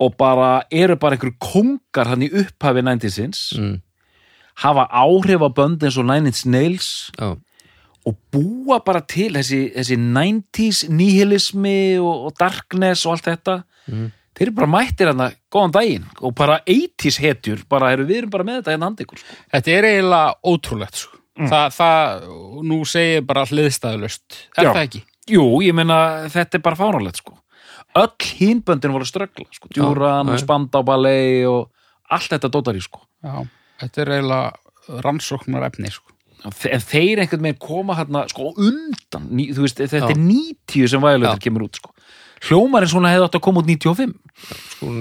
[0.00, 3.76] Og bara eru bara einhverju kongar hann í upphafi 90sins mm.
[4.64, 7.10] hafa áhrif á bönd eins og Nine Inch Nails.
[7.18, 7.36] Já,
[8.06, 14.10] og búa bara til þessi, þessi 90s nihilismi og, og darkness og allt þetta Mm.
[14.36, 18.30] þeir eru bara mættir hann góðan daginn og bara 80s hetjur bara eru við erum
[18.30, 19.36] bara með þetta hérna handi ykkur sko.
[19.50, 21.16] Þetta er eiginlega ótrúlegt sko.
[21.40, 22.26] Þa, það,
[22.70, 24.72] nú segir bara hliðstæðulust Er Já.
[24.76, 25.00] það ekki?
[25.32, 25.96] Jú, ég meina
[26.30, 27.34] þetta er bara fáránlegt sko.
[27.96, 29.68] öll hínböndin voru ströggla sko.
[29.74, 30.44] Djúran, Já, já.
[30.44, 31.70] Spandá Ballet og
[32.10, 33.00] allt þetta dótari sko.
[33.24, 33.42] Já,
[33.80, 36.12] þetta er eiginlega rannsóknar efni sko.
[36.46, 40.14] En þeir einhvern veginn koma hérna sko undan, ný, þú veist, þetta Já.
[40.14, 41.92] er 90 sem vægulegur kemur út sko.
[42.48, 44.14] hljómarinn svona hefði átt að koma út 95
[44.76, 44.92] sko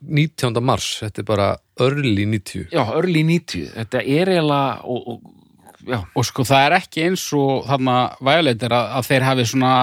[0.00, 0.62] 19.
[0.64, 1.48] mars, þetta er bara
[1.80, 5.20] early 90 já, early 90, þetta er eiginlega og, og,
[5.84, 9.74] já, og sko það er ekki eins og þarna væguleitir að, að þeir hafi svona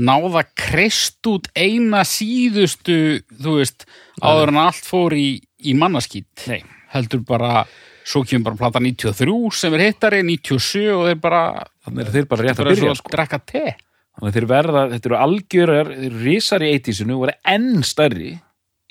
[0.00, 2.96] náða krist út eina síðustu
[3.28, 3.84] þú veist,
[4.24, 5.26] áður en allt fór í,
[5.60, 6.62] í mannaskýt nei.
[6.92, 7.62] Heldur bara,
[8.08, 11.42] svo kemur bara plata 93 sem er hittari, 97 og þeir bara,
[11.86, 13.14] þannig er þeir bara rétt að byrja að sko.
[13.14, 13.64] drekka te.
[14.12, 17.84] Þannig að þeir verða, þetta eru algjörar þeir eru risar í 80-sinu og verða enn
[17.86, 18.32] stærri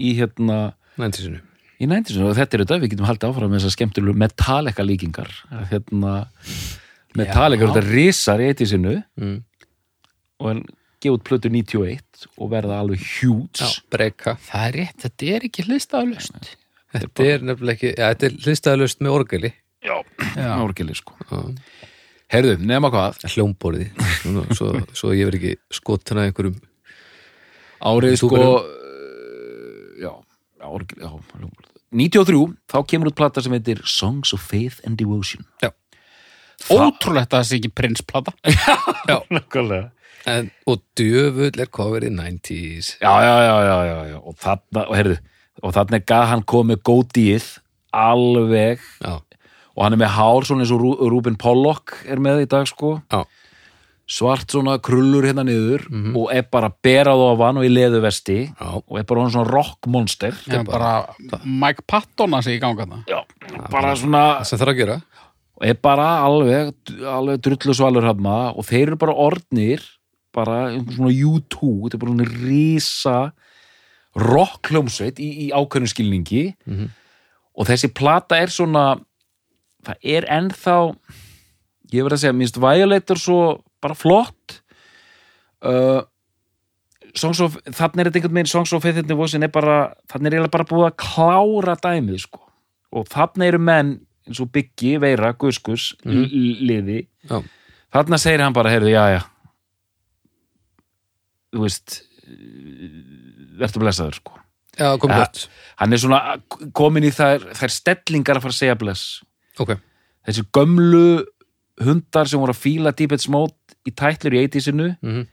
[0.02, 0.60] í hérna
[1.02, 1.40] næntið
[1.82, 5.32] í 90-sinu og þetta er þetta, við getum haldið áfram með þessar skemmtilegu metalika líkingar.
[5.50, 6.14] Að hérna
[7.18, 9.38] metalika eru þetta risar í 80-sinu mm.
[10.42, 10.64] og en
[11.02, 13.62] gefa út plötu 91 og verða alveg huge.
[13.62, 14.36] Já, breyka.
[14.46, 16.52] Það er rétt, þetta er ekki hliðstæðulust
[16.92, 19.54] Þetta er nefnilega ekki, já, þetta er hlistaðalust með orgeli.
[19.82, 19.96] Já,
[20.36, 20.50] Já.
[20.62, 21.16] orgeli sko.
[22.32, 23.22] Herðu, nema hvað.
[23.32, 23.88] Hljómborði.
[24.56, 26.60] Svo, svo ég verð ekki skotana einhverjum
[27.82, 28.60] Árið sko uh,
[29.98, 30.12] Já,
[30.62, 31.50] já, orgeli, já
[31.92, 35.44] 93, þá kemur út plata sem heitir Songs of Faith and Devotion.
[35.60, 35.74] Já.
[36.72, 38.32] Ótrúlegt að það sé ekki prinsplata.
[39.10, 39.90] Nákvæmlega.
[40.30, 44.18] En, og djöfull er coverið 90s Já, já, já, já, já, já.
[44.22, 45.16] og þarna, og heyrðu,
[45.62, 47.50] og þarna er gað hann komið góðið
[47.94, 48.80] alveg.
[49.04, 49.20] Já,
[49.76, 52.68] og hann er með hár svona eins og Rú- Rúben Pollock er með í dag
[52.70, 52.98] sko.
[53.12, 53.22] Já,
[54.12, 55.86] svart svona krullur hérna niður
[56.20, 60.36] og er bara berað ofan og í leðu vesti já, og er bara svona rockmonster
[60.52, 60.90] Já, bara
[61.46, 63.22] Mike Patton að sé í ganga það já,
[63.72, 64.98] bara svona það sem þarf að gera.
[65.62, 66.74] Og er bara alveg,
[67.06, 69.84] alveg drullu svalur hafna og þeir eru bara orðnir
[70.36, 73.18] bara svona U2 þetta er bara svona rísa
[74.18, 76.44] rockljómsveit í, í ákveðnum skilningi.
[76.66, 76.98] Mhm.
[77.52, 79.02] og þessi plata er svona
[79.84, 80.78] það er ennþá
[81.92, 83.42] ég verð að segja, minnst Violator svo
[83.84, 84.62] bara flott.
[85.62, 86.04] Uh,
[87.12, 90.56] of, þannig er þetta einhvern veginn Songs of Faith Devotion er bara, þannig er eiginlega
[90.56, 92.46] bara búið að klára dæmið sko.
[92.96, 93.92] Og þannig eru menn
[94.28, 96.24] eins og Biggi, Veira, Guskus mm.
[96.62, 97.42] liði, Já,
[97.94, 99.22] þarna segir hann bara heyrðu, já, já.
[101.52, 101.98] Þú veist
[103.62, 104.38] verður blessaður sko.
[104.80, 105.26] Já komið Ja.
[105.26, 105.48] gott.
[105.82, 106.20] hann er svona
[106.74, 109.22] komin í þær, þær stellingar að fara að segja bless.
[109.60, 109.76] Ok,
[110.28, 111.26] þessi gömlu
[111.82, 113.54] hundar sem voru að fíla Deepest Mode
[113.88, 115.28] í tætlur í 80-sinu Mhm.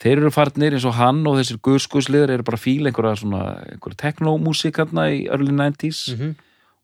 [0.00, 3.42] þeir eru farnir eins og hann og þessir guðskuðsliður eru bara að fíla einhverja svona
[3.68, 6.34] einhverja teknómúsík hérna í early 90s Mhm.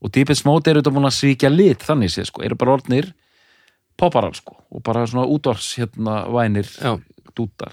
[0.02, 3.12] og Deepest Mode eru þetta búin að svíkja lit þannig séð sko, eru bara orðnir
[3.98, 6.68] popparar sko og bara svona útors hérna vænir
[7.35, 7.73] dútar.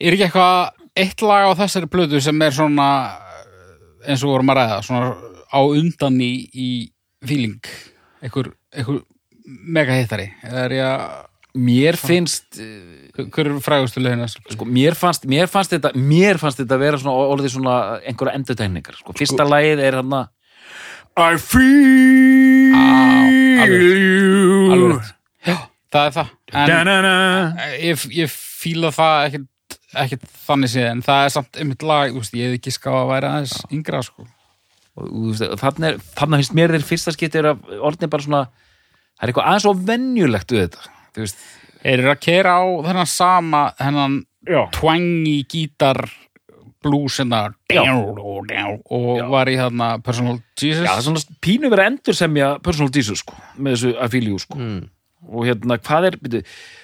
[0.00, 2.88] Er ekki eitthvað eitt lag á þessari plötu sem er svona
[4.06, 5.14] eins og vorum að ræða svona
[5.48, 6.68] á undan í, í
[7.26, 7.62] feeling
[8.22, 9.02] einhver, einhver
[9.46, 10.28] mega hittari
[10.84, 11.06] að
[11.58, 14.52] mér finnst hver er frægustu lögin plötu?
[14.54, 17.16] sko, mér fannst, mér fannst þetta mér fannst þetta vera svona
[17.52, 17.76] svona
[18.06, 20.34] einhverja endurtegningar, sko, fyrsta lagið er hann að
[21.18, 22.76] I feel
[23.58, 23.80] alveg.
[23.82, 25.14] you Alveg rétt.
[25.48, 25.56] Já,
[25.94, 26.28] það er það
[26.62, 27.08] en
[27.82, 29.48] ég, ég fíla það ekkert,
[29.96, 32.90] ekkert þannig séð en það er samt einmitt lag, þú veist, ég hef ekki ská
[32.92, 34.26] að væra aðeins yngra sko.
[34.98, 38.26] Og þú veist, þannig, er- þannig finnst mér þeir fyrsta skipti er að orðin bara
[38.26, 41.46] svona það er eitthvað aðeins og venjulegt við þetta þú veist,
[41.78, 44.14] Þeir eru að kera á þennan sama þennan
[44.50, 46.00] já, twangy gítar
[46.82, 47.44] blues hérna
[48.90, 50.82] og var í þarna Personal Jesus.
[50.82, 54.38] Já, það er svona pínu verið að endur semja Personal Jesus, sko, með þessu you,
[54.42, 54.58] sko.
[54.58, 54.80] Mm.
[55.28, 56.42] og hérna, hvað er, byrju,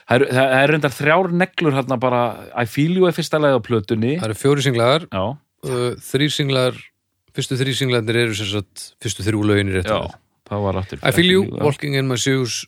[0.08, 2.24] það er, það er reyndar þrjár neglur hérna bara.
[2.54, 4.16] I feel you er fyrsta lagið á plötunni.
[4.20, 5.06] Það eru fjóri singlaðar.
[5.10, 5.24] Já,
[5.68, 6.82] uh, þrýr singlar
[7.34, 10.12] fyrstu þrýr singlarnir eru sem sagt fyrstu þrjú lögin í rétt já,
[10.46, 12.62] það var aftur I feel you, walking in my shoes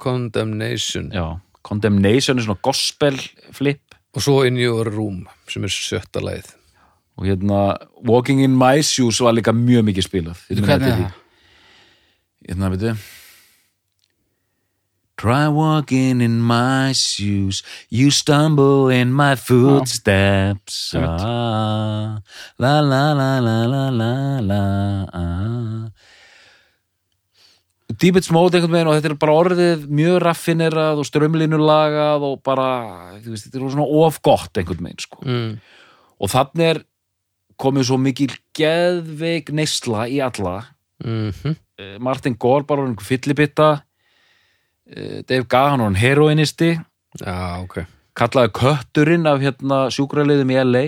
[0.00, 1.08] condemnation.
[1.14, 3.18] Já, Condemnation er svona gospel
[3.52, 3.82] flip.
[4.16, 6.48] Og svo in your room sem er sjötta lagið.
[7.20, 7.60] Og hérna
[8.08, 10.40] Walking in my shoes var líka mjög mikið spilað.
[10.48, 11.18] Þið munið Hvernig er það?
[12.48, 12.94] Hérna, veitu
[15.20, 17.62] Try walking in my shoes.
[17.90, 20.94] You stumble in my footsteps.
[20.96, 22.22] Ah,
[22.56, 24.62] La la la la la la la
[25.12, 25.90] ah.
[28.00, 32.68] Deepest Mode einhvern veginn og þetta er bara orðið mjög raffinerað og strömlinulagað og bara,
[33.20, 35.20] þú veist, þetta er svona of gott einhvern veginn, sko.
[35.26, 35.58] Mm.
[36.16, 36.80] og þannig er
[37.60, 40.62] komið svo mikil geðveik neysla í alla.
[41.04, 43.68] Mm Eh, Martin Gore bara var einhver fyllibitta
[44.90, 47.82] Dave Gahan var hann heroinisti já, ok.
[48.18, 50.84] Kallaði kötturinn af hérna sjúkraliðum í LA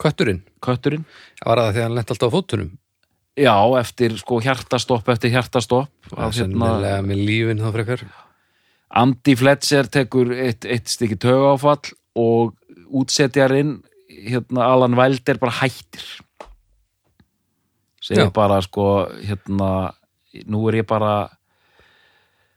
[0.00, 1.06] Kötturinn, kötturinn,
[1.40, 2.74] var það að hann lent alltaf á fótunum?
[3.36, 8.04] Já, eftir sko hjartastopp eftir hjartastopp það er hérna, sennilega með lífin þá frekar.
[8.96, 12.54] Andy Fletcher tekur eitt, eitt stykki tögáfall og
[12.96, 16.04] útsetjarinn hérna Alan Wilder bara hættir.
[18.00, 18.32] Segir Já.
[18.32, 19.92] bara sko hérna,
[20.46, 21.35] nú er ég bara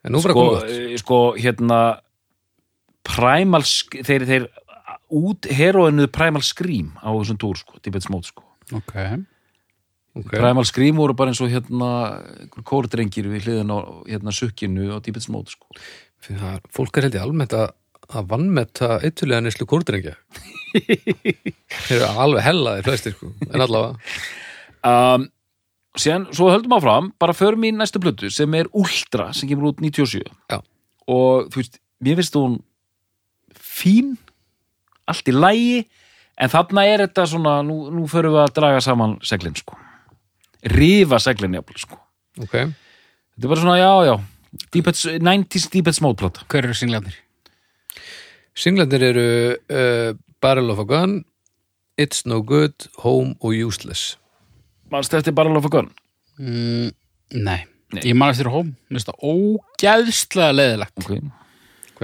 [0.06, 1.80] sko, eh, sko hérna
[3.06, 4.48] primal, þeir, þeir
[5.10, 8.46] út heroinuð primal scream á þessum túr sko, Tibet Smote sko.
[8.78, 8.94] Ok,
[10.20, 12.22] ok, primal scream voru bara eins og hérna
[12.68, 15.68] kórdrengir við hliðin á hérna sukkinu á Tibet Smote sko.
[16.20, 17.70] Fyrir það, fólk er held ég almennt að
[18.10, 20.16] að vannmetta eittulega neslu kórdrengja.
[21.86, 24.16] Þeir eru alveg hellaði flestir sko, en allavega.
[24.90, 25.28] Um,
[26.00, 29.84] síðan, svo höldum áfram bara förum í næstu plötu sem er Ultra sem kemur út
[29.84, 30.60] 97 Já.
[31.08, 32.60] og þú veist, mér finnst hún
[33.56, 34.18] fín
[35.10, 35.86] allt í lægi
[36.40, 39.78] en þarna er þetta svona nú, nú förum við að draga saman seglinn sko
[40.76, 42.00] rifa seglinn jafnvel sko.
[42.40, 44.16] ok, þetta er bara svona, já, já
[44.74, 47.18] Deepheads, 90s Deepheads Mode plata Hver eru singlarnir?
[48.58, 51.20] singlandir eru uh, Barrel of a Gun
[52.00, 54.18] It's No Good, Home og Useless
[54.92, 55.90] mannstu eftir Barrel of a Gun
[56.40, 56.92] Mm,
[57.36, 57.66] nei.
[58.00, 58.70] Ég man eftir hóm.
[58.88, 61.00] Mér finnst það ógæðslega leðilegt.
[61.04, 61.12] ok,
[61.96, 62.04] ok,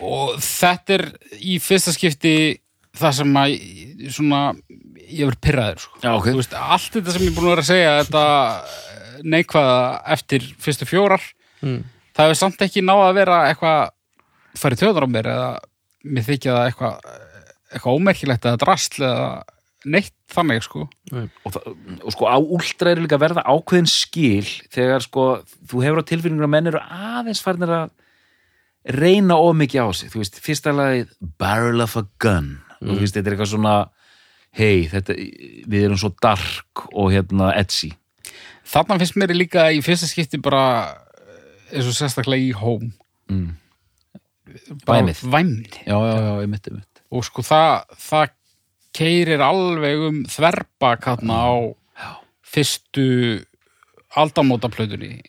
[0.00, 1.04] Og þetta er
[1.42, 2.32] í fyrsta skipti
[2.96, 3.56] það sem að
[4.14, 4.40] svona,
[5.10, 5.82] ég verið pyrraður.
[5.84, 6.00] Sko.
[6.02, 8.24] já, ok Þú veist, allt þetta sem ég er búin að vera að segja, þetta
[9.34, 9.78] neikvæða
[10.16, 11.22] eftir fyrstu fjórar,
[11.60, 11.82] Mm.
[12.14, 13.90] það hefur samt ekki náða að vera eitthvað
[14.56, 15.48] farið tjóðar á mér eða
[16.06, 17.00] mér þykja það eitthvað
[17.74, 19.42] eitthvað ómerkilegt eða drastl eða
[19.86, 20.86] neitt þannig, sko.
[21.12, 21.68] og, það,
[22.02, 25.26] og sko á últra er líka að verða ákveðin skil þegar sko
[25.70, 27.92] þú hefur á tilfinningur að menn eru aðeins farnir að
[28.98, 32.98] reyna of mikið á sig þú veist, fyrsta lagið Barrel of a Gun og þú
[33.04, 33.76] veist, þetta er eitthvað svona
[34.58, 35.16] hei, þetta,
[35.70, 37.92] við erum svo dark og hérna edgy
[38.68, 40.64] Þarna finnst mér líka í fyrsta skipti bara
[41.24, 42.90] eh, eins og sérstaklega í hóm.
[43.32, 43.48] mm.
[44.88, 45.20] Væmið.
[45.28, 45.70] Væmni.
[45.86, 48.32] já, já, já, ég myndi, ég myndi og sko það, það
[48.98, 51.52] keirir alveg um þverbak þarna á
[52.48, 53.06] fyrstu
[54.18, 55.20] aldamótaplötunni.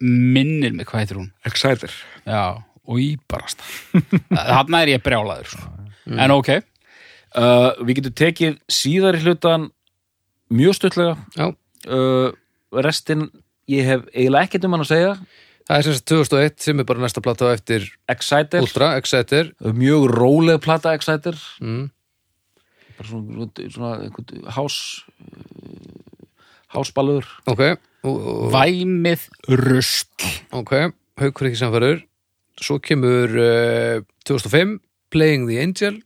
[0.00, 1.30] Minnir mig hvað heitir hún?
[1.48, 1.92] Exciter.
[2.24, 3.64] Já, og íbarast
[4.52, 5.64] þarna er ég brjálaður sko.
[6.14, 6.52] en ok,
[7.34, 9.68] uh, við getum tekið síðari hlutan
[10.54, 11.18] mjög stuttlega.
[11.36, 11.50] Já.
[11.88, 12.30] Uh,
[12.84, 13.28] restin
[13.68, 15.12] ég hef eiginlega ekkert um hann að segja.
[15.68, 19.50] Það er sem sagt 2001 sem er bara næsta plata á eftir Exciter, Ultra, Exciter.
[19.60, 21.36] Mjög róleg plata Exciter.
[21.60, 21.90] Mm.
[22.98, 24.78] Bara svona, svona einhvern hás
[26.74, 27.24] hásballur.
[27.48, 27.62] Ok,
[28.04, 29.24] og, og, væmið
[29.58, 30.74] rust ok
[31.18, 32.02] haukur ekki samfærður
[32.58, 36.02] svo kemur uh, 2005 Playing the Angel.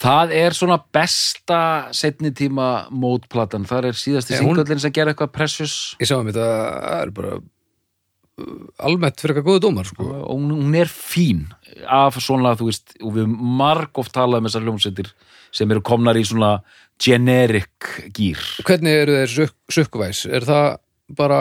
[0.00, 1.58] Það er svona besta
[1.94, 3.66] setni tíma mótplatan.
[3.68, 5.74] Það er síðasti Eh, hún- singallin sem gera eitthvað precious.
[6.00, 6.46] Ég sá um þetta,
[6.86, 10.08] það er bara uh, almennt fyrir eitthvað góðu dómar sko.
[10.24, 11.44] og hún er fín
[11.86, 15.12] af svona, þú veist, og við marg oft talað um þessar hljómsveitir
[15.56, 16.58] sem eru komnar í svona
[17.02, 18.40] generic gýr.
[18.66, 20.68] hvernig eru þeir sök, sökkvæs er það
[21.16, 21.40] bara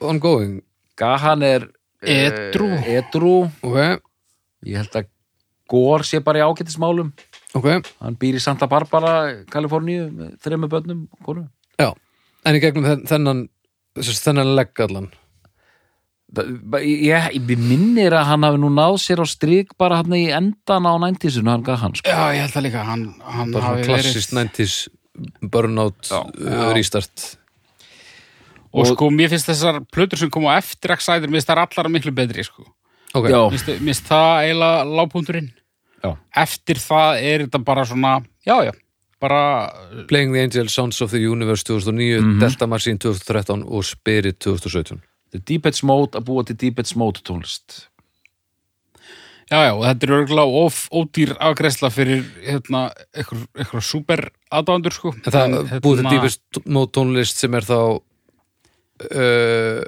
[0.00, 0.60] ongoing?
[0.98, 1.66] Gahan er
[2.02, 2.70] eh, Edrú.
[2.86, 3.34] edrú.
[3.62, 4.00] ok,
[4.66, 5.12] Ég held að
[5.66, 7.08] Gór sé bara í ágættismálum
[7.58, 7.66] ok,
[7.98, 11.00] hann býr í Santa Barbara, Kaliforníu með þremmu börnum,
[12.46, 13.40] en í gegnum þenn- þennan
[13.98, 15.08] þennan legg allan
[16.36, 20.86] ég, ég minnir að hann hafi nú náð sér á strik bara hann í endan
[20.86, 22.08] á næntísinu hann Gahan, sko.
[22.08, 24.76] já, ég held það líka hann, hann bara hafi svona klassist 90s
[25.42, 26.72] burnout uh, Já.
[26.76, 27.36] restart
[28.72, 31.62] og, Og- sko, mér finnst þessar plötur sem koma á eftir Exciter, mér finnst það
[31.64, 32.66] allar miklu betri sko.
[33.14, 35.52] ok, Já, mér finnst- það eiginlega lágpúnturinn
[36.04, 36.16] Já.
[36.36, 38.72] eftir það er þetta bara svona já, já,
[39.20, 39.72] bara
[40.08, 42.38] Playing the Angel, Sounds of the Universe 2009, Mhm.
[42.40, 47.22] Delta Machine 2013 og Spirit 2017 þetta er Deepheads Mode að búa til Deepheads Mode
[47.26, 47.86] tónlist
[49.50, 55.12] já, já, og þetta er örgulega of, ódýr afgreðsla fyrir hérna, eitthvað, super aðdándur sko.
[55.22, 58.00] En, en, búið til hérna, dýpist mót tónlist sem er þá uh,
[59.06, 59.84] eh,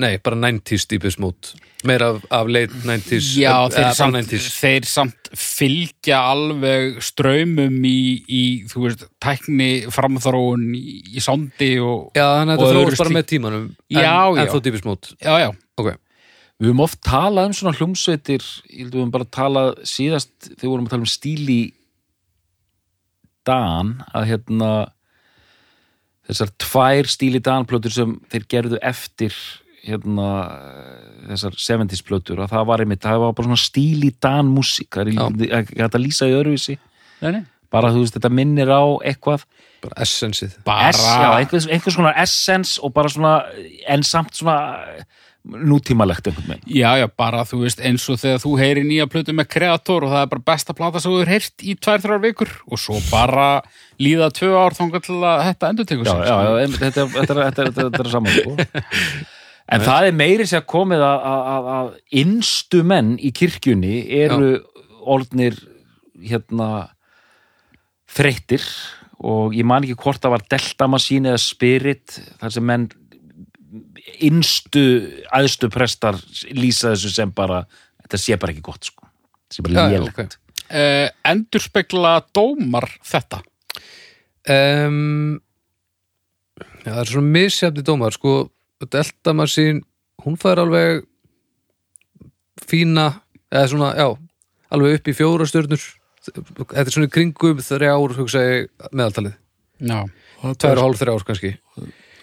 [0.00, 1.52] nei, bara 90s dýpist mót.
[1.84, 7.76] Meira af, af late 90s Já, eh, þeir, samt, 90s þeir samt fylgja alveg ströymum
[7.88, 12.86] í, í þú veist, tækni framþróun í, í sondi og Já, þannig að þetta öðru
[12.88, 14.40] þróast bara með tímanum en, Já, já.
[14.40, 15.12] en þó dýpist mót.
[15.18, 15.50] Já, já,
[15.80, 15.92] ok,
[16.54, 20.62] Við höfum oft talað um svona hljómsveitir ég held við höfum bara talað síðast þegar
[20.62, 21.62] við vorum að tala um stíli
[23.44, 24.70] Dan að hérna
[26.28, 29.36] þessar tvær stíli Dan plötur sem þeir gerðu eftir
[29.84, 30.28] hérna
[31.28, 35.12] þessar 70s plötur að það var einmitt, það var bara svona stíli Dan músík, það
[35.50, 36.78] er hægt að lýsa í
[37.24, 37.42] nei.
[37.72, 39.44] bara þú veist, þetta minnir á eitthvað.
[39.84, 43.34] Bara essensið einhvers, einhvers konar essence og bara svona,
[43.90, 45.04] en samt svona
[45.44, 46.68] nútímalegt einhvern veginn.
[46.72, 50.14] Já, já, bara þú veist eins og þegar þú heyri nýja plötu með kreator og
[50.14, 53.00] það er bara besta plata sem þú hefur heyrt í tvær, þrjár vikur og svo
[53.10, 53.48] bara
[54.02, 57.84] líða tvö ár til að þetta endur já, já, já, einmitt, þetta, þetta, þetta, þetta,
[57.84, 58.56] þetta, er saman sko.
[59.74, 63.94] en það er meiri sér komið að, að, að, að innstu menn í kirkjunni
[64.24, 64.50] eru
[65.04, 65.56] orðnir
[66.24, 66.68] hérna
[68.14, 68.64] þreyttir
[69.24, 72.86] og ég man ekki hvort það var Delta Machine eða Spirit þar sem menn
[74.24, 74.84] innstu
[75.34, 76.18] aðstu prestar
[76.54, 77.64] lýsa þessu sem bara
[78.04, 79.08] þetta sé bara ekki gott sko.
[79.44, 80.20] Þetta sé bara Já, já, lélegt.
[80.20, 80.62] ok.
[80.68, 83.40] uh, Endurspegla dómar þetta
[84.50, 85.40] um,
[86.84, 88.32] Já, það er svona misjafni dómar sko,
[88.92, 89.80] Delta Machine
[90.24, 91.04] hún fær alveg
[92.68, 93.06] fína
[93.52, 94.08] eða svona, já,
[94.74, 95.84] alveg upp í fjóra stjörnur.
[96.24, 99.34] Þetta er svona kringum þrjár hugsa ég meðaltalið.
[99.84, 99.98] Já,
[100.60, 101.52] tvær og hálf þrjár kannski.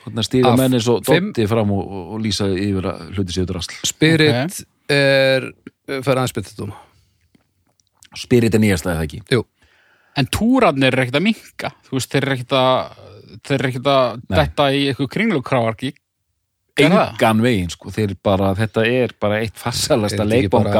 [0.02, 3.04] Þannig að stýra Af menn eins og fimm- dotti fram og, og, lýsa yfir að
[3.16, 3.76] hluti sér drasl.
[3.86, 5.52] Spirit er
[6.02, 6.80] fer aðeins betur dóma.
[8.18, 9.22] Spirit er nýjast eða ekki.
[9.32, 9.44] Jú,
[10.20, 12.98] En túrarnir er ekkert að minka þú veist, þeir eru ekkert að
[13.48, 15.12] þeir eru ekkert að detta í eitthvað
[16.96, 17.14] það?
[17.14, 17.92] Engan veginn, sko.
[17.92, 19.58] Þeir bara, þetta er bara eitt
[20.12, 20.74] þetta ekki bara-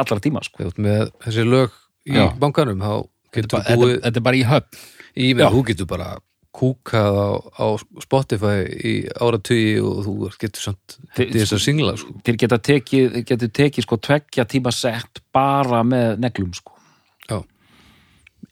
[0.00, 0.70] allra tíma, sko.
[0.76, 1.70] með þessi lög
[2.08, 2.28] í Já.
[2.40, 4.78] bankanum þá getur þetta, búið þetta er bara í höfn
[5.16, 6.08] í með, þú getur bara
[6.54, 7.66] kúkað á, á
[8.04, 12.14] Spotify í áratugi og þú getur samt þess að singla sko.
[12.24, 16.73] Þeir geta tekið, geta tekið sko tveggja tíma sett bara með neglum, sko.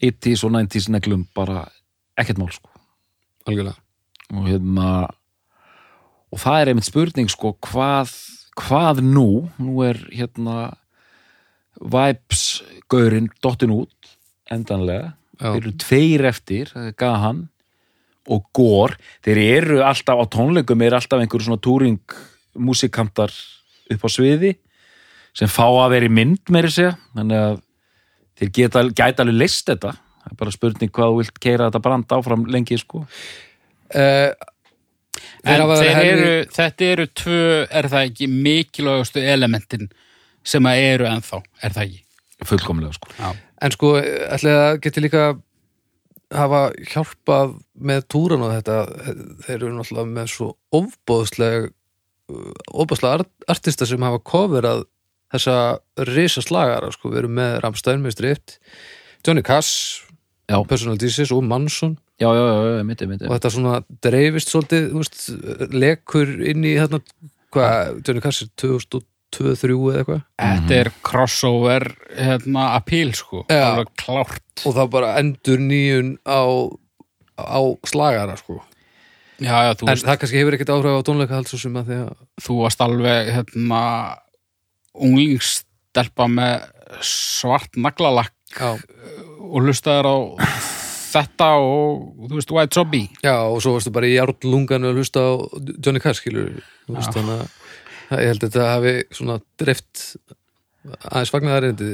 [0.02, 0.10] Já.
[0.10, 1.66] 80s og 90s neglum bara
[2.18, 2.68] ekkert mál, sko.
[3.46, 3.78] algjörlega.
[4.32, 4.88] Og hérna
[6.32, 8.12] og það er einmitt spurning sko hvað,
[8.58, 9.28] hvað nú?
[9.60, 10.72] Nú er hérna
[11.82, 12.62] Vibes
[12.92, 14.12] gaurinn dottin út
[14.52, 15.14] endanlega.
[15.40, 17.46] Þeir eru tveir eftir, Gahan
[18.30, 21.98] og Gór, þeir eru alltaf á tónleikum, er alltaf einhverju svona túring
[22.54, 23.32] músikantar
[23.90, 24.52] upp á sviði
[25.34, 27.56] sem fá að vera í mynd meiri segja, þannig að
[28.40, 31.82] þeir geta, gæta alveg leist þetta það er bara spurning hvað þú vilt keira þetta
[31.88, 34.32] brand áfram lengi sko uh,
[35.42, 39.88] En þeir helmi- eru, þetta eru tvö, er það ekki mikilvægastu elementin
[40.46, 42.00] sem að eru ennþá, er það ekki?
[42.48, 43.32] fullkomlega sko Já.
[43.62, 45.24] En sko, ætli að geti líka
[46.32, 46.62] hafa
[46.94, 48.78] hjálpað með túran og þetta
[49.44, 51.68] þeir eru náttúrulega með svo ofbóðsleg
[52.72, 54.86] ofbóðslega art, artista sem hafa coverað
[55.32, 55.56] þessa
[56.08, 58.58] risa slagara sko, við erum með Ramstein með stript
[59.26, 60.02] Johnny Cash,
[60.50, 60.58] Já.
[60.68, 61.96] Personal Jesus og Manson.
[62.20, 64.92] Já, já, mitt, mitt, og þetta svona dreifist svolítið,
[65.74, 67.00] lekur inn í þarna,
[67.54, 70.20] hvað, Johnny Cash er 2002-2003 eða eitthvað?
[70.42, 71.88] Þetta er crossover
[72.18, 74.44] hérna, appeal sko, alveg klárt.
[74.68, 76.42] Og það bara endur nýjun á
[77.42, 78.60] á slagara sko.
[79.42, 81.88] Já, já, en veist, það kannski hefur ekkert áhrif á tónleika halds og sem að
[81.88, 82.12] því að
[82.44, 83.80] þú varst alveg hérna
[84.94, 86.68] unglingstelpa með
[87.04, 88.76] svart naglalakk já,
[89.40, 90.16] og hlustaður á
[91.12, 93.08] þetta og þú veist White Zombie.
[93.24, 95.30] Já og svo varstu bara í járnlungan og hlusta á
[95.78, 97.44] Johnny Cash þannig
[98.12, 100.06] að ég held að þetta hafi svona drift
[101.08, 101.92] aðeins fagnaðarindi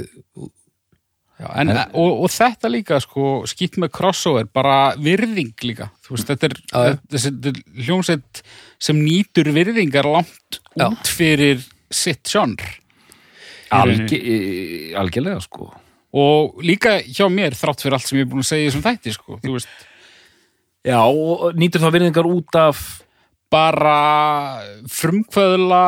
[1.38, 5.86] Já, en, og, og þetta líka sko skýtt með crossover, bara virðing líka.
[6.02, 8.40] Þú veist, þetta er, þetta er hljómsveit
[8.82, 11.62] sem nýtur virðingar langt út fyrir
[11.94, 12.64] sitt sjónr
[13.74, 14.18] Alge,
[14.98, 15.68] algjörlega sko.
[16.18, 18.84] Og líka hjá mér þrátt fyrir allt sem ég er búin að segja í þessum
[18.86, 19.86] þætti sko, þú veist,
[20.88, 22.82] já, og nýtur þá virðingar út af
[23.52, 23.98] bara
[24.92, 25.84] frumkvöðla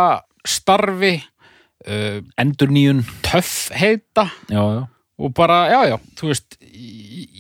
[0.49, 4.29] starfi uh, endur nýjun töff heita.
[4.53, 4.83] Já, já.
[5.21, 6.57] Og bara, já, já, þú veist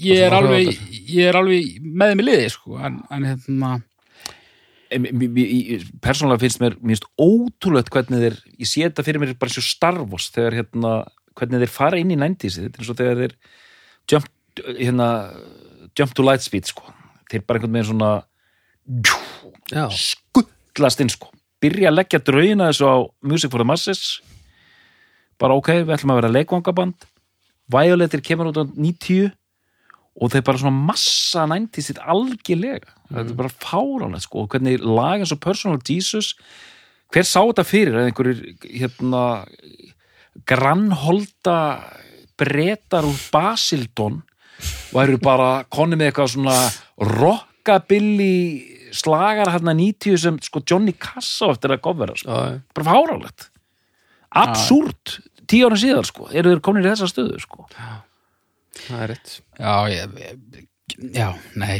[0.01, 0.69] ég er alveg
[1.11, 3.71] ég er alveg með þeim í liði, sko en, en hérna,
[4.91, 10.31] persónulega finnst mér finnst ótrúlegt hvernig þeir ég sé þetta fyrir mér bara svo starfos
[10.35, 10.93] þegar hérna,
[11.39, 13.37] hvernig þeir fara inn í 90s þetta er eins og þegar þeir
[14.11, 14.27] jump,
[14.67, 15.09] hérna,
[15.99, 16.91] jump to light speed sko.
[17.31, 18.11] þeir bara einhvern veginn svona
[19.71, 21.31] já, skullast inn sko.
[21.63, 24.21] byrja að leggja draugina þessu á Music for the Masses.
[25.41, 27.05] Bara ok, við ætlum að vera leikvangaband.
[27.71, 29.31] Violetir kemur út á 90
[30.19, 32.97] og þeir bara svona massa 90 sitt algjörlega.
[33.11, 34.45] Þetta er bara fáránlega sko.
[34.45, 36.35] Og hvernig lag eins og Personal Jesus
[37.11, 37.97] hver sá þetta fyrir?
[37.99, 39.23] Að einhverjir hérna
[40.47, 41.57] grannholda
[42.41, 44.21] bretar úr Basildon
[44.95, 46.59] væru bara konni með eitthvað svona
[47.01, 48.35] rockabilly
[48.97, 52.31] slagar hérna 90 sem sko Johnny Cass á eftir að gofvera sko.
[52.31, 52.61] já, já.
[52.75, 53.51] bara fáránlegt.
[54.31, 55.19] Absúrt,
[55.51, 57.67] tíu ára síðar sko eru þeir komin í þessa stöðu sko
[58.79, 59.35] það er rétt.
[59.59, 60.17] Já, ég,
[61.17, 61.29] já,
[61.61, 61.77] nei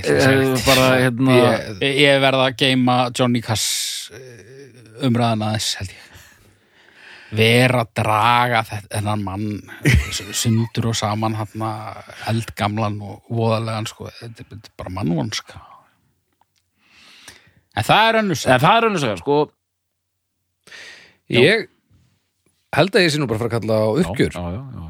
[0.67, 6.07] bara hérna ég, ég verða að geima Johnny Cass eh, umræðan aðeins held ég.
[7.31, 9.45] Vera að draga þennan mann
[10.35, 11.63] sundur og saman hann
[12.33, 15.61] eldgamlan og voðalegan sko, þetta er- bara mannvonska.
[17.79, 19.37] En það er önnur en það er önnur saga sko.
[21.31, 21.69] Ég
[22.75, 24.35] held að ég sé nú bara að fara að kalla á uppgjör.
[24.35, 24.83] Já, já, já,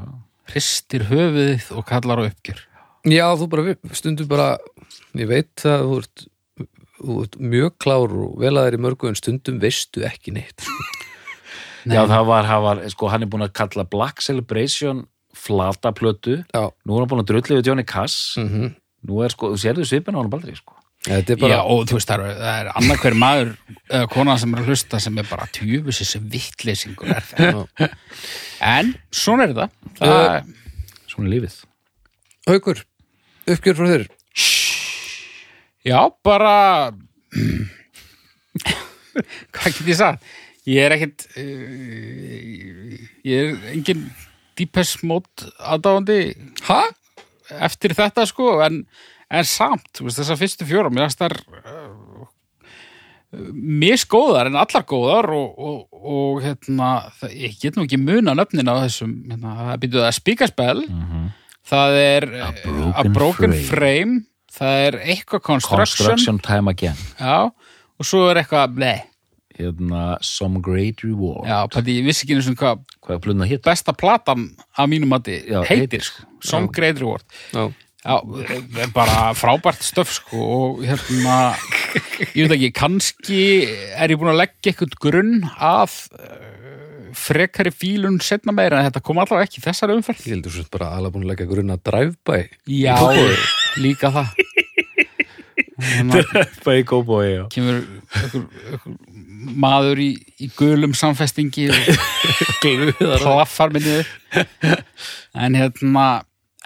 [0.51, 2.59] Hristir höfuðið og kallar á uppgjör.
[3.09, 4.49] Já, þú bara, stundum bara
[5.17, 6.25] ég veit að þú ert,
[6.99, 10.67] þú ert mjög klár og vel að þeir í mörgu en stundum veistu ekki neitt.
[11.81, 11.95] Nei.
[11.97, 14.99] já það var, það var, sko hann er búin að kalla Black Celebration
[15.33, 18.75] flataplötu Já, nú er hann búin að drulli við Johnny Cass mm
[19.07, 20.70] nú er sko, þú sérðu svipin á hann baldri sko.
[20.70, 20.70] er
[21.41, 23.51] bara Já, og þú veist, það er, er annað hver maður
[23.89, 27.61] eða kona sem er að hlusta sem er bara tjúfus þessi vittleysingur er það?
[28.69, 30.51] En svona er það það
[31.09, 31.55] svona er lífið.
[32.51, 32.83] Haukur,
[33.55, 34.05] uppgjör frá þér.
[35.89, 36.55] Já, bara
[39.51, 40.29] hvað get ég sagt?
[40.69, 44.03] Ég er ekkit uh, ég er engin
[44.59, 46.19] Deepest Mode aðdáðandi
[46.67, 46.83] Ha?
[47.65, 48.83] eftir þetta sko en,
[49.31, 52.25] en samt, þessar fyrstu fjóra mér finnst þar uh,
[53.55, 56.89] misgóðar en allar góðar og, og, og hérna,
[57.19, 60.81] það, ég get nú ekki muna nöfnin á þessum, hérna, það býtuð að spíkaspell
[61.71, 63.69] það er a Broken a broken Frame.
[63.69, 64.17] frame.
[64.51, 68.97] það er eitthvað construction, Construction Time Again Já, og svo er eitthvað blei,
[69.55, 73.63] hérna Some Great Reward já, pæti, ég vissi ekki einu svona hvað hvað plunna hétt?
[73.63, 76.03] besta platan að mínum mati Já, heitir, heitir.
[76.09, 77.23] sko, Some Great Reward
[77.55, 77.69] Já.
[78.01, 81.53] Já, eh, bara frábært stöf sko og hérna
[82.33, 83.41] ég veit ekki, kannski
[83.93, 89.03] er ég búin að leggja eitthvað grunn að uh, frekari fílun setna meira en þetta
[89.05, 90.23] kom allavega ekki í þessari umferð.
[90.25, 92.41] Ég heldur svo bara alveg búin að leggja grunna drive-by
[92.73, 92.97] Já,
[93.77, 94.33] líka það.
[95.81, 96.33] Þannig
[96.65, 97.43] Bæði Kópói, já.
[97.53, 97.85] kemur
[99.61, 100.09] maður í,
[100.41, 104.01] í gulum samfestingi og klaffar minni
[105.33, 106.05] en hérna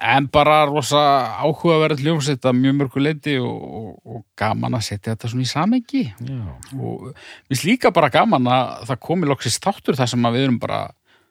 [0.01, 0.99] en bara rosa
[1.39, 5.49] áhugaverð hljómsett að mjög mörgu leiti og, og, og gaman að setja þetta svona í
[5.49, 6.41] samengi Já,
[6.75, 10.47] og mér finnst líka bara gaman að það komi loksist þáttur þar sem að við
[10.49, 10.81] erum bara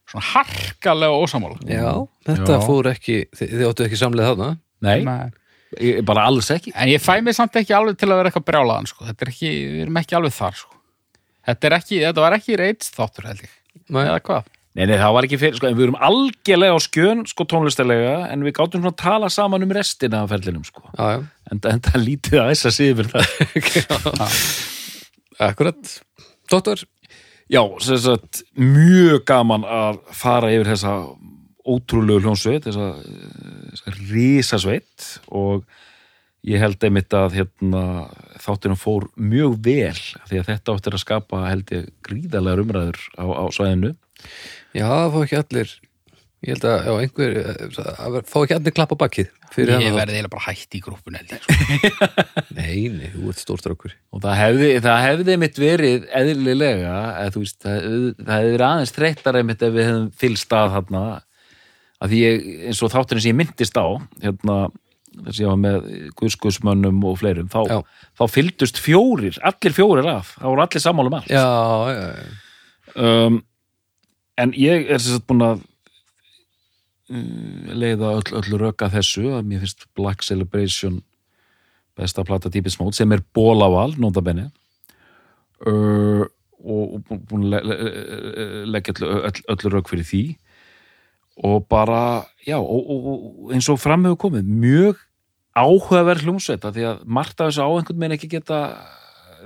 [0.08, 1.92] svona harkalega ósamála Já,
[2.30, 2.62] þetta Já.
[2.64, 4.50] fór ekki þið, þið áttu ekki samleið þarna
[4.84, 5.36] nei, Nei.
[5.80, 8.48] ég, bara alls ekki en ég fæ mig samt ekki alveg til að vera eitthvað
[8.48, 9.04] brjálaðan sko.
[9.10, 10.82] þetta er ekki, við erum ekki alveg þar sko.
[11.50, 13.56] þetta, er ekki, þetta var ekki reits þáttur held ég
[13.92, 14.06] Nei.
[14.06, 17.20] eða hvað Nei, nei, það var ekki fyrir, sko, en við erum algjörlega á skjön,
[17.30, 20.82] sko, tónlistalega, en við gátum svona að tala saman um restina af ferlinum, sko.
[20.96, 21.20] Já, já,
[21.52, 24.40] En, en það lítið að þess að siður það.
[25.48, 25.94] akkurat
[26.50, 26.82] Dóttor,
[27.52, 30.94] Já, sem sagt, mjög gaman að fara yfir þessa
[31.64, 32.86] ótrúlegu hljónsveit, þessa,
[33.74, 35.66] þessa risasveit og
[36.48, 37.82] ég held einmitt að hérna,
[38.40, 43.24] þáttunum fór mjög vel því að þetta áttir að skapa held ég gríðarlegar umræður á,
[43.28, 43.92] á svæðinu.
[44.74, 45.74] Já, það fá ekki allir.
[46.44, 47.36] Ég held að, já, einhver
[47.94, 49.30] að fá ekki allir klapp á bakkið
[49.62, 51.56] ég verði eiginlega bara hætt í ég sko.
[52.58, 56.94] Nei, nei, þú ert stórstrákur Og það hefði, það hefði mitt verið eðlilega,
[57.34, 57.86] þú veist, það,
[58.20, 61.04] það hefði verið aðeins þreyttar einmitt ef við hefðum fylgst að þarna,
[62.00, 63.86] að því ég, eins og þátturinn sem ég myndist á,
[64.24, 64.58] hérna,
[65.14, 65.90] þess að ég var með
[66.20, 67.84] guðskuðsmönnum og fleirum, þá,
[68.18, 71.30] þá fylgdust fjórir, allir fjórir af, þá voru allir sammálum allt.
[71.30, 71.46] Já,
[71.94, 72.32] já, já.
[72.94, 73.42] Um,
[74.40, 75.62] en ég er sagt búin að
[77.10, 81.02] uh, leiða öll, öll röka þessu, að mér finnst Black Celebration
[81.94, 84.48] besta plata típis mót sem er bólaval, nótabenni
[85.66, 86.24] uh,
[86.64, 90.24] og, og búin að le, le, leggja öll, öll, rök fyrir því.
[91.44, 95.00] Og bara, já, og, og, og eins og fram hefur komið, mjög
[95.58, 98.60] áhugaverð hljómsveita því að margt af þessu á einhvern meginn ekki geta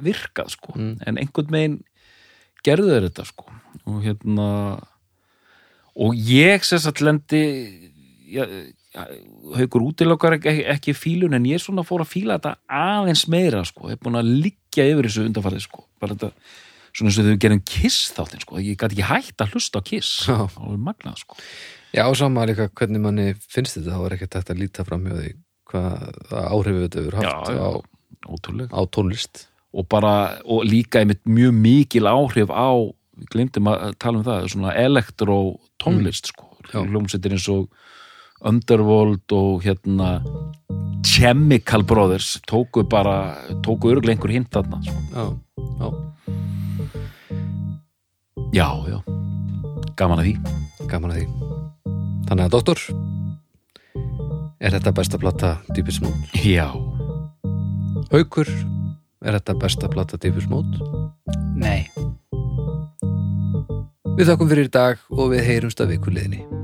[0.05, 0.93] virkað, sko, Mm.
[1.09, 1.79] en einhvern meginn
[2.65, 3.49] gerðu þeir þetta, sko
[3.89, 4.49] og hérna
[5.99, 7.43] og ég sagt lendi
[9.59, 13.91] haukur útilokkar ekki, ekki fílun en ég svona fór að fíla þetta aðeins meira sko,
[13.91, 16.33] er búin að liggja yfir þessu undanfarið sko, bara þetta
[16.99, 19.83] svona eins og þau gerum kiss þáttinn sko, ég gæti ekki hægt að hlusta á
[19.87, 20.15] kiss.
[20.29, 20.39] Já.
[20.55, 21.39] var magnað sko.
[21.95, 23.97] Já, sama líka hvernig manni finnst þetta.
[23.97, 25.31] Þá er ekkert hægt að líta fram hjá því
[25.69, 27.61] hvað áhrifu þetta hefur haft Já.
[27.65, 27.71] Á,
[28.73, 29.45] á tónlist.
[29.77, 30.13] Og bara,
[30.49, 32.73] og líka einmitt mjög mikil áhrif á
[33.19, 35.39] við glemdum að tala um það, svona elektro
[35.83, 36.81] tónlist sko, Já.
[36.85, 37.69] hljómsveitir eins og
[38.49, 40.21] Underworld og hérna
[41.07, 43.35] Chemical Brothers tóku bara,
[43.67, 45.01] tóku örgulega einhver hint þarna sko.
[45.15, 45.25] Já,
[45.79, 45.89] já,
[48.53, 48.99] já, já,
[49.99, 50.35] gaman að því
[50.89, 51.27] gaman að því
[52.29, 52.79] Þannig að doktor
[54.59, 56.19] Er þetta besta plata Deepest Mode?
[56.45, 56.67] já,
[58.13, 58.49] Haukur,
[59.25, 60.79] er þetta besta plata Deepest Mode?
[61.59, 61.87] nei
[64.19, 66.58] Við þakkum fyrir í dag og við heyrumst að vikuleginni